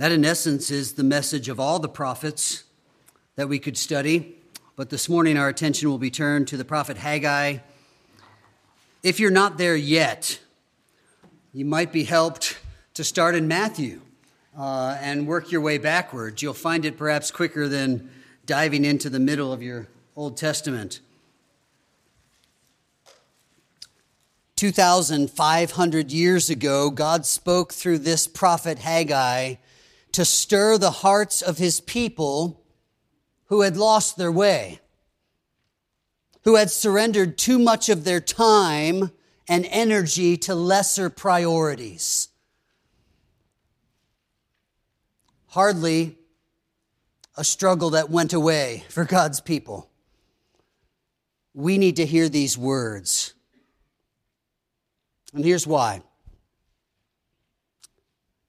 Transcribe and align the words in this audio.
That, 0.00 0.12
in 0.12 0.24
essence, 0.24 0.70
is 0.70 0.94
the 0.94 1.04
message 1.04 1.50
of 1.50 1.60
all 1.60 1.78
the 1.78 1.86
prophets 1.86 2.64
that 3.36 3.50
we 3.50 3.58
could 3.58 3.76
study. 3.76 4.34
But 4.74 4.88
this 4.88 5.10
morning, 5.10 5.36
our 5.36 5.48
attention 5.48 5.90
will 5.90 5.98
be 5.98 6.10
turned 6.10 6.48
to 6.48 6.56
the 6.56 6.64
prophet 6.64 6.96
Haggai. 6.96 7.58
If 9.02 9.20
you're 9.20 9.30
not 9.30 9.58
there 9.58 9.76
yet, 9.76 10.40
you 11.52 11.66
might 11.66 11.92
be 11.92 12.04
helped 12.04 12.58
to 12.94 13.04
start 13.04 13.34
in 13.34 13.46
Matthew 13.46 14.00
uh, 14.56 14.96
and 15.02 15.26
work 15.26 15.52
your 15.52 15.60
way 15.60 15.76
backwards. 15.76 16.40
You'll 16.40 16.54
find 16.54 16.86
it 16.86 16.96
perhaps 16.96 17.30
quicker 17.30 17.68
than 17.68 18.08
diving 18.46 18.86
into 18.86 19.10
the 19.10 19.20
middle 19.20 19.52
of 19.52 19.62
your 19.62 19.86
Old 20.16 20.38
Testament. 20.38 21.00
2,500 24.56 26.10
years 26.10 26.48
ago, 26.48 26.88
God 26.88 27.26
spoke 27.26 27.74
through 27.74 27.98
this 27.98 28.26
prophet 28.26 28.78
Haggai 28.78 29.56
to 30.12 30.24
stir 30.24 30.78
the 30.78 30.90
hearts 30.90 31.42
of 31.42 31.58
his 31.58 31.80
people 31.80 32.62
who 33.46 33.62
had 33.62 33.76
lost 33.76 34.16
their 34.16 34.32
way, 34.32 34.80
who 36.44 36.56
had 36.56 36.70
surrendered 36.70 37.36
too 37.36 37.58
much 37.58 37.88
of 37.88 38.04
their 38.04 38.20
time 38.20 39.10
and 39.48 39.66
energy 39.70 40.36
to 40.36 40.54
lesser 40.54 41.10
priorities. 41.10 42.28
Hardly 45.48 46.16
a 47.36 47.44
struggle 47.44 47.90
that 47.90 48.10
went 48.10 48.32
away 48.32 48.84
for 48.88 49.04
God's 49.04 49.40
people. 49.40 49.90
We 51.54 51.78
need 51.78 51.96
to 51.96 52.06
hear 52.06 52.28
these 52.28 52.56
words. 52.56 53.34
And 55.34 55.44
here's 55.44 55.66
why. 55.66 56.02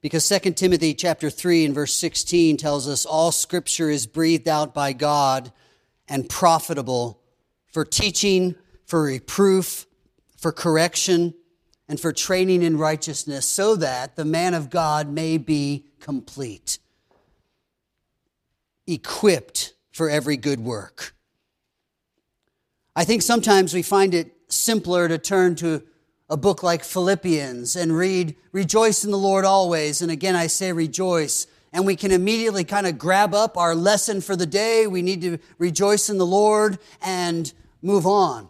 Because 0.02 0.28
2 0.28 0.54
Timothy 0.54 0.96
chapter 0.96 1.30
3 1.30 1.66
and 1.66 1.76
verse 1.76 1.94
16 1.94 2.58
tells 2.58 2.88
us 2.88 3.06
all 3.06 3.32
scripture 3.32 3.90
is 3.90 4.08
breathed 4.08 4.48
out 4.48 4.74
by 4.74 4.94
God 4.94 5.52
and 6.08 6.28
profitable 6.28 7.22
for 7.72 7.86
teaching, 7.86 8.56
for 8.86 9.04
reproof, 9.04 9.86
for 10.38 10.52
correction, 10.52 11.36
and 11.88 12.00
for 12.00 12.12
training 12.12 12.64
in 12.64 12.78
righteousness, 12.78 13.46
so 13.46 13.76
that 13.76 14.16
the 14.16 14.26
man 14.26 14.56
of 14.56 14.72
God 14.72 15.08
may 15.08 15.38
be 15.38 15.86
complete, 16.00 16.80
equipped 18.88 19.74
for 19.92 20.10
every 20.10 20.36
good 20.36 20.62
work. 20.62 21.14
I 22.96 23.04
think 23.04 23.22
sometimes 23.22 23.74
we 23.74 23.84
find 23.84 24.16
it 24.16 24.34
simpler 24.48 25.08
to 25.08 25.18
turn 25.20 25.56
to 25.58 25.84
a 26.32 26.38
book 26.38 26.64
like 26.64 26.82
Philippians 26.82 27.76
and 27.76 27.96
read, 27.96 28.38
Rejoice 28.54 29.04
in 29.04 29.12
the 29.12 29.18
Lord 29.18 29.44
always. 29.44 30.02
And 30.02 30.10
again, 30.10 30.34
I 30.34 30.48
say 30.48 30.72
rejoice. 30.72 31.46
And 31.74 31.86
we 31.86 31.98
can 31.98 32.12
immediately 32.12 32.64
kind 32.64 32.88
of 32.88 32.98
grab 32.98 33.34
up 33.34 33.58
our 33.58 33.76
lesson 33.76 34.22
for 34.22 34.38
the 34.38 34.46
day. 34.46 34.88
We 34.88 35.02
need 35.02 35.22
to 35.24 35.40
rejoice 35.58 36.10
in 36.10 36.18
the 36.18 36.26
Lord 36.26 36.80
and 37.02 37.52
move 37.82 38.08
on. 38.08 38.48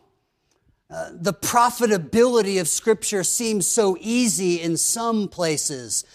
Uh, 0.92 1.10
the 1.12 1.34
profitability 1.34 2.62
of 2.62 2.68
Scripture 2.68 3.24
seems 3.24 3.66
so 3.66 3.98
easy 4.00 4.62
in 4.62 4.78
some 4.78 5.28
places, 5.28 6.06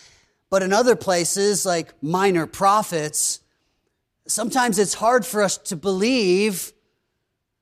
but 0.51 0.62
in 0.62 0.73
other 0.73 0.95
places, 0.95 1.67
like 1.67 1.95
minor 2.01 2.47
prophets, 2.47 3.41
sometimes 4.28 4.78
it's 4.78 4.95
hard 4.95 5.27
for 5.27 5.42
us 5.42 5.58
to 5.58 5.75
believe 5.75 6.73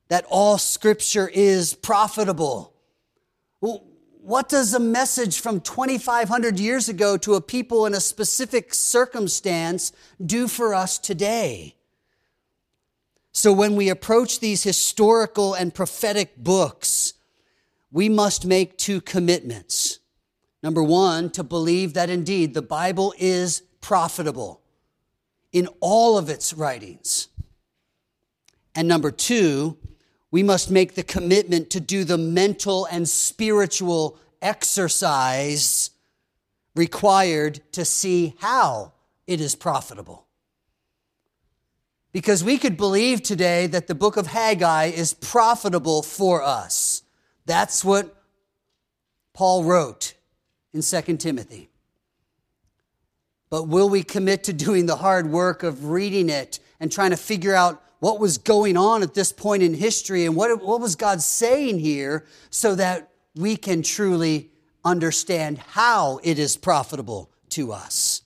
that 0.09 0.27
all 0.29 0.59
Scripture 0.59 1.31
is 1.33 1.73
profitable. 1.73 2.75
Well, 3.61 3.83
what 4.25 4.49
does 4.49 4.73
a 4.73 4.81
message 4.81 5.39
from 5.39 5.61
2,500 5.61 6.59
years 6.59 6.89
ago 6.89 7.19
to 7.19 7.35
a 7.35 7.43
people 7.43 7.85
in 7.85 7.93
a 7.93 8.01
specific 8.01 8.73
circumstance 8.73 9.93
do 10.25 10.49
for 10.49 10.75
us 10.75 10.97
today? 10.97 11.75
So, 13.33 13.53
when 13.53 13.77
we 13.77 13.91
approach 13.91 14.41
these 14.41 14.63
historical 14.63 15.53
and 15.53 15.75
prophetic 15.75 16.39
books, 16.39 17.13
we 17.93 18.09
must 18.09 18.47
make 18.47 18.79
two 18.79 19.03
commitments. 19.03 19.99
Number 20.63 20.83
one, 20.83 21.29
to 21.33 21.45
believe 21.45 21.93
that 21.93 22.09
indeed 22.09 22.55
the 22.55 22.63
Bible 22.63 23.13
is 23.19 23.63
profitable 23.83 24.63
in 25.53 25.69
all 25.81 26.17
of 26.17 26.31
its 26.31 26.55
writings. 26.55 27.29
And 28.75 28.89
number 28.89 29.11
two, 29.11 29.77
we 30.35 30.43
must 30.43 30.69
make 30.69 30.97
the 30.97 31.03
commitment 31.05 31.71
to 31.71 31.79
do 31.79 32.03
the 32.03 32.19
mental 32.19 32.87
and 32.87 33.09
spiritual 33.09 34.19
exercise 34.43 35.91
required 36.75 37.61
to 37.71 37.85
see 37.85 38.35
how 38.39 38.91
it 39.29 39.41
is 39.41 39.55
profitable. 39.55 40.27
Because 42.11 42.43
we 42.43 42.59
could 42.59 42.77
believe 42.77 43.23
today 43.23 43.69
that 43.69 43.87
the 43.87 43.95
book 43.95 44.17
of 44.17 44.27
Haggai 44.27 44.87
is 44.87 45.15
profitable 45.15 46.03
for 46.03 46.43
us. 46.43 47.05
That's 47.47 47.85
what 47.85 48.21
Paul 49.35 49.63
wrote 49.63 50.15
in 50.73 50.83
2 50.83 51.17
Timothy. 51.17 51.71
But 53.51 53.69
will 53.69 53.89
we 53.89 54.03
commit 54.03 54.43
to 54.43 54.53
doing 54.53 54.87
the 54.87 54.97
hard 54.97 55.31
work 55.31 55.63
of 55.63 55.91
reading 55.91 56.29
it 56.29 56.59
and 56.81 56.91
trying 56.91 57.11
to 57.11 57.17
figure 57.17 57.55
out 57.55 57.84
what 58.05 58.21
was 58.21 58.37
going 58.37 58.77
on 58.77 59.03
at 59.03 59.15
this 59.15 59.33
point 59.33 59.63
in 59.63 59.73
history 59.73 60.27
and 60.27 60.37
what, 60.37 60.63
what 60.63 60.79
was 60.79 60.95
God 60.95 61.23
saying 61.23 61.79
here 61.79 62.27
so 62.51 62.75
that 62.75 63.09
we 63.35 63.57
can 63.57 63.83
truly 63.83 64.51
understand 64.85 65.57
how 65.57 66.21
it 66.23 66.39
is 66.39 66.59
profitable 66.59 67.31
to 67.49 67.73
us. 67.73 68.21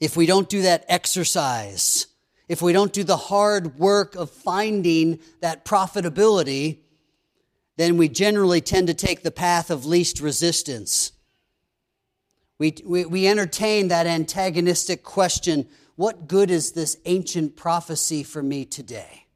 If 0.00 0.18
we 0.18 0.26
don't 0.26 0.50
do 0.50 0.60
that 0.60 0.84
exercise, 0.86 2.08
if 2.46 2.60
we 2.60 2.74
don't 2.74 2.92
do 2.92 3.04
the 3.04 3.16
hard 3.16 3.78
work 3.78 4.14
of 4.16 4.30
finding 4.30 5.18
that 5.40 5.64
profitability, 5.64 6.80
then 7.78 7.96
we 7.96 8.10
generally 8.10 8.60
tend 8.60 8.88
to 8.88 8.94
take 8.94 9.22
the 9.22 9.30
path 9.30 9.70
of 9.70 9.86
least 9.86 10.20
resistance. 10.20 11.12
We, 12.58 12.74
we, 12.84 13.06
we 13.06 13.26
entertain 13.26 13.88
that 13.88 14.06
antagonistic 14.06 15.02
question 15.04 15.66
what 15.98 16.28
good 16.28 16.48
is 16.48 16.70
this 16.70 16.96
ancient 17.06 17.56
prophecy 17.56 18.22
for 18.22 18.40
me 18.40 18.64
today? 18.64 19.26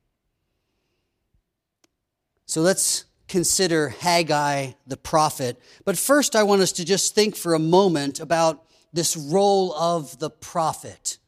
So 2.47 2.61
let's 2.61 3.05
consider 3.27 3.89
Haggai 3.89 4.75
the 4.87 4.97
prophet. 4.97 5.61
But 5.84 5.99
first, 5.99 6.37
I 6.37 6.45
want 6.45 6.62
us 6.62 6.71
to 6.75 6.84
just 6.84 7.17
think 7.17 7.34
for 7.34 7.55
a 7.55 7.59
moment 7.59 8.21
about 8.21 8.62
this 8.93 9.17
role 9.17 9.75
of 9.75 10.21
the 10.21 10.31
prophet. 10.31 11.19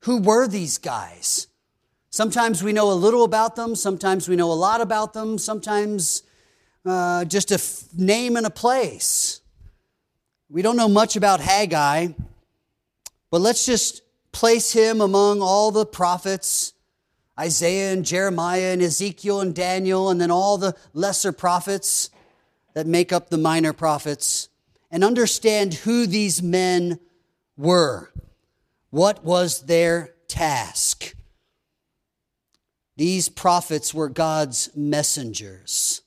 Who 0.00 0.16
were 0.20 0.48
these 0.48 0.78
guys? 0.78 1.46
Sometimes 2.10 2.60
we 2.60 2.72
know 2.72 2.90
a 2.90 2.94
little 2.94 3.22
about 3.22 3.54
them, 3.54 3.76
sometimes 3.76 4.28
we 4.28 4.34
know 4.34 4.50
a 4.50 4.54
lot 4.54 4.80
about 4.80 5.12
them, 5.12 5.38
sometimes 5.38 6.24
uh, 6.84 7.24
just 7.26 7.52
a 7.52 7.54
f- 7.62 7.84
name 7.96 8.36
and 8.36 8.44
a 8.44 8.50
place. 8.50 9.40
We 10.50 10.62
don't 10.62 10.76
know 10.76 10.88
much 10.88 11.14
about 11.14 11.38
Haggai, 11.38 12.08
but 13.30 13.40
let's 13.40 13.64
just 13.64 14.03
place 14.34 14.72
him 14.72 15.00
among 15.00 15.40
all 15.40 15.70
the 15.70 15.86
prophets 15.86 16.74
Isaiah 17.38 17.92
and 17.92 18.04
Jeremiah 18.04 18.72
and 18.72 18.82
Ezekiel 18.82 19.40
and 19.40 19.54
Daniel, 19.54 20.08
and 20.08 20.20
then 20.20 20.30
all 20.30 20.56
the 20.56 20.76
lesser 20.92 21.32
prophets 21.32 22.10
that 22.74 22.86
make 22.86 23.12
up 23.12 23.28
the 23.28 23.38
minor 23.38 23.72
prophets, 23.72 24.48
and 24.90 25.02
understand 25.02 25.74
who 25.74 26.06
these 26.06 26.42
men 26.42 27.00
were. 27.56 28.12
What 28.90 29.24
was 29.24 29.62
their 29.62 30.14
task? 30.28 31.16
These 32.96 33.28
prophets 33.28 33.92
were 33.92 34.08
God's 34.08 34.70
messengers. 34.76 36.02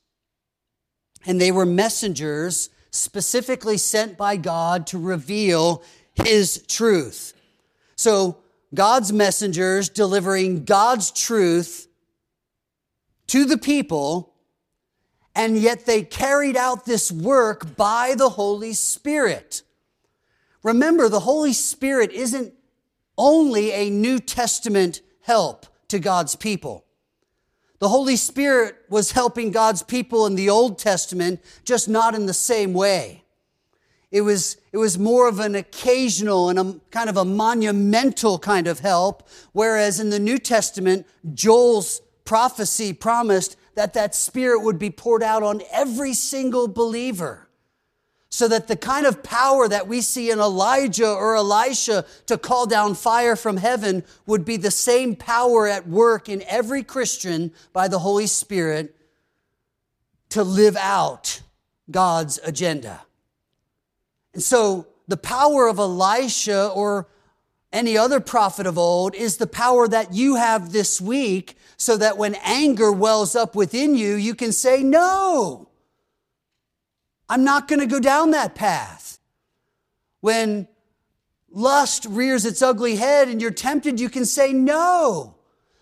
And 1.26 1.42
they 1.42 1.52
were 1.52 1.66
messengers 1.66 2.70
specifically 2.90 3.78
sent 3.78 4.18
by 4.18 4.38
God 4.38 4.88
to 4.88 4.98
reveal 4.98 5.84
His 6.14 6.64
truth. 6.70 7.34
So, 7.98 8.38
God's 8.74 9.12
messengers 9.12 9.90
delivering 9.90 10.66
God's 10.66 11.12
truth 11.12 11.88
to 13.28 13.44
the 13.46 13.58
people, 13.58 14.34
and 15.36 15.58
yet 15.58 15.86
they 15.86 16.04
carried 16.04 16.56
out 16.56 16.86
this 16.86 17.12
work 17.12 17.76
by 17.76 18.14
the 18.16 18.30
Holy 18.30 18.74
Spirit. 18.74 19.64
Remember, 20.64 21.10
the 21.10 21.22
Holy 21.22 21.54
Spirit 21.54 22.12
isn't 22.12 22.54
only 23.18 23.72
a 23.72 23.90
New 23.90 24.20
Testament 24.20 25.02
help 25.22 25.66
to 25.88 25.98
God's 25.98 26.36
people. 26.36 26.86
The 27.80 27.90
Holy 27.90 28.16
Spirit 28.16 28.76
was 28.90 29.12
helping 29.12 29.52
God's 29.52 29.82
people 29.82 30.26
in 30.26 30.36
the 30.36 30.50
Old 30.50 30.78
Testament, 30.78 31.42
just 31.64 31.90
not 31.90 32.16
in 32.16 32.26
the 32.26 32.34
same 32.34 32.74
way. 32.74 33.24
It 34.10 34.22
was, 34.22 34.58
it 34.72 34.78
was 34.78 34.98
more 34.98 35.28
of 35.28 35.40
an 35.40 35.56
occasional 35.56 36.50
and 36.50 36.58
a 36.60 36.80
kind 36.92 37.10
of 37.10 37.18
a 37.18 37.26
monumental 37.26 38.40
kind 38.40 38.68
of 38.68 38.80
help, 38.80 39.28
whereas 39.52 40.00
in 40.00 40.10
the 40.10 40.20
New 40.20 40.38
Testament, 40.38 41.06
Joel's 41.34 42.02
prophecy 42.24 42.94
promised 42.94 43.58
that 43.76 43.94
that 43.94 44.16
Spirit 44.16 44.62
would 44.62 44.80
be 44.80 44.90
poured 44.90 45.24
out 45.24 45.44
on 45.44 45.62
every 45.72 46.14
single 46.14 46.68
believer. 46.68 47.48
so 48.30 48.48
that 48.48 48.68
the 48.68 48.76
kind 48.76 49.06
of 49.06 49.24
power 49.24 49.68
that 49.68 49.88
we 49.88 50.02
see 50.02 50.30
in 50.30 50.40
Elijah 50.40 51.10
or 51.10 51.36
Elisha 51.36 52.06
to 52.26 52.38
call 52.38 52.66
down 52.66 52.94
fire 52.94 53.36
from 53.36 53.58
heaven 53.58 54.04
would 54.26 54.44
be 54.44 54.58
the 54.58 54.72
same 54.72 55.16
power 55.16 55.68
at 55.68 55.88
work 55.88 56.28
in 56.28 56.44
every 56.48 56.84
Christian 56.84 57.52
by 57.74 57.88
the 57.88 58.00
Holy 58.00 58.28
Spirit 58.28 58.96
to 60.30 60.44
live 60.44 60.76
out 60.76 61.42
God's 61.90 62.40
agenda. 62.44 63.02
And 64.38 64.44
so 64.44 64.86
the 65.08 65.18
power 65.18 65.68
of 65.68 65.80
Elisha 65.80 66.68
or 66.68 67.08
any 67.74 67.98
other 67.98 68.20
prophet 68.20 68.68
of 68.68 68.78
old 68.78 69.16
is 69.16 69.38
the 69.38 69.48
power 69.48 69.88
that 69.88 70.14
you 70.14 70.36
have 70.36 70.72
this 70.72 71.02
week 71.02 71.58
so 71.76 71.98
that 71.98 72.20
when 72.20 72.36
anger 72.44 72.92
wells 72.92 73.36
up 73.36 73.56
within 73.56 73.96
you, 73.96 74.14
you 74.14 74.36
can 74.36 74.52
say, 74.52 74.84
no. 74.84 75.70
I'm 77.28 77.44
not 77.44 77.68
going 77.68 77.80
to 77.80 77.88
go 77.88 78.00
down 78.00 78.30
that 78.30 78.54
path. 78.54 79.18
When 80.22 80.68
lust 81.50 82.06
rears 82.08 82.46
its 82.46 82.62
ugly 82.62 82.98
head 82.98 83.30
and 83.30 83.42
you're 83.42 83.50
tempted, 83.50 84.00
you 84.00 84.08
can 84.08 84.24
say 84.24 84.54
no. 84.54 85.34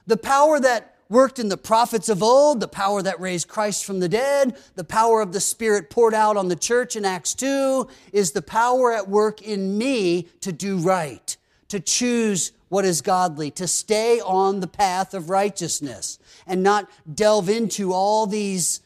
The 0.07 0.15
power 0.15 0.61
that 0.61 0.94
worked 1.09 1.39
in 1.39 1.49
the 1.49 1.57
prophets 1.57 2.09
of 2.09 2.23
old, 2.23 2.59
the 2.59 2.67
power 2.67 3.01
that 3.01 3.19
raised 3.19 3.47
Christ 3.47 3.85
from 3.85 3.99
the 3.99 4.09
dead, 4.09 4.57
the 4.75 4.83
power 4.83 5.21
of 5.21 5.33
the 5.33 5.39
Spirit 5.39 5.89
poured 5.89 6.13
out 6.13 6.37
on 6.37 6.47
the 6.47 6.55
church 6.55 6.95
in 6.95 7.05
Acts 7.05 7.33
2 7.35 7.87
is 8.11 8.31
the 8.31 8.41
power 8.41 8.91
at 8.93 9.07
work 9.07 9.41
in 9.41 9.77
me 9.77 10.23
to 10.41 10.51
do 10.51 10.77
right, 10.77 11.37
to 11.69 11.79
choose 11.79 12.51
what 12.69 12.85
is 12.85 13.01
godly, 13.01 13.51
to 13.51 13.67
stay 13.67 14.19
on 14.19 14.59
the 14.59 14.67
path 14.67 15.13
of 15.13 15.29
righteousness 15.29 16.17
and 16.47 16.63
not 16.63 16.89
delve 17.13 17.49
into 17.49 17.93
all 17.93 18.25
these 18.25 18.81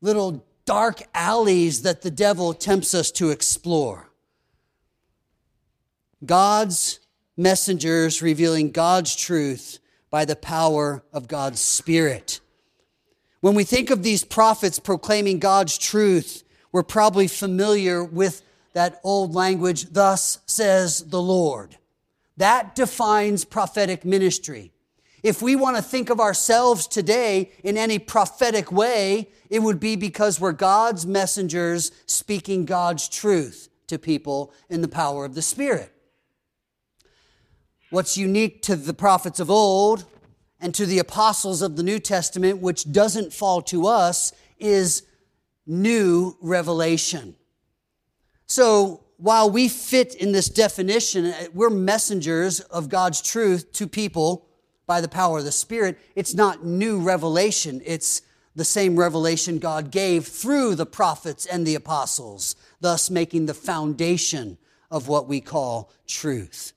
little 0.00 0.44
dark 0.64 1.02
alleys 1.14 1.82
that 1.82 2.02
the 2.02 2.10
devil 2.10 2.52
tempts 2.52 2.94
us 2.94 3.10
to 3.12 3.30
explore. 3.30 4.10
God's 6.24 7.00
messengers 7.36 8.22
revealing 8.22 8.70
God's 8.70 9.14
truth 9.14 9.78
by 10.14 10.24
the 10.24 10.36
power 10.36 11.02
of 11.12 11.26
God's 11.26 11.60
Spirit. 11.60 12.38
When 13.40 13.56
we 13.56 13.64
think 13.64 13.90
of 13.90 14.04
these 14.04 14.22
prophets 14.22 14.78
proclaiming 14.78 15.40
God's 15.40 15.76
truth, 15.76 16.44
we're 16.70 16.84
probably 16.84 17.26
familiar 17.26 18.04
with 18.04 18.42
that 18.74 19.00
old 19.02 19.34
language, 19.34 19.86
thus 19.90 20.38
says 20.46 21.02
the 21.08 21.20
Lord. 21.20 21.78
That 22.36 22.76
defines 22.76 23.44
prophetic 23.44 24.04
ministry. 24.04 24.70
If 25.24 25.42
we 25.42 25.56
want 25.56 25.78
to 25.78 25.82
think 25.82 26.10
of 26.10 26.20
ourselves 26.20 26.86
today 26.86 27.50
in 27.64 27.76
any 27.76 27.98
prophetic 27.98 28.70
way, 28.70 29.30
it 29.50 29.64
would 29.64 29.80
be 29.80 29.96
because 29.96 30.38
we're 30.38 30.52
God's 30.52 31.04
messengers 31.04 31.90
speaking 32.06 32.66
God's 32.66 33.08
truth 33.08 33.68
to 33.88 33.98
people 33.98 34.52
in 34.70 34.80
the 34.80 34.86
power 34.86 35.24
of 35.24 35.34
the 35.34 35.42
Spirit. 35.42 35.93
What's 37.94 38.18
unique 38.18 38.60
to 38.62 38.74
the 38.74 38.92
prophets 38.92 39.38
of 39.38 39.48
old 39.52 40.04
and 40.58 40.74
to 40.74 40.84
the 40.84 40.98
apostles 40.98 41.62
of 41.62 41.76
the 41.76 41.84
New 41.84 42.00
Testament, 42.00 42.58
which 42.58 42.90
doesn't 42.90 43.32
fall 43.32 43.62
to 43.62 43.86
us, 43.86 44.32
is 44.58 45.04
new 45.64 46.36
revelation. 46.40 47.36
So, 48.48 49.04
while 49.16 49.48
we 49.48 49.68
fit 49.68 50.16
in 50.16 50.32
this 50.32 50.48
definition, 50.48 51.26
eh, 51.26 51.46
we're 51.54 51.70
messengers 51.70 52.58
of 52.58 52.88
God's 52.88 53.22
truth 53.22 53.70
to 53.74 53.86
people 53.86 54.48
by 54.88 55.00
the 55.00 55.06
power 55.06 55.38
of 55.38 55.44
the 55.44 55.52
Spirit, 55.52 55.96
it's 56.16 56.34
not 56.34 56.66
new 56.66 56.98
revelation. 56.98 57.80
It's 57.84 58.22
the 58.56 58.64
same 58.64 58.98
revelation 58.98 59.60
God 59.60 59.92
gave 59.92 60.26
through 60.26 60.74
the 60.74 60.84
prophets 60.84 61.46
and 61.46 61.64
the 61.64 61.76
apostles, 61.76 62.56
thus 62.80 63.08
making 63.08 63.46
the 63.46 63.54
foundation 63.54 64.58
of 64.90 65.06
what 65.06 65.28
we 65.28 65.40
call 65.40 65.92
truth. 66.08 66.72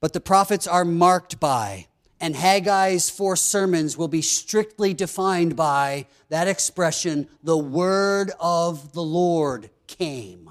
But 0.00 0.12
the 0.12 0.20
prophets 0.20 0.66
are 0.66 0.84
marked 0.84 1.40
by, 1.40 1.88
and 2.20 2.34
Haggai's 2.34 3.10
four 3.10 3.36
sermons 3.36 3.96
will 3.96 4.08
be 4.08 4.22
strictly 4.22 4.94
defined 4.94 5.56
by 5.56 6.06
that 6.28 6.48
expression, 6.48 7.28
the 7.42 7.58
word 7.58 8.30
of 8.38 8.92
the 8.92 9.02
Lord 9.02 9.70
came. 9.86 10.50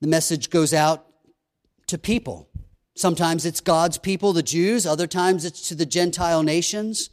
The 0.00 0.08
message 0.08 0.50
goes 0.50 0.74
out 0.74 1.06
to 1.86 1.96
people. 1.96 2.48
Sometimes 2.94 3.46
it's 3.46 3.60
God's 3.60 3.98
people, 3.98 4.32
the 4.32 4.42
Jews, 4.42 4.86
other 4.86 5.06
times 5.06 5.44
it's 5.44 5.68
to 5.68 5.74
the 5.74 5.86
Gentile 5.86 6.42
nations. 6.42 7.10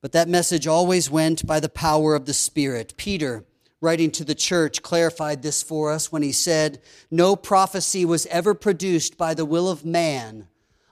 But 0.00 0.12
that 0.12 0.28
message 0.28 0.66
always 0.66 1.10
went 1.10 1.46
by 1.46 1.60
the 1.60 1.68
power 1.68 2.14
of 2.14 2.24
the 2.24 2.32
Spirit. 2.32 2.94
Peter, 2.96 3.44
writing 3.80 4.10
to 4.12 4.24
the 4.24 4.34
church, 4.34 4.82
clarified 4.82 5.42
this 5.42 5.62
for 5.62 5.90
us 5.90 6.12
when 6.12 6.22
he 6.22 6.32
said, 6.32 6.80
No 7.10 7.36
prophecy 7.36 8.04
was 8.04 8.26
ever 8.26 8.54
produced 8.54 9.16
by 9.16 9.34
the 9.34 9.44
will 9.44 9.68
of 9.68 9.84
man, 9.84 10.48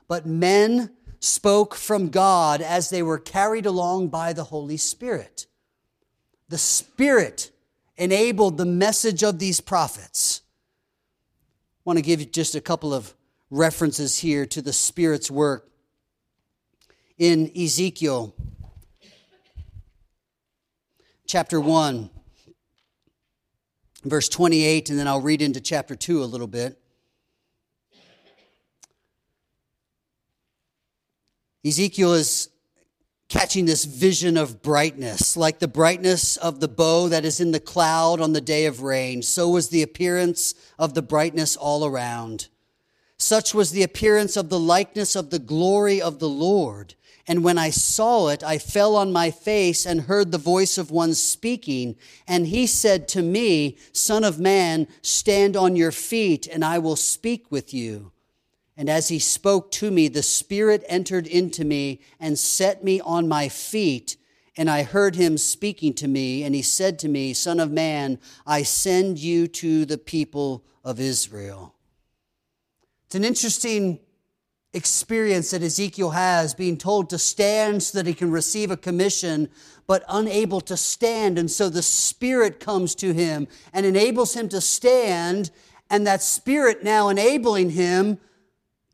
but 0.06 0.26
men 0.26 0.90
spoke 1.20 1.74
from 1.74 2.08
God 2.08 2.60
as 2.62 2.90
they 2.90 3.02
were 3.02 3.18
carried 3.18 3.66
along 3.66 4.08
by 4.08 4.32
the 4.32 4.44
Holy 4.44 4.76
Spirit. 4.76 5.46
The 6.48 6.58
Spirit 6.58 7.50
enabled 7.96 8.56
the 8.56 8.64
message 8.64 9.22
of 9.22 9.38
these 9.38 9.60
prophets. 9.60 10.42
I 11.78 11.82
want 11.84 11.98
to 11.98 12.04
give 12.04 12.20
you 12.20 12.26
just 12.26 12.54
a 12.54 12.60
couple 12.60 12.94
of 12.94 13.14
references 13.50 14.18
here 14.18 14.46
to 14.46 14.62
the 14.62 14.72
Spirit's 14.72 15.30
work. 15.30 15.68
In 17.18 17.50
Ezekiel 17.56 18.34
chapter 21.26 21.60
1, 21.60 22.08
verse 24.04 24.28
28, 24.28 24.90
and 24.90 24.98
then 24.98 25.08
I'll 25.08 25.20
read 25.20 25.42
into 25.42 25.60
chapter 25.60 25.94
2 25.94 26.22
a 26.22 26.26
little 26.26 26.46
bit. 26.46 26.78
Ezekiel 31.64 32.14
is 32.14 32.48
catching 33.28 33.66
this 33.66 33.84
vision 33.84 34.36
of 34.36 34.62
brightness, 34.62 35.36
like 35.36 35.58
the 35.58 35.68
brightness 35.68 36.36
of 36.38 36.60
the 36.60 36.68
bow 36.68 37.08
that 37.08 37.24
is 37.24 37.40
in 37.40 37.50
the 37.52 37.60
cloud 37.60 38.20
on 38.20 38.32
the 38.32 38.40
day 38.40 38.64
of 38.64 38.82
rain. 38.82 39.22
So 39.22 39.50
was 39.50 39.68
the 39.68 39.82
appearance 39.82 40.54
of 40.78 40.94
the 40.94 41.02
brightness 41.02 41.56
all 41.56 41.84
around. 41.84 42.48
Such 43.18 43.52
was 43.52 43.72
the 43.72 43.82
appearance 43.82 44.36
of 44.36 44.48
the 44.48 44.60
likeness 44.60 45.14
of 45.14 45.30
the 45.30 45.38
glory 45.38 46.00
of 46.00 46.20
the 46.20 46.28
Lord. 46.28 46.94
And 47.28 47.44
when 47.44 47.58
I 47.58 47.68
saw 47.68 48.28
it, 48.28 48.42
I 48.42 48.56
fell 48.56 48.96
on 48.96 49.12
my 49.12 49.30
face 49.30 49.84
and 49.84 50.00
heard 50.00 50.32
the 50.32 50.38
voice 50.38 50.78
of 50.78 50.90
one 50.90 51.12
speaking. 51.12 51.96
And 52.26 52.46
he 52.46 52.66
said 52.66 53.06
to 53.08 53.22
me, 53.22 53.76
Son 53.92 54.24
of 54.24 54.40
man, 54.40 54.88
stand 55.02 55.54
on 55.54 55.76
your 55.76 55.92
feet, 55.92 56.46
and 56.46 56.64
I 56.64 56.78
will 56.78 56.96
speak 56.96 57.52
with 57.52 57.74
you. 57.74 58.12
And 58.78 58.88
as 58.88 59.08
he 59.08 59.18
spoke 59.18 59.70
to 59.72 59.90
me, 59.90 60.08
the 60.08 60.22
Spirit 60.22 60.82
entered 60.88 61.26
into 61.26 61.66
me 61.66 62.00
and 62.18 62.38
set 62.38 62.82
me 62.82 62.98
on 63.02 63.28
my 63.28 63.50
feet. 63.50 64.16
And 64.56 64.70
I 64.70 64.82
heard 64.82 65.14
him 65.14 65.36
speaking 65.36 65.92
to 65.94 66.08
me, 66.08 66.44
and 66.44 66.54
he 66.54 66.62
said 66.62 66.98
to 67.00 67.08
me, 67.08 67.34
Son 67.34 67.60
of 67.60 67.70
man, 67.70 68.20
I 68.46 68.62
send 68.62 69.18
you 69.18 69.48
to 69.48 69.84
the 69.84 69.98
people 69.98 70.64
of 70.82 70.98
Israel. 70.98 71.74
It's 73.04 73.14
an 73.14 73.24
interesting 73.24 74.00
experience 74.72 75.50
that 75.50 75.62
Ezekiel 75.62 76.10
has, 76.10 76.54
being 76.54 76.76
told 76.76 77.10
to 77.10 77.18
stand 77.18 77.82
so 77.82 77.98
that 77.98 78.06
he 78.06 78.14
can 78.14 78.30
receive 78.30 78.70
a 78.70 78.76
commission, 78.76 79.48
but 79.86 80.04
unable 80.08 80.60
to 80.62 80.76
stand. 80.76 81.38
And 81.38 81.50
so 81.50 81.68
the 81.68 81.82
Spirit 81.82 82.60
comes 82.60 82.94
to 82.96 83.12
him 83.12 83.48
and 83.72 83.86
enables 83.86 84.34
him 84.34 84.48
to 84.50 84.60
stand, 84.60 85.50
and 85.90 86.06
that 86.06 86.22
Spirit 86.22 86.84
now 86.84 87.08
enabling 87.08 87.70
him 87.70 88.18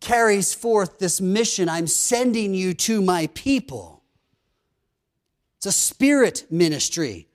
carries 0.01 0.55
forth 0.55 0.99
this 0.99 1.21
mission 1.21 1.69
I'm 1.69 1.87
sending 1.87 2.55
you 2.55 2.75
to 2.75 3.01
my 3.01 3.29
people. 3.29 4.03
It's 5.57 5.67
a 5.67 5.73
spirit 5.73 6.45
ministry. 6.51 7.27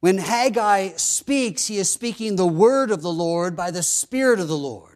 When 0.00 0.18
Haggai 0.18 0.90
speaks, 0.96 1.68
he 1.68 1.78
is 1.78 1.88
speaking 1.88 2.36
the 2.36 2.46
word 2.46 2.90
of 2.90 3.00
the 3.00 3.12
Lord 3.12 3.56
by 3.56 3.70
the 3.70 3.82
Spirit 3.82 4.40
of 4.40 4.48
the 4.48 4.58
Lord. 4.58 4.93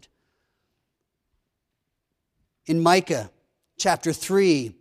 In 2.68 2.80
Micah 2.82 3.30
chapter 3.78 4.12
3, 4.12 4.74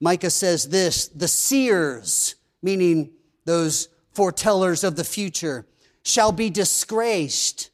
Micah 0.00 0.30
says 0.30 0.70
this 0.70 1.06
the 1.06 1.28
seers, 1.28 2.34
meaning 2.62 3.12
those 3.44 3.88
foretellers 4.12 4.82
of 4.82 4.96
the 4.96 5.04
future, 5.04 5.66
shall 6.02 6.32
be 6.32 6.50
disgraced, 6.50 7.70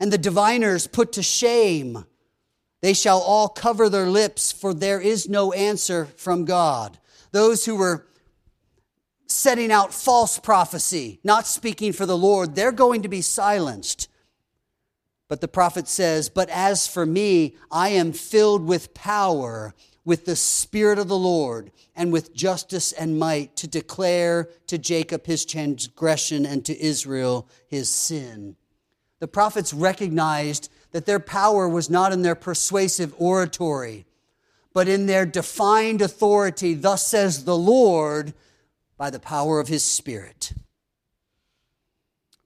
and 0.00 0.12
the 0.12 0.18
diviners 0.18 0.88
put 0.88 1.12
to 1.12 1.22
shame. 1.22 2.04
They 2.82 2.92
shall 2.92 3.20
all 3.20 3.48
cover 3.48 3.88
their 3.88 4.08
lips, 4.08 4.50
for 4.50 4.74
there 4.74 5.00
is 5.00 5.28
no 5.28 5.52
answer 5.52 6.06
from 6.16 6.44
God. 6.44 6.98
Those 7.30 7.64
who 7.64 7.76
were 7.76 8.06
setting 9.28 9.70
out 9.70 9.94
false 9.94 10.40
prophecy, 10.40 11.20
not 11.22 11.46
speaking 11.46 11.92
for 11.92 12.04
the 12.04 12.18
Lord, 12.18 12.56
they're 12.56 12.72
going 12.72 13.02
to 13.02 13.08
be 13.08 13.22
silenced. 13.22 14.08
But 15.34 15.40
the 15.40 15.48
prophet 15.48 15.88
says, 15.88 16.28
But 16.28 16.48
as 16.48 16.86
for 16.86 17.04
me, 17.04 17.56
I 17.68 17.88
am 17.88 18.12
filled 18.12 18.68
with 18.68 18.94
power. 18.94 19.74
with 20.04 20.26
the 20.26 20.36
Spirit 20.36 20.96
of 20.96 21.08
the 21.08 21.18
Lord 21.18 21.72
and 21.96 22.12
with 22.12 22.32
justice 22.32 22.92
and 22.92 23.18
might 23.18 23.56
to 23.56 23.66
declare 23.66 24.48
to 24.68 24.78
Jacob 24.78 25.26
his 25.26 25.44
transgression 25.44 26.46
and 26.46 26.64
to 26.66 26.80
Israel 26.80 27.48
his 27.66 27.90
sin. 27.90 28.54
The 29.18 29.26
prophets 29.26 29.74
recognized 29.74 30.70
that 30.92 31.04
their 31.04 31.18
power 31.18 31.68
was 31.68 31.90
not 31.90 32.12
in 32.12 32.22
their 32.22 32.36
persuasive 32.36 33.12
oratory, 33.18 34.06
but 34.72 34.86
in 34.86 35.06
their 35.06 35.26
defined 35.26 36.00
authority, 36.00 36.74
thus 36.74 37.04
says 37.08 37.44
the 37.44 37.58
Lord, 37.58 38.34
by 38.96 39.10
the 39.10 39.18
power 39.18 39.58
of 39.58 39.66
his 39.66 39.82
Spirit. 39.82 40.52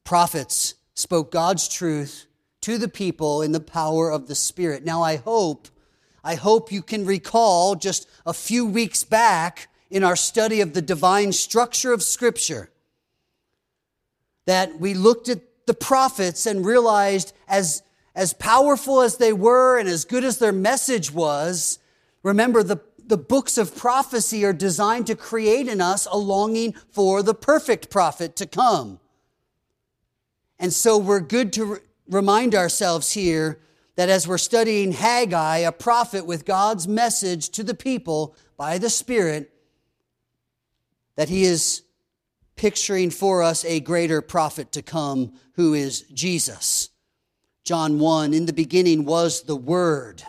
Prophets 0.05 0.75
spoke 0.95 1.31
God's 1.31 1.69
truth 1.69 2.25
to 2.69 2.77
the 2.77 2.87
people 2.87 3.41
in 3.41 3.53
the 3.53 3.61
power 3.61 4.13
of 4.13 4.29
the 4.29 4.35
Spirit. 4.35 4.85
Now, 4.85 5.03
I 5.03 5.17
hope 5.17 5.69
I 6.23 6.35
hope 6.35 6.71
you 6.71 6.83
can 6.83 7.07
recall 7.07 7.75
just 7.77 8.07
a 8.27 8.35
few 8.35 8.67
weeks 8.67 9.05
back 9.05 9.69
in 9.89 10.05
our 10.05 10.17
study 10.17 10.61
of 10.61 10.75
the 10.75 10.83
divine 10.83 11.33
structure 11.33 11.95
of 11.95 12.03
Scripture 12.03 12.69
that 14.45 14.79
we 14.79 14.93
looked 14.93 15.31
at 15.31 15.41
the 15.65 15.73
prophets 15.73 16.45
and 16.45 16.67
realized 16.67 17.33
as, 17.49 17.83
as 18.15 18.35
powerful 18.35 19.01
as 19.01 19.17
they 19.17 19.33
were 19.33 19.79
and 19.79 19.89
as 19.89 20.05
good 20.05 20.23
as 20.23 20.37
their 20.39 20.53
message 20.53 21.11
was, 21.11 21.79
remember 22.23 22.63
the, 22.63 22.81
the 23.03 23.17
books 23.17 23.57
of 23.57 23.75
prophecy 23.75 24.45
are 24.45 24.53
designed 24.53 25.07
to 25.07 25.17
create 25.17 25.69
in 25.69 25.81
us 25.81 26.05
a 26.05 26.19
longing 26.19 26.75
for 26.91 27.23
the 27.23 27.35
perfect 27.35 27.89
prophet 27.89 28.37
to 28.37 28.45
come. 28.45 29.01
And 30.59 30.71
so 30.71 30.99
we're 30.99 31.21
good 31.21 31.51
to 31.55 31.79
remind 32.09 32.55
ourselves 32.55 33.13
here 33.13 33.61
that 33.97 34.09
as 34.09 34.29
we're 34.29 34.39
studying 34.39 34.93
Haggai, 34.93 35.59
a 35.59 35.73
prophet 35.73 36.25
with 36.25 36.45
God's 36.45 36.87
message 36.87 37.51
to 37.51 37.65
the 37.65 37.75
people 37.75 38.37
by 38.57 38.79
the 38.79 38.91
Spirit, 38.91 39.53
that 41.17 41.29
he 41.29 41.45
is 41.45 41.83
picturing 42.55 43.11
for 43.11 43.43
us 43.43 43.65
a 43.65 43.81
greater 43.81 44.23
prophet 44.23 44.73
to 44.73 44.83
come 44.83 45.33
who 45.55 45.75
is 45.75 46.03
Jesus. 46.15 46.91
John 47.65 47.99
1 47.99 48.33
In 48.35 48.47
the 48.47 48.53
beginning 48.53 49.05
was 49.05 49.43
the 49.43 49.57
Word. 49.57 50.23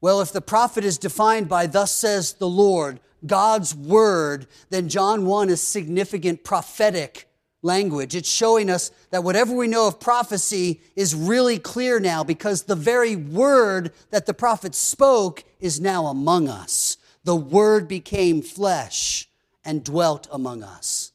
Well, 0.00 0.20
if 0.20 0.32
the 0.32 0.40
prophet 0.40 0.84
is 0.84 0.98
defined 0.98 1.48
by 1.48 1.66
thus 1.66 1.92
says 1.92 2.34
the 2.34 2.48
Lord, 2.48 3.00
God's 3.24 3.74
Word, 3.74 4.46
then 4.68 4.88
John 4.88 5.26
1 5.26 5.48
is 5.48 5.62
significant 5.62 6.44
prophetic 6.44 7.28
language. 7.62 8.14
It's 8.14 8.28
showing 8.28 8.68
us 8.68 8.90
that 9.10 9.24
whatever 9.24 9.54
we 9.54 9.68
know 9.68 9.86
of 9.86 10.00
prophecy 10.00 10.80
is 10.96 11.14
really 11.14 11.58
clear 11.58 12.00
now 12.00 12.24
because 12.24 12.64
the 12.64 12.74
very 12.74 13.16
word 13.16 13.92
that 14.10 14.26
the 14.26 14.34
prophet 14.34 14.74
spoke 14.74 15.44
is 15.60 15.80
now 15.80 16.06
among 16.06 16.48
us. 16.48 16.96
The 17.24 17.36
word 17.36 17.88
became 17.88 18.42
flesh 18.42 19.28
and 19.64 19.84
dwelt 19.84 20.26
among 20.32 20.62
us. 20.62 21.12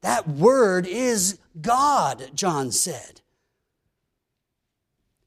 That 0.00 0.28
word 0.28 0.86
is 0.86 1.38
God, 1.60 2.32
John 2.34 2.72
said. 2.72 3.20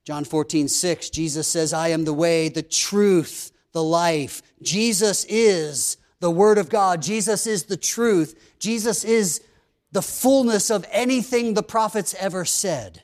John 0.04 0.24
14, 0.24 0.68
6, 0.68 1.10
Jesus 1.10 1.48
says, 1.48 1.74
I 1.74 1.88
am 1.88 2.06
the 2.06 2.14
way, 2.14 2.50
the 2.50 2.62
truth, 2.62 3.52
the 3.72 3.82
life. 3.84 4.44
Jesus 4.62 5.26
is 5.28 5.98
the 6.20 6.30
Word 6.30 6.58
of 6.58 6.70
God. 6.70 7.02
Jesus 7.02 7.48
is 7.48 7.64
the 7.64 7.78
truth. 7.78 8.56
Jesus 8.60 9.04
is 9.04 9.42
the 9.96 10.02
fullness 10.02 10.70
of 10.70 10.86
anything 10.92 11.54
the 11.54 11.64
prophets 11.64 12.14
ever 12.20 12.44
said. 12.44 13.02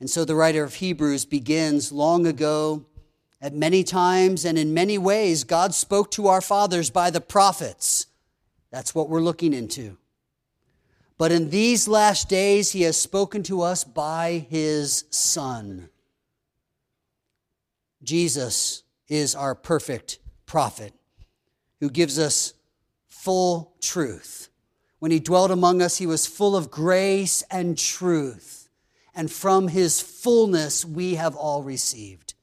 And 0.00 0.10
so 0.10 0.24
the 0.24 0.34
writer 0.34 0.64
of 0.64 0.74
Hebrews 0.74 1.26
begins 1.26 1.92
long 1.92 2.26
ago, 2.26 2.86
at 3.40 3.54
many 3.54 3.84
times 3.84 4.44
and 4.44 4.58
in 4.58 4.74
many 4.74 4.98
ways, 4.98 5.44
God 5.44 5.74
spoke 5.74 6.10
to 6.10 6.26
our 6.26 6.40
fathers 6.40 6.90
by 6.90 7.10
the 7.10 7.20
prophets. 7.20 8.08
That's 8.72 8.92
what 8.92 9.08
we're 9.08 9.20
looking 9.20 9.54
into. 9.54 9.96
But 11.16 11.30
in 11.30 11.50
these 11.50 11.86
last 11.86 12.28
days, 12.28 12.72
he 12.72 12.82
has 12.82 12.96
spoken 12.96 13.44
to 13.44 13.62
us 13.62 13.84
by 13.84 14.44
his 14.50 15.04
Son. 15.10 15.88
Jesus 18.02 18.82
is 19.06 19.36
our 19.36 19.54
perfect 19.54 20.18
prophet 20.46 20.92
who 21.78 21.90
gives 21.90 22.18
us 22.18 22.54
full 23.08 23.76
truth 23.80 24.49
when 25.00 25.10
he 25.10 25.18
dwelt 25.18 25.50
among 25.50 25.82
us, 25.82 25.96
he 25.96 26.06
was 26.06 26.26
full 26.26 26.54
of 26.54 26.70
grace 26.70 27.42
and 27.50 27.76
truth. 27.76 28.68
And 29.14 29.30
from 29.30 29.68
his 29.68 30.00
fullness, 30.00 30.84
we 30.84 31.16
have 31.16 31.34
all 31.34 31.62
received. 31.62 32.34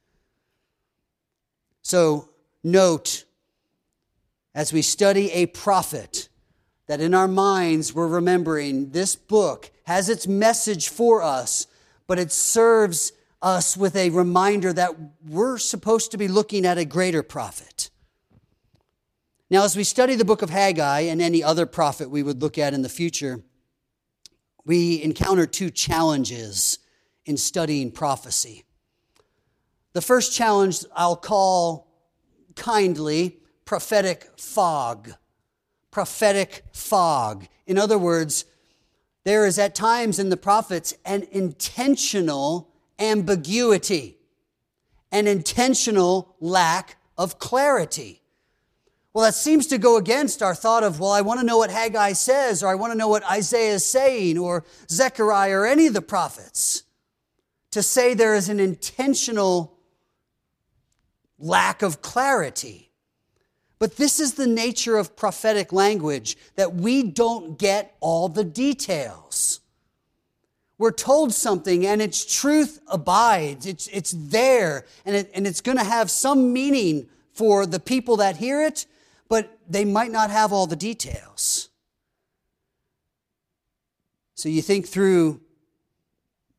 So, 1.81 2.29
note 2.63 3.23
as 4.53 4.73
we 4.73 4.81
study 4.81 5.31
a 5.31 5.45
prophet 5.45 6.27
that 6.87 6.99
in 6.99 7.13
our 7.13 7.27
minds 7.27 7.93
we're 7.93 8.07
remembering 8.07 8.89
this 8.89 9.15
book 9.15 9.71
has 9.83 10.09
its 10.09 10.27
message 10.27 10.89
for 10.89 11.21
us, 11.21 11.67
but 12.07 12.19
it 12.19 12.31
serves 12.31 13.11
us 13.41 13.77
with 13.77 13.95
a 13.95 14.09
reminder 14.09 14.73
that 14.73 14.95
we're 15.27 15.57
supposed 15.57 16.11
to 16.11 16.17
be 16.17 16.27
looking 16.27 16.65
at 16.65 16.77
a 16.77 16.85
greater 16.85 17.21
prophet. 17.21 17.89
Now, 19.49 19.63
as 19.63 19.77
we 19.77 19.85
study 19.85 20.15
the 20.15 20.25
book 20.25 20.41
of 20.41 20.49
Haggai 20.49 21.01
and 21.01 21.21
any 21.21 21.41
other 21.41 21.65
prophet 21.65 22.09
we 22.09 22.21
would 22.21 22.41
look 22.41 22.57
at 22.57 22.73
in 22.73 22.81
the 22.81 22.89
future, 22.89 23.41
we 24.65 25.01
encounter 25.01 25.45
two 25.45 25.69
challenges 25.69 26.79
in 27.25 27.37
studying 27.37 27.91
prophecy. 27.91 28.65
The 29.93 30.01
first 30.01 30.33
challenge 30.35 30.83
I'll 30.93 31.15
call 31.15 31.87
kindly 32.55 33.37
prophetic 33.63 34.29
fog. 34.37 35.13
Prophetic 35.91 36.65
fog. 36.73 37.47
In 37.65 37.77
other 37.77 37.97
words, 37.97 38.43
there 39.23 39.45
is 39.45 39.57
at 39.57 39.73
times 39.73 40.19
in 40.19 40.27
the 40.27 40.35
prophets 40.35 40.93
an 41.05 41.25
intentional 41.31 42.69
ambiguity, 42.99 44.17
an 45.09 45.25
intentional 45.25 46.35
lack 46.41 46.97
of 47.17 47.39
clarity. 47.39 48.23
Well, 49.17 49.25
that 49.25 49.33
seems 49.33 49.65
to 49.69 49.79
go 49.79 49.97
against 49.97 50.43
our 50.43 50.53
thought 50.53 50.83
of, 50.83 50.99
well, 50.99 51.09
I 51.09 51.21
want 51.21 51.39
to 51.39 51.45
know 51.45 51.57
what 51.57 51.71
Haggai 51.71 52.13
says, 52.13 52.61
or 52.61 52.67
I 52.67 52.75
want 52.75 52.93
to 52.93 52.97
know 52.99 53.07
what 53.07 53.23
Isaiah 53.23 53.73
is 53.73 53.83
saying, 53.83 54.37
or 54.37 54.63
Zechariah, 54.91 55.57
or 55.57 55.65
any 55.65 55.87
of 55.87 55.95
the 55.95 56.03
prophets. 56.03 56.83
To 57.71 57.81
say 57.81 58.13
there 58.13 58.35
is 58.35 58.47
an 58.47 58.59
intentional 58.59 59.75
lack 61.39 61.81
of 61.81 62.03
clarity. 62.03 62.91
But 63.79 63.97
this 63.97 64.19
is 64.19 64.35
the 64.35 64.45
nature 64.45 64.97
of 64.97 65.15
prophetic 65.15 65.73
language 65.73 66.37
that 66.55 66.75
we 66.75 67.01
don't 67.01 67.57
get 67.57 67.97
all 67.99 68.29
the 68.29 68.43
details. 68.43 69.61
We're 70.77 70.91
told 70.91 71.33
something 71.33 71.87
and 71.87 72.03
its 72.03 72.23
truth 72.23 72.81
abides, 72.87 73.65
it's, 73.65 73.87
it's 73.87 74.11
there, 74.15 74.85
and, 75.07 75.15
it, 75.15 75.31
and 75.33 75.47
it's 75.47 75.61
going 75.61 75.79
to 75.79 75.83
have 75.83 76.11
some 76.11 76.53
meaning 76.53 77.09
for 77.33 77.65
the 77.65 77.79
people 77.79 78.17
that 78.17 78.37
hear 78.37 78.63
it, 78.63 78.85
but 79.29 79.57
they 79.67 79.85
might 79.85 80.11
not 80.11 80.29
have 80.29 80.53
all 80.53 80.67
the 80.67 80.75
details. 80.75 81.69
So 84.35 84.49
you 84.49 84.61
think 84.61 84.87
through 84.87 85.41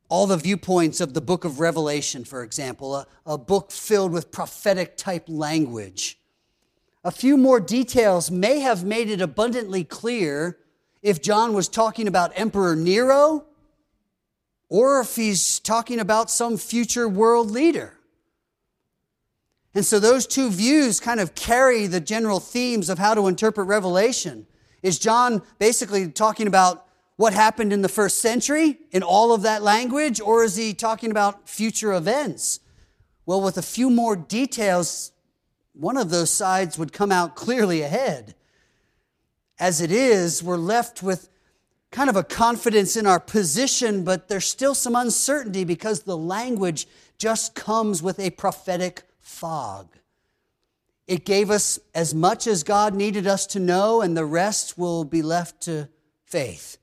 all 0.09 0.27
the 0.27 0.37
viewpoints 0.37 0.99
of 0.99 1.13
the 1.13 1.21
book 1.21 1.45
of 1.45 1.59
Revelation, 1.59 2.25
for 2.25 2.43
example, 2.43 2.95
a, 2.95 3.07
a 3.25 3.37
book 3.37 3.71
filled 3.71 4.11
with 4.11 4.31
prophetic 4.31 4.97
type 4.97 5.25
language. 5.27 6.19
A 7.03 7.11
few 7.11 7.37
more 7.37 7.59
details 7.59 8.29
may 8.29 8.59
have 8.59 8.83
made 8.83 9.09
it 9.09 9.21
abundantly 9.21 9.83
clear 9.83 10.57
if 11.01 11.21
John 11.21 11.53
was 11.53 11.69
talking 11.69 12.07
about 12.07 12.33
Emperor 12.35 12.75
Nero 12.75 13.45
or 14.67 14.99
if 14.99 15.15
he's 15.15 15.59
talking 15.59 15.99
about 15.99 16.29
some 16.29 16.57
future 16.57 17.07
world 17.07 17.49
leader. 17.51 17.98
And 19.75 19.85
so 19.85 19.99
those 19.99 20.25
two 20.25 20.49
views 20.49 20.99
kind 20.99 21.19
of 21.19 21.35
carry 21.35 21.87
the 21.87 21.99
general 21.99 22.39
themes 22.39 22.89
of 22.89 22.97
how 22.97 23.13
to 23.13 23.27
interpret 23.27 23.67
Revelation. 23.67 24.47
Is 24.81 24.97
John 24.97 25.41
basically 25.59 26.09
talking 26.09 26.47
about 26.47 26.85
what 27.17 27.33
happened 27.33 27.73
in 27.73 27.81
the 27.81 27.89
first 27.89 28.19
century 28.19 28.79
in 28.91 29.03
all 29.03 29.33
of 29.33 29.41
that 29.41 29.61
language, 29.61 30.21
or 30.21 30.43
is 30.43 30.55
he 30.55 30.73
talking 30.73 31.11
about 31.11 31.49
future 31.49 31.93
events? 31.93 32.61
Well, 33.25 33.41
with 33.41 33.57
a 33.57 33.61
few 33.61 33.89
more 33.89 34.15
details, 34.15 35.11
one 35.73 35.97
of 35.97 36.09
those 36.09 36.31
sides 36.31 36.77
would 36.77 36.93
come 36.93 37.11
out 37.11 37.35
clearly 37.35 37.81
ahead. 37.81 38.35
As 39.59 39.81
it 39.81 39.91
is, 39.91 40.41
we're 40.41 40.57
left 40.57 41.03
with 41.03 41.29
kind 41.91 42.09
of 42.09 42.15
a 42.15 42.23
confidence 42.23 42.95
in 42.95 43.05
our 43.05 43.19
position, 43.19 44.03
but 44.03 44.29
there's 44.29 44.45
still 44.45 44.73
some 44.73 44.95
uncertainty 44.95 45.63
because 45.65 46.03
the 46.03 46.17
language 46.17 46.87
just 47.17 47.53
comes 47.53 48.01
with 48.01 48.19
a 48.19 48.29
prophetic 48.31 49.03
fog. 49.39 49.95
It 51.07 51.25
gave 51.25 51.49
us 51.49 51.79
as 51.95 52.13
much 52.13 52.45
as 52.45 52.63
God 52.63 52.93
needed 52.93 53.25
us 53.25 53.47
to 53.47 53.59
know, 53.59 54.01
and 54.01 54.15
the 54.15 54.25
rest 54.25 54.77
will 54.77 55.05
be 55.05 55.21
left 55.21 55.61
to 55.61 55.87
faith. 56.25 56.77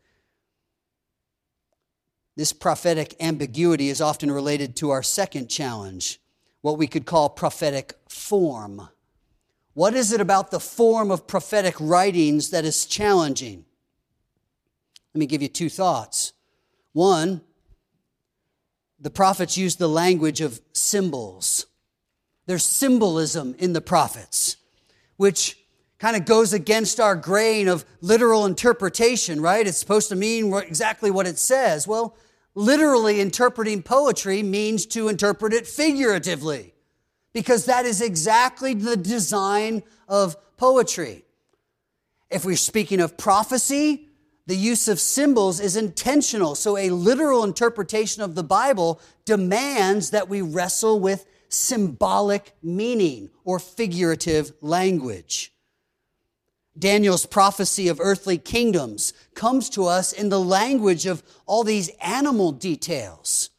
This 2.35 2.55
prophetic 2.55 3.15
ambiguity 3.21 3.89
is 3.91 4.01
often 4.01 4.31
related 4.31 4.75
to 4.77 4.91
our 4.91 5.03
second 5.03 5.49
challenge, 5.49 6.19
what 6.63 6.79
we 6.79 6.87
could 6.87 7.05
call 7.05 7.29
prophetic 7.29 7.95
form. 8.09 8.89
What 9.75 9.95
is 9.95 10.11
it 10.11 10.23
about 10.23 10.51
the 10.51 10.61
form 10.61 11.11
of 11.11 11.27
prophetic 11.27 11.75
writings 11.79 12.51
that 12.51 12.65
is 12.65 12.87
challenging? 12.87 13.67
Let 15.15 15.19
me 15.21 15.27
give 15.27 15.43
you 15.43 15.49
two 15.49 15.69
thoughts. 15.69 16.33
One, 16.95 17.43
the 18.99 19.11
prophets 19.11 19.59
use 19.59 19.77
the 19.77 19.89
language 19.89 20.41
of 20.41 20.63
symbols. 20.73 21.66
There's 22.47 22.65
symbolism 22.65 23.55
in 23.59 23.73
the 23.73 23.81
prophets, 23.81 24.57
which 25.17 25.59
kind 25.99 26.17
of 26.17 26.25
goes 26.25 26.53
against 26.53 27.01
our 27.01 27.17
grain 27.17 27.69
of 27.69 27.85
literal 28.01 28.47
interpretation, 28.47 29.41
right? 29.41 29.67
It's 29.67 29.79
supposed 29.79 30.09
to 30.11 30.17
mean 30.17 30.55
exactly 30.55 31.11
what 31.11 31.27
it 31.27 31.39
says. 31.39 31.89
Well, 31.89 32.17
literally 32.55 33.21
interpreting 33.21 33.83
poetry 33.83 34.43
means 34.43 34.87
to 34.87 35.09
interpret 35.09 35.53
it 35.53 35.67
figuratively, 35.67 36.75
because 37.33 37.65
that 37.65 37.85
is 37.85 38.01
exactly 38.01 38.75
the 38.75 38.97
design 38.97 39.83
of 40.09 40.37
poetry. 40.57 41.25
If 42.31 42.45
we're 42.45 42.57
speaking 42.57 43.01
of 43.01 43.17
prophecy, 43.17 44.09
the 44.47 44.57
use 44.57 44.87
of 44.87 45.01
symbols 45.01 45.61
is 45.61 45.77
intentional. 45.77 46.55
So 46.55 46.77
a 46.77 46.91
literal 46.91 47.43
interpretation 47.43 48.23
of 48.23 48.35
the 48.35 48.45
Bible 48.45 49.01
demands 49.25 50.11
that 50.11 50.29
we 50.29 50.41
wrestle 50.43 51.01
with 51.01 51.27
symbolic 51.49 52.55
meaning 52.63 53.31
or 53.45 53.59
figurative 53.59 54.53
language. 54.61 55.53
Daniel's 56.79 57.25
prophecy 57.25 57.89
of 57.89 58.01
earthly 58.01 58.37
kingdoms 58.37 59.13
comes 59.35 59.71
to 59.71 59.87
us 59.87 60.13
in 60.13 60.29
the 60.29 60.41
language 60.41 61.07
of 61.07 61.23
all 61.47 61.65
these 61.65 61.89
animal 62.03 62.53
details. 62.53 63.51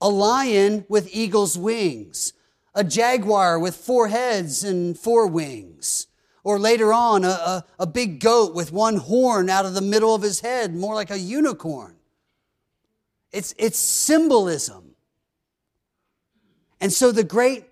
A 0.00 0.08
lion 0.08 0.84
with 0.88 1.14
eagle's 1.14 1.58
wings, 1.58 2.32
a 2.74 2.84
jaguar 2.84 3.58
with 3.58 3.74
four 3.74 4.08
heads 4.08 4.62
and 4.62 4.98
four 4.98 5.26
wings, 5.26 6.06
or 6.44 6.58
later 6.58 6.92
on, 6.92 7.24
a, 7.24 7.28
a, 7.28 7.64
a, 7.80 7.86
big 7.86 8.18
goat 8.18 8.52
with 8.54 8.72
one 8.72 8.96
horn 8.96 9.48
out 9.48 9.64
of 9.64 9.74
the 9.74 9.80
middle 9.80 10.14
of 10.14 10.22
his 10.22 10.40
head, 10.40 10.74
more 10.74 10.94
like 10.94 11.10
a 11.10 11.18
unicorn. 11.18 11.94
It's, 13.30 13.54
it's 13.58 13.78
symbolism. 13.78 14.91
And 16.82 16.92
so 16.92 17.12
the 17.12 17.24
great 17.24 17.64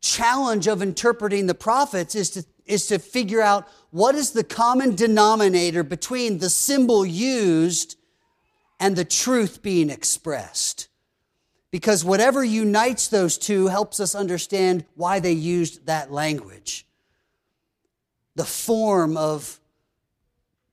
challenge 0.00 0.66
of 0.66 0.82
interpreting 0.82 1.46
the 1.46 1.54
prophets 1.54 2.16
is 2.16 2.30
to, 2.30 2.44
is 2.66 2.86
to 2.88 2.98
figure 2.98 3.42
out 3.42 3.68
what 3.90 4.16
is 4.16 4.32
the 4.32 4.42
common 4.42 4.96
denominator 4.96 5.84
between 5.84 6.38
the 6.38 6.50
symbol 6.50 7.06
used 7.06 7.96
and 8.80 8.96
the 8.96 9.04
truth 9.04 9.62
being 9.62 9.90
expressed. 9.90 10.88
Because 11.70 12.04
whatever 12.04 12.42
unites 12.42 13.06
those 13.06 13.38
two 13.38 13.68
helps 13.68 14.00
us 14.00 14.14
understand 14.14 14.84
why 14.96 15.20
they 15.20 15.32
used 15.32 15.86
that 15.86 16.10
language 16.10 16.86
the 18.34 18.44
form 18.44 19.14
of 19.16 19.60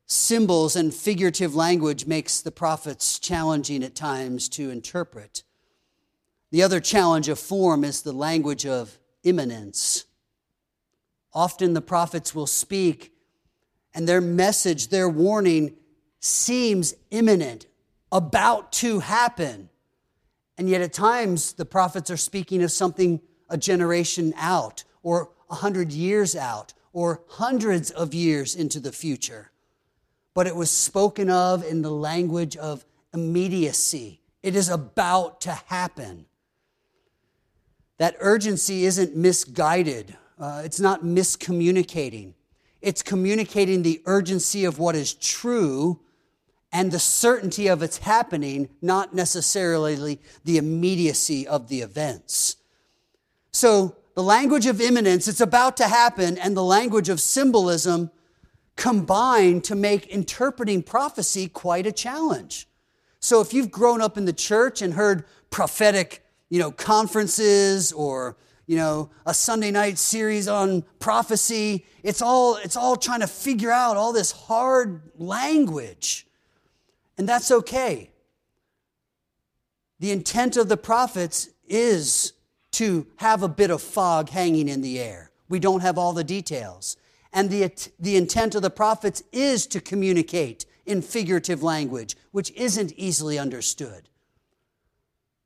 symbols 0.05 0.77
and 0.77 0.93
figurative 0.93 1.55
language 1.55 2.05
makes 2.05 2.41
the 2.41 2.51
prophets 2.51 3.19
challenging 3.19 3.83
at 3.83 3.95
times 3.95 4.47
to 4.47 4.69
interpret. 4.69 5.43
The 6.51 6.63
other 6.63 6.79
challenge 6.79 7.29
of 7.29 7.37
form 7.37 7.83
is 7.83 8.01
the 8.01 8.11
language 8.11 8.65
of 8.65 8.97
imminence. 9.23 10.05
Often 11.33 11.73
the 11.73 11.81
prophets 11.81 12.33
will 12.33 12.47
speak, 12.47 13.13
and 13.93 14.07
their 14.07 14.21
message, 14.21 14.87
their 14.87 15.07
warning, 15.07 15.75
seems 16.19 16.95
imminent, 17.11 17.67
about 18.11 18.71
to 18.73 18.99
happen. 18.99 19.69
And 20.57 20.67
yet, 20.67 20.81
at 20.81 20.91
times, 20.91 21.53
the 21.53 21.65
prophets 21.65 22.09
are 22.09 22.17
speaking 22.17 22.63
of 22.63 22.71
something 22.71 23.21
a 23.47 23.57
generation 23.57 24.33
out, 24.35 24.83
or 25.03 25.29
a 25.49 25.55
hundred 25.55 25.91
years 25.91 26.35
out, 26.35 26.73
or 26.93 27.21
hundreds 27.27 27.91
of 27.91 28.13
years 28.13 28.55
into 28.55 28.79
the 28.79 28.91
future. 28.91 29.51
But 30.33 30.47
it 30.47 30.55
was 30.55 30.71
spoken 30.71 31.29
of 31.29 31.63
in 31.63 31.83
the 31.83 31.91
language 31.91 32.57
of 32.57 32.85
immediacy. 33.13 34.21
It 34.41 34.55
is 34.55 34.69
about 34.69 35.41
to 35.41 35.51
happen. 35.51 36.25
That 37.99 38.15
urgency 38.19 38.85
isn't 38.85 39.15
misguided, 39.15 40.17
uh, 40.39 40.63
it's 40.65 40.79
not 40.79 41.03
miscommunicating. 41.03 42.33
It's 42.81 43.03
communicating 43.03 43.83
the 43.83 44.01
urgency 44.05 44.65
of 44.65 44.79
what 44.79 44.95
is 44.95 45.13
true 45.13 45.99
and 46.71 46.91
the 46.91 46.99
certainty 46.99 47.67
of 47.67 47.83
its 47.83 47.97
happening, 47.97 48.69
not 48.81 49.13
necessarily 49.13 50.19
the 50.45 50.57
immediacy 50.57 51.47
of 51.47 51.67
the 51.67 51.81
events. 51.81 52.55
So, 53.51 53.97
the 54.15 54.23
language 54.23 54.65
of 54.65 54.81
imminence, 54.81 55.27
it's 55.27 55.41
about 55.41 55.77
to 55.77 55.87
happen, 55.87 56.37
and 56.37 56.55
the 56.55 56.63
language 56.63 57.09
of 57.09 57.21
symbolism 57.21 58.11
combine 58.79 59.59
to 59.59 59.75
make 59.75 60.07
interpreting 60.07 60.81
prophecy 60.81 61.47
quite 61.47 61.85
a 61.85 61.91
challenge. 61.91 62.67
So 63.19 63.41
if 63.41 63.53
you've 63.53 63.71
grown 63.71 64.01
up 64.01 64.17
in 64.17 64.25
the 64.25 64.33
church 64.33 64.81
and 64.81 64.93
heard 64.93 65.25
prophetic, 65.49 66.25
you 66.49 66.59
know, 66.59 66.71
conferences 66.71 67.91
or 67.91 68.37
you 68.69 68.75
know, 68.75 69.09
a 69.25 69.33
Sunday 69.33 69.71
night 69.71 69.97
series 69.97 70.47
on 70.47 70.83
prophecy. 70.99 71.87
It's 72.03 72.21
all, 72.21 72.57
it's 72.57 72.75
all 72.75 72.95
trying 72.95 73.21
to 73.21 73.27
figure 73.27 73.71
out 73.71 73.97
all 73.97 74.13
this 74.13 74.31
hard 74.31 75.01
language. 75.17 76.27
And 77.17 77.27
that's 77.27 77.49
okay. 77.49 78.11
The 79.99 80.11
intent 80.11 80.55
of 80.55 80.69
the 80.69 80.77
prophets 80.77 81.49
is 81.67 82.33
to 82.73 83.07
have 83.15 83.41
a 83.41 83.47
bit 83.47 83.71
of 83.71 83.81
fog 83.81 84.29
hanging 84.29 84.69
in 84.69 84.81
the 84.81 84.99
air. 84.99 85.31
We 85.49 85.57
don't 85.57 85.81
have 85.81 85.97
all 85.97 86.13
the 86.13 86.23
details. 86.23 86.95
And 87.33 87.49
the, 87.49 87.71
the 87.99 88.17
intent 88.17 88.53
of 88.53 88.61
the 88.61 88.69
prophets 88.69 89.23
is 89.31 89.65
to 89.65 89.81
communicate 89.81 90.67
in 90.85 91.01
figurative 91.01 91.63
language, 91.63 92.15
which 92.31 92.51
isn't 92.51 92.93
easily 92.93 93.39
understood. 93.39 94.09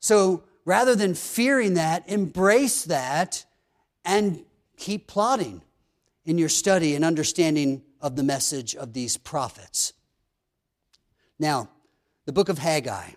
So 0.01 0.43
rather 0.65 0.95
than 0.95 1.13
fearing 1.13 1.75
that, 1.75 2.07
embrace 2.07 2.83
that 2.85 3.45
and 4.05 4.43
keep 4.77 5.07
plotting 5.07 5.61
in 6.25 6.37
your 6.37 6.49
study 6.49 6.95
and 6.95 7.03
understanding 7.03 7.81
of 8.01 8.15
the 8.15 8.23
message 8.23 8.75
of 8.75 8.93
these 8.93 9.17
prophets. 9.17 9.93
Now, 11.39 11.69
the 12.25 12.33
book 12.33 12.49
of 12.49 12.57
Haggai. 12.57 13.11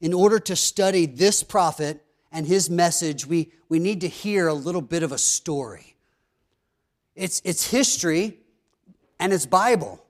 In 0.00 0.12
order 0.12 0.38
to 0.38 0.54
study 0.54 1.06
this 1.06 1.42
prophet, 1.42 2.04
and 2.34 2.48
his 2.48 2.68
message, 2.68 3.26
we, 3.26 3.52
we 3.68 3.78
need 3.78 4.00
to 4.00 4.08
hear 4.08 4.48
a 4.48 4.54
little 4.54 4.82
bit 4.82 5.04
of 5.04 5.12
a 5.12 5.18
story. 5.18 5.94
It's, 7.14 7.40
it's 7.44 7.70
history 7.70 8.40
and 9.20 9.32
it's 9.32 9.46
Bible, 9.46 10.04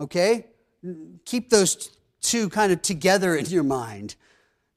okay? 0.00 0.46
Keep 1.26 1.50
those 1.50 1.90
two 2.22 2.48
kind 2.48 2.72
of 2.72 2.80
together 2.80 3.36
in 3.36 3.44
your 3.46 3.64
mind. 3.64 4.16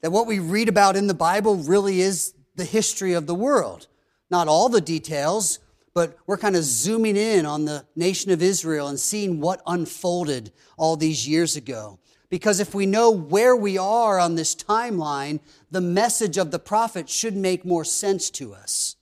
That 0.02 0.12
what 0.12 0.28
we 0.28 0.40
read 0.40 0.70
about 0.70 0.96
in 0.96 1.08
the 1.08 1.14
Bible 1.14 1.56
really 1.56 2.02
is 2.02 2.34
the 2.56 2.66
history 2.66 3.14
of 3.14 3.28
the 3.28 3.36
world. 3.36 3.88
Not 4.30 4.48
all 4.48 4.70
the 4.70 4.82
details, 4.82 5.60
but 5.94 6.18
we're 6.26 6.38
kind 6.38 6.56
of 6.56 6.64
zooming 6.64 7.18
in 7.18 7.46
on 7.46 7.66
the 7.66 7.86
nation 7.96 8.32
of 8.32 8.42
Israel 8.42 8.88
and 8.88 9.00
seeing 9.00 9.40
what 9.40 9.62
unfolded 9.68 10.52
all 10.78 10.96
these 10.96 11.28
years 11.28 11.56
ago. 11.56 12.00
Because 12.30 12.62
if 12.62 12.74
we 12.74 12.86
know 12.86 13.12
where 13.12 13.56
we 13.56 13.78
are 13.78 14.18
on 14.18 14.36
this 14.36 14.56
timeline, 14.56 15.42
the 15.70 15.82
message 15.82 16.38
of 16.38 16.50
the 16.50 16.60
prophet 16.60 17.10
should 17.10 17.36
make 17.36 17.66
more 17.66 17.84
sense 17.84 18.30
to 18.32 18.54
us. 18.54 18.96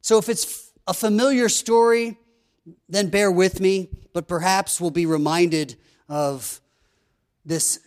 So 0.00 0.18
if 0.18 0.28
it's 0.28 0.72
a 0.86 0.94
familiar 0.94 1.48
story, 1.50 2.18
then 2.88 3.10
bear 3.10 3.30
with 3.30 3.60
me, 3.60 3.90
but 4.14 4.26
perhaps 4.26 4.80
we'll 4.80 4.90
be 4.90 5.06
reminded 5.06 5.76
of 6.08 6.60
this 7.44 7.78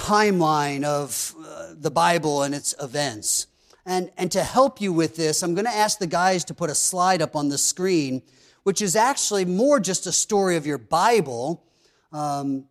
timeline 0.00 0.82
of 0.82 1.34
uh, 1.46 1.74
the 1.76 1.90
Bible 1.90 2.42
and 2.42 2.54
its 2.54 2.74
events. 2.80 3.46
And, 3.84 4.10
and 4.16 4.32
to 4.32 4.42
help 4.42 4.80
you 4.80 4.92
with 4.92 5.16
this, 5.16 5.42
I'm 5.42 5.54
going 5.54 5.66
to 5.66 5.70
ask 5.70 5.98
the 5.98 6.06
guys 6.06 6.44
to 6.46 6.54
put 6.54 6.70
a 6.70 6.74
slide 6.74 7.20
up 7.20 7.36
on 7.36 7.48
the 7.48 7.58
screen, 7.58 8.22
which 8.62 8.80
is 8.80 8.96
actually 8.96 9.44
more 9.44 9.78
just 9.78 10.06
a 10.06 10.12
story 10.12 10.56
of 10.56 10.66
your 10.66 10.78
Bible. 10.78 11.64
Um, 12.12 12.64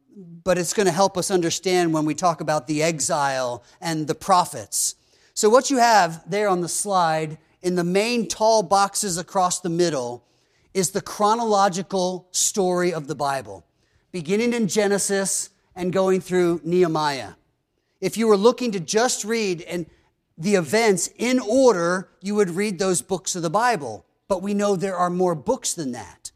but 0.43 0.57
it's 0.57 0.73
going 0.73 0.87
to 0.87 0.91
help 0.91 1.17
us 1.17 1.29
understand 1.29 1.93
when 1.93 2.03
we 2.03 2.15
talk 2.15 2.41
about 2.41 2.67
the 2.67 2.81
exile 2.81 3.63
and 3.79 4.07
the 4.07 4.15
prophets. 4.15 4.95
So, 5.33 5.49
what 5.49 5.69
you 5.69 5.77
have 5.77 6.29
there 6.29 6.49
on 6.49 6.61
the 6.61 6.67
slide 6.67 7.37
in 7.61 7.75
the 7.75 7.83
main 7.83 8.27
tall 8.27 8.63
boxes 8.63 9.17
across 9.17 9.61
the 9.61 9.69
middle 9.69 10.25
is 10.73 10.91
the 10.91 11.01
chronological 11.01 12.27
story 12.31 12.91
of 12.91 13.07
the 13.07 13.15
Bible, 13.15 13.65
beginning 14.11 14.53
in 14.53 14.67
Genesis 14.67 15.51
and 15.75 15.93
going 15.93 16.21
through 16.21 16.61
Nehemiah. 16.63 17.33
If 18.01 18.17
you 18.17 18.27
were 18.27 18.37
looking 18.37 18.71
to 18.71 18.79
just 18.79 19.23
read 19.25 19.61
and 19.61 19.85
the 20.37 20.55
events 20.55 21.09
in 21.17 21.39
order, 21.39 22.09
you 22.21 22.35
would 22.35 22.51
read 22.51 22.79
those 22.79 23.01
books 23.01 23.35
of 23.35 23.41
the 23.41 23.49
Bible. 23.49 24.05
But 24.27 24.41
we 24.41 24.53
know 24.53 24.75
there 24.75 24.95
are 24.95 25.09
more 25.09 25.35
books 25.35 25.73
than 25.73 25.91
that. 25.91 26.31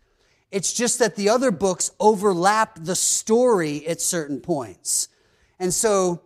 It's 0.51 0.73
just 0.73 0.99
that 0.99 1.15
the 1.15 1.29
other 1.29 1.51
books 1.51 1.91
overlap 1.99 2.77
the 2.81 2.95
story 2.95 3.87
at 3.87 4.01
certain 4.01 4.41
points. 4.41 5.07
And 5.59 5.73
so 5.73 6.21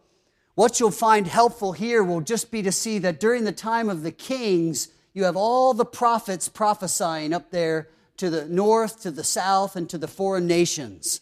What 0.58 0.80
you'll 0.80 0.90
find 0.90 1.28
helpful 1.28 1.74
here 1.74 2.04
will 2.04 2.22
just 2.22 2.50
be 2.50 2.64
to 2.64 2.72
see 2.72 2.98
that 2.98 3.20
during 3.20 3.44
the 3.44 3.52
time 3.52 3.90
of 3.90 4.02
the 4.02 4.12
kings, 4.12 4.88
you 5.14 5.26
have 5.26 5.36
all 5.38 5.76
the 5.76 5.86
prophets 5.86 6.50
prophesying 6.50 7.32
up 7.32 7.52
there 7.52 7.90
to 8.18 8.32
the 8.32 8.46
north, 8.48 9.00
to 9.04 9.12
the 9.12 9.24
south, 9.24 9.76
and 9.76 9.88
to 9.88 10.00
the 10.00 10.08
foreign 10.08 10.48
nations. 10.48 11.22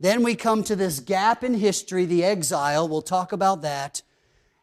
Then 0.00 0.22
we 0.22 0.34
come 0.34 0.64
to 0.64 0.74
this 0.74 0.98
gap 0.98 1.44
in 1.44 1.54
history, 1.54 2.06
the 2.06 2.24
exile. 2.24 2.88
We'll 2.88 3.02
talk 3.02 3.32
about 3.32 3.60
that. 3.62 4.00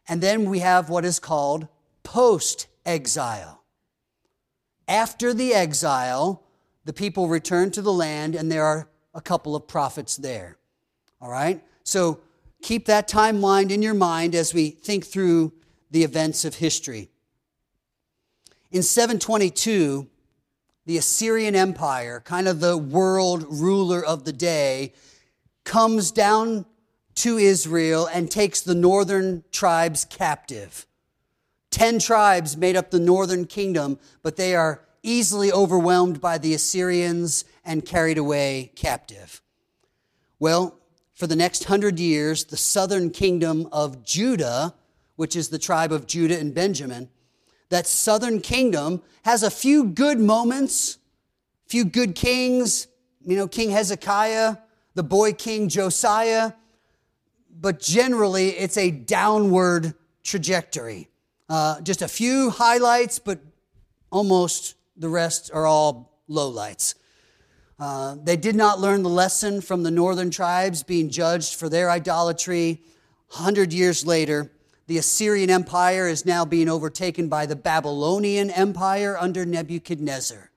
And 0.08 0.20
then 0.20 0.50
we 0.50 0.58
have 0.58 0.90
what 0.90 1.04
is 1.04 1.20
called 1.20 1.68
post 2.02 2.66
exile. 2.84 3.62
After 4.88 5.32
the 5.32 5.54
exile, 5.54 6.42
the 6.84 6.92
people 6.92 7.28
return 7.28 7.70
to 7.72 7.82
the 7.82 7.92
land, 7.92 8.34
and 8.34 8.50
there 8.50 8.64
are 8.64 8.88
a 9.14 9.20
couple 9.20 9.54
of 9.54 9.68
prophets 9.68 10.16
there. 10.16 10.56
All 11.20 11.30
right? 11.30 11.62
So 11.84 12.20
keep 12.62 12.86
that 12.86 13.08
timeline 13.08 13.70
in 13.70 13.80
your 13.80 13.94
mind 13.94 14.34
as 14.34 14.52
we 14.52 14.70
think 14.70 15.06
through 15.06 15.52
the 15.90 16.02
events 16.02 16.44
of 16.44 16.56
history. 16.56 17.10
In 18.72 18.82
722, 18.82 20.08
the 20.84 20.98
Assyrian 20.98 21.54
Empire, 21.54 22.20
kind 22.24 22.48
of 22.48 22.60
the 22.60 22.76
world 22.76 23.46
ruler 23.48 24.04
of 24.04 24.24
the 24.24 24.32
day, 24.32 24.94
comes 25.68 26.10
down 26.10 26.64
to 27.14 27.36
Israel 27.36 28.06
and 28.06 28.30
takes 28.30 28.60
the 28.60 28.74
northern 28.74 29.44
tribes 29.52 30.04
captive. 30.06 30.86
Ten 31.70 31.98
tribes 31.98 32.56
made 32.56 32.74
up 32.74 32.90
the 32.90 32.98
northern 32.98 33.44
kingdom, 33.44 33.98
but 34.22 34.36
they 34.36 34.54
are 34.56 34.82
easily 35.02 35.52
overwhelmed 35.52 36.20
by 36.20 36.38
the 36.38 36.54
Assyrians 36.54 37.44
and 37.64 37.84
carried 37.84 38.16
away 38.16 38.72
captive. 38.76 39.42
Well, 40.38 40.78
for 41.12 41.26
the 41.26 41.36
next 41.36 41.64
hundred 41.64 42.00
years, 42.00 42.44
the 42.44 42.56
southern 42.56 43.10
kingdom 43.10 43.68
of 43.70 44.02
Judah, 44.04 44.74
which 45.16 45.36
is 45.36 45.50
the 45.50 45.58
tribe 45.58 45.92
of 45.92 46.06
Judah 46.06 46.38
and 46.38 46.54
Benjamin, 46.54 47.10
that 47.68 47.86
southern 47.86 48.40
kingdom 48.40 49.02
has 49.24 49.42
a 49.42 49.50
few 49.50 49.84
good 49.84 50.18
moments, 50.18 50.96
few 51.66 51.84
good 51.84 52.14
kings, 52.14 52.86
you 53.26 53.36
know, 53.36 53.46
King 53.46 53.70
Hezekiah, 53.70 54.56
the 54.98 55.04
boy 55.04 55.32
king 55.32 55.68
Josiah, 55.68 56.54
but 57.48 57.78
generally 57.78 58.48
it's 58.48 58.76
a 58.76 58.90
downward 58.90 59.94
trajectory. 60.24 61.08
Uh, 61.48 61.80
just 61.82 62.02
a 62.02 62.08
few 62.08 62.50
highlights, 62.50 63.20
but 63.20 63.38
almost 64.10 64.74
the 64.96 65.08
rest 65.08 65.52
are 65.54 65.68
all 65.68 66.18
lowlights. 66.28 66.96
Uh, 67.78 68.16
they 68.24 68.36
did 68.36 68.56
not 68.56 68.80
learn 68.80 69.04
the 69.04 69.08
lesson 69.08 69.60
from 69.60 69.84
the 69.84 69.90
northern 69.92 70.32
tribes 70.32 70.82
being 70.82 71.10
judged 71.10 71.54
for 71.54 71.68
their 71.68 71.88
idolatry. 71.92 72.82
Hundred 73.28 73.72
years 73.72 74.04
later, 74.04 74.50
the 74.88 74.98
Assyrian 74.98 75.48
Empire 75.48 76.08
is 76.08 76.26
now 76.26 76.44
being 76.44 76.68
overtaken 76.68 77.28
by 77.28 77.46
the 77.46 77.54
Babylonian 77.54 78.50
Empire 78.50 79.16
under 79.16 79.46
Nebuchadnezzar. 79.46 80.50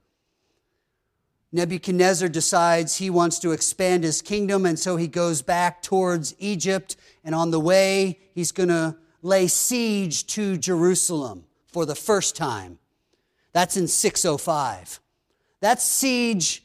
Nebuchadnezzar 1.54 2.30
decides 2.30 2.98
he 2.98 3.10
wants 3.10 3.38
to 3.40 3.52
expand 3.52 4.04
his 4.04 4.22
kingdom, 4.22 4.66
and 4.66 4.80
so 4.80 4.96
he 4.96 5.08
goes 5.08 5.42
back 5.42 5.82
towards 5.82 6.34
Egypt. 6.40 6.96
And 7.24 7.36
on 7.36 7.52
the 7.52 7.60
way, 7.60 8.20
he's 8.34 8.52
going 8.52 8.70
to 8.70 8.96
lay 9.22 9.48
siege 9.48 10.26
to 10.28 10.58
Jerusalem 10.58 11.46
for 11.68 11.86
the 11.86 11.96
first 11.96 12.36
time. 12.36 12.80
That's 13.54 13.76
in 13.76 13.88
605. 13.88 15.00
That 15.60 15.82
siege 15.82 16.64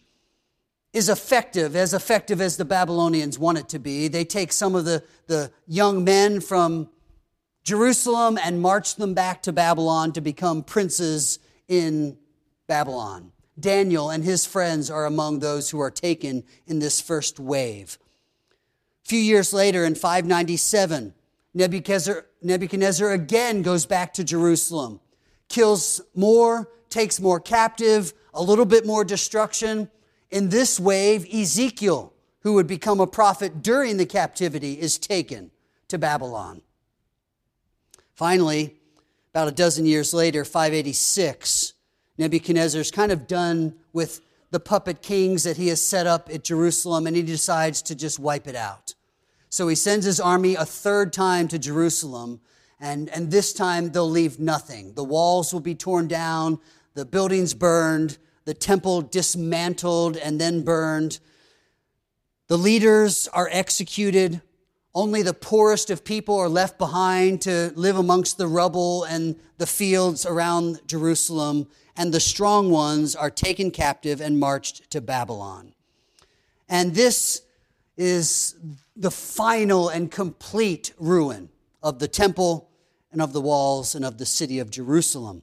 is 0.92 1.09
effective, 1.09 1.77
as 1.77 1.92
effective 1.92 2.40
as 2.40 2.57
the 2.57 2.64
Babylonians 2.64 3.38
want 3.38 3.59
it 3.59 3.68
to 3.70 3.79
be. 3.79 4.09
They 4.09 4.25
take 4.25 4.53
some 4.53 4.75
of 4.75 4.85
the, 4.85 5.03
the 5.27 5.51
young 5.66 6.05
men 6.05 6.40
from 6.40 6.88
Jerusalem 7.64 8.38
and 8.42 8.62
march 8.62 8.94
them 8.94 9.12
back 9.12 9.42
to 9.42 9.53
Babylon 9.53 10.12
to 10.12 10.20
become 10.20 10.62
princes 10.62 11.40
in 11.68 12.16
Babylon. 12.68 13.33
Daniel 13.59 14.11
and 14.11 14.23
his 14.25 14.45
friends 14.45 14.90
are 14.90 15.07
among 15.07 15.38
those 15.38 15.71
who 15.71 15.81
are 15.81 15.90
taken 15.90 16.45
in 16.66 16.79
this 16.79 17.01
first 17.01 17.40
wave. 17.40 17.99
A 19.05 19.09
few 19.09 19.21
years 19.21 19.53
later, 19.53 19.85
in 19.85 19.95
597, 19.95 21.14
Nebuchadnezzar, 21.55 22.27
Nebuchadnezzar 22.42 23.12
again 23.12 23.62
goes 23.62 23.87
back 23.87 24.12
to 24.14 24.25
Jerusalem, 24.25 25.01
kills 25.49 26.01
more, 26.14 26.69
takes 26.90 27.19
more 27.19 27.40
captive, 27.40 28.12
a 28.35 28.42
little 28.42 28.66
bit 28.66 28.85
more 28.85 29.05
destruction. 29.05 29.90
In 30.31 30.51
this 30.51 30.79
wave, 30.79 31.27
Ezekiel, 31.33 32.12
who 32.40 32.55
would 32.55 32.66
become 32.66 33.01
a 33.01 33.07
prophet 33.07 33.62
during 33.62 33.97
the 33.97 34.07
captivity, 34.07 34.79
is 34.79 34.99
taken 34.99 35.51
to 35.88 35.99
Babylon. 35.99 36.61
Finally, 38.14 38.75
about 39.33 39.49
a 39.49 39.53
dozen 39.53 39.87
years 39.87 40.12
later, 40.12 40.45
586, 40.45 41.75
Nebuchadnezzar's 42.18 42.90
kind 42.90 43.12
of 43.12 43.26
done 43.26 43.74
with 43.92 44.20
the 44.50 44.61
puppet 44.61 45.02
kings 45.02 45.42
that 45.42 45.57
he 45.57 45.68
has 45.68 45.85
set 45.85 46.07
up 46.07 46.31
at 46.33 46.44
Jerusalem, 46.44 47.07
and 47.07 47.16
he 47.16 47.22
decides 47.22 47.83
to 47.83 47.94
just 47.94 48.18
wipe 48.18 48.46
it 48.46 48.57
out. 48.57 48.94
So 49.48 49.68
he 49.68 49.74
sends 49.74 50.07
his 50.07 50.20
army 50.20 50.55
a 50.55 50.64
third 50.64 51.12
time 51.12 51.48
to 51.48 51.59
Jerusalem, 51.59 52.40
and, 52.81 53.09
and 53.11 53.31
this 53.31 53.52
time 53.52 53.90
they'll 53.90 54.09
leave 54.09 54.38
nothing. 54.38 54.94
The 54.94 55.05
walls 55.05 55.52
will 55.52 55.61
be 55.61 55.74
torn 55.74 56.09
down, 56.09 56.59
the 56.94 57.05
buildings 57.05 57.55
burned, 57.55 58.18
the 58.44 58.55
temple 58.55 59.02
dismantled 59.02 60.16
and 60.16 60.40
then 60.40 60.62
burned. 60.62 61.18
The 62.48 62.57
leaders 62.57 63.29
are 63.33 63.48
executed. 63.50 64.40
Only 64.94 65.22
the 65.22 65.35
poorest 65.35 65.90
of 65.90 66.05
people 66.05 66.38
are 66.38 66.48
left 66.48 66.79
behind 66.79 67.42
to 67.42 67.72
live 67.74 67.98
amongst 67.98 68.38
the 68.38 68.46
rubble 68.46 69.05
and 69.05 69.37
the 69.59 69.66
fields 69.66 70.24
around 70.24 70.81
Jerusalem 70.87 71.66
and 71.96 72.12
the 72.12 72.20
strong 72.20 72.70
ones 72.70 73.16
are 73.16 73.30
taken 73.30 73.70
captive 73.70 74.20
and 74.20 74.38
marched 74.38 74.90
to 74.90 75.00
Babylon. 75.00 75.72
And 76.68 76.94
this 76.94 77.42
is 77.96 78.56
the 78.94 79.11
final 79.11 79.88
and 79.88 80.11
complete 80.11 80.92
ruin 80.98 81.48
of 81.82 81.98
the 81.98 82.09
temple 82.09 82.68
and 83.12 83.22
of 83.22 83.32
the 83.32 83.40
walls 83.40 83.94
and 83.94 84.04
of 84.04 84.18
the 84.18 84.26
city 84.26 84.59
of 84.59 84.70
Jerusalem. 84.70 85.42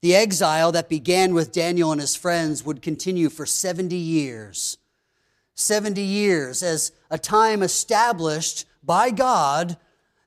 The 0.00 0.14
exile 0.14 0.72
that 0.72 0.88
began 0.88 1.34
with 1.34 1.52
Daniel 1.52 1.92
and 1.92 2.00
his 2.00 2.16
friends 2.16 2.64
would 2.64 2.80
continue 2.80 3.28
for 3.28 3.44
70 3.44 3.94
years. 3.96 4.78
70 5.54 6.00
years 6.00 6.62
as 6.62 6.92
a 7.10 7.18
time 7.18 7.62
established 7.62 8.64
by 8.82 9.10
God 9.10 9.76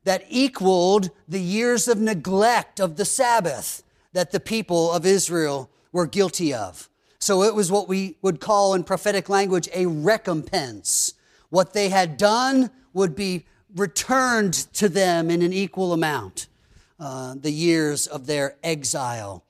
that 0.03 0.25
equaled 0.29 1.09
the 1.27 1.39
years 1.39 1.87
of 1.87 1.99
neglect 1.99 2.79
of 2.79 2.97
the 2.97 3.05
Sabbath 3.05 3.83
that 4.13 4.32
the 4.32 4.39
people 4.39 4.91
of 4.91 5.06
Israel 5.06 5.69
were 5.91 6.08
guilty 6.08 6.54
of. 6.54 6.89
So 7.19 7.43
it 7.43 7.56
was 7.56 7.71
what 7.71 7.88
we 7.88 8.17
would 8.21 8.39
call 8.39 8.73
in 8.73 8.84
prophetic 8.84 9.30
language 9.30 9.69
a 9.73 9.86
recompense. 9.86 11.13
What 11.49 11.73
they 11.73 11.89
had 11.89 12.17
done 12.17 12.69
would 12.93 13.15
be 13.15 13.45
returned 13.76 14.54
to 14.73 14.89
them 14.89 15.30
in 15.30 15.41
an 15.41 15.54
equal 15.54 15.93
amount, 15.93 16.47
uh, 16.99 17.36
the 17.36 17.52
years 17.52 18.08
of 18.08 18.28
their 18.28 18.58
exile. 18.63 19.43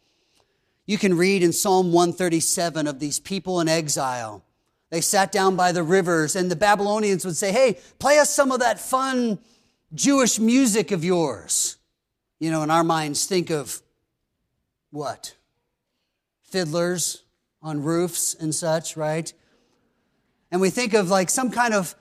You 0.86 0.98
can 0.98 1.18
read 1.18 1.44
in 1.44 1.54
Psalm 1.54 1.92
137 1.92 2.88
of 2.88 3.00
these 3.00 3.20
people 3.20 3.60
in 3.60 3.68
exile. 3.68 4.44
They 4.90 5.02
sat 5.02 5.32
down 5.32 5.56
by 5.56 5.72
the 5.72 5.82
rivers, 5.82 6.36
and 6.36 6.52
the 6.52 6.56
Babylonians 6.56 7.26
would 7.26 7.38
say, 7.38 7.52
Hey, 7.52 7.80
play 8.00 8.20
us 8.20 8.30
some 8.30 8.52
of 8.52 8.60
that 8.60 8.80
fun 8.80 9.40
Jewish 9.94 10.40
music 10.40 10.92
of 10.92 11.04
yours. 11.04 11.78
You 12.40 12.52
know, 12.52 12.64
in 12.64 12.70
our 12.70 12.84
minds, 12.84 13.26
think 13.26 13.50
of 13.50 13.82
what? 14.94 15.34
Fiddlers 16.44 17.24
on 17.64 17.82
roofs 17.82 18.36
and 18.36 18.54
such, 18.54 18.96
right? 18.96 19.34
And 20.52 20.62
we 20.62 20.70
think 20.70 20.94
of 20.94 21.10
like 21.10 21.32
some 21.32 21.50
kind 21.50 21.74
of 21.74 21.96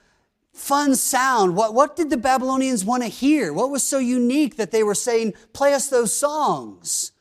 fun 0.53 0.95
sound. 0.95 1.55
What, 1.55 1.73
what 1.73 1.95
did 1.95 2.11
the 2.11 2.17
Babylonians 2.17 2.85
want 2.85 3.01
to 3.01 3.09
hear? 3.09 3.51
What 3.51 3.71
was 3.71 3.81
so 3.81 3.97
unique 3.97 4.57
that 4.57 4.69
they 4.69 4.83
were 4.83 4.93
saying, 4.93 5.33
play 5.53 5.73
us 5.73 5.87
those 5.87 6.13
songs? 6.13 7.13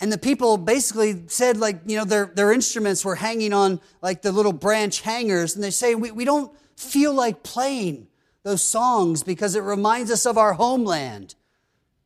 And 0.00 0.10
the 0.10 0.16
people 0.16 0.56
basically 0.56 1.24
said, 1.26 1.58
like, 1.58 1.80
you 1.84 1.98
know, 1.98 2.06
their, 2.06 2.32
their 2.34 2.50
instruments 2.50 3.04
were 3.04 3.16
hanging 3.16 3.52
on 3.52 3.80
like 4.00 4.22
the 4.22 4.32
little 4.32 4.54
branch 4.54 5.02
hangers. 5.02 5.54
And 5.54 5.62
they 5.62 5.70
say, 5.70 5.94
we, 5.94 6.10
we 6.10 6.24
don't 6.24 6.50
feel 6.74 7.12
like 7.12 7.42
playing 7.42 8.06
those 8.44 8.62
songs 8.62 9.22
because 9.22 9.54
it 9.54 9.62
reminds 9.62 10.10
us 10.10 10.24
of 10.24 10.38
our 10.38 10.54
homeland 10.54 11.34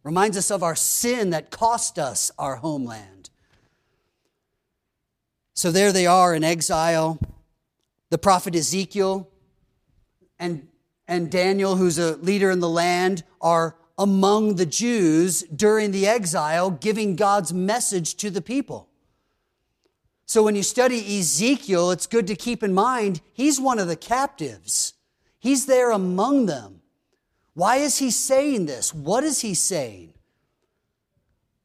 reminds 0.05 0.37
us 0.37 0.51
of 0.51 0.63
our 0.63 0.77
sin 0.77 1.31
that 1.31 1.51
cost 1.51 1.99
us 1.99 2.31
our 2.39 2.57
homeland. 2.57 3.31
So 5.55 5.73
there 5.73 5.93
they 5.93 6.07
are 6.07 6.35
in 6.35 6.45
exile. 6.45 7.19
The 8.11 8.19
prophet 8.19 8.55
Ezekiel 8.55 9.29
and, 10.39 10.69
and 11.09 11.31
Daniel, 11.31 11.77
who's 11.77 11.99
a 11.99 12.17
leader 12.17 12.51
in 12.51 12.61
the 12.61 12.69
land, 12.69 13.25
are 13.41 13.77
among 13.97 14.57
the 14.57 14.67
Jews 14.67 15.43
during 15.45 15.91
the 15.91 16.07
exile, 16.07 16.71
giving 16.71 17.17
God's 17.17 17.53
message 17.53 18.17
to 18.17 18.31
the 18.31 18.43
people. 18.43 18.89
So 20.27 20.43
when 20.43 20.57
you 20.57 20.63
study 20.63 21.19
Ezekiel, 21.19 21.91
it's 21.91 22.07
good 22.07 22.27
to 22.27 22.37
keep 22.37 22.63
in 22.63 22.75
mind 22.75 23.21
he's 23.33 23.61
one 23.61 23.79
of 23.79 23.89
the 23.89 23.97
captives. 23.97 24.95
He's 25.39 25.67
there 25.67 25.91
among 25.91 26.47
them 26.47 26.81
Why 27.55 27.77
is 27.77 27.99
he 27.99 28.11
saying 28.11 28.67
this? 28.67 28.93
What 28.93 29.25
is 29.25 29.41
he 29.41 29.55
saying? 29.55 30.13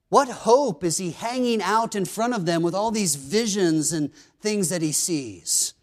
What 0.10 0.30
hope 0.30 0.84
is 0.84 0.98
he 0.98 1.12
hanging 1.12 1.62
out 1.62 1.96
in 1.96 2.06
front 2.06 2.34
of 2.34 2.46
them 2.46 2.64
with 2.64 2.74
all 2.74 2.92
these 2.92 3.16
visions 3.16 3.92
and 3.92 4.12
things 4.42 4.70
that 4.70 4.82
he 4.82 4.92
sees? 4.92 5.74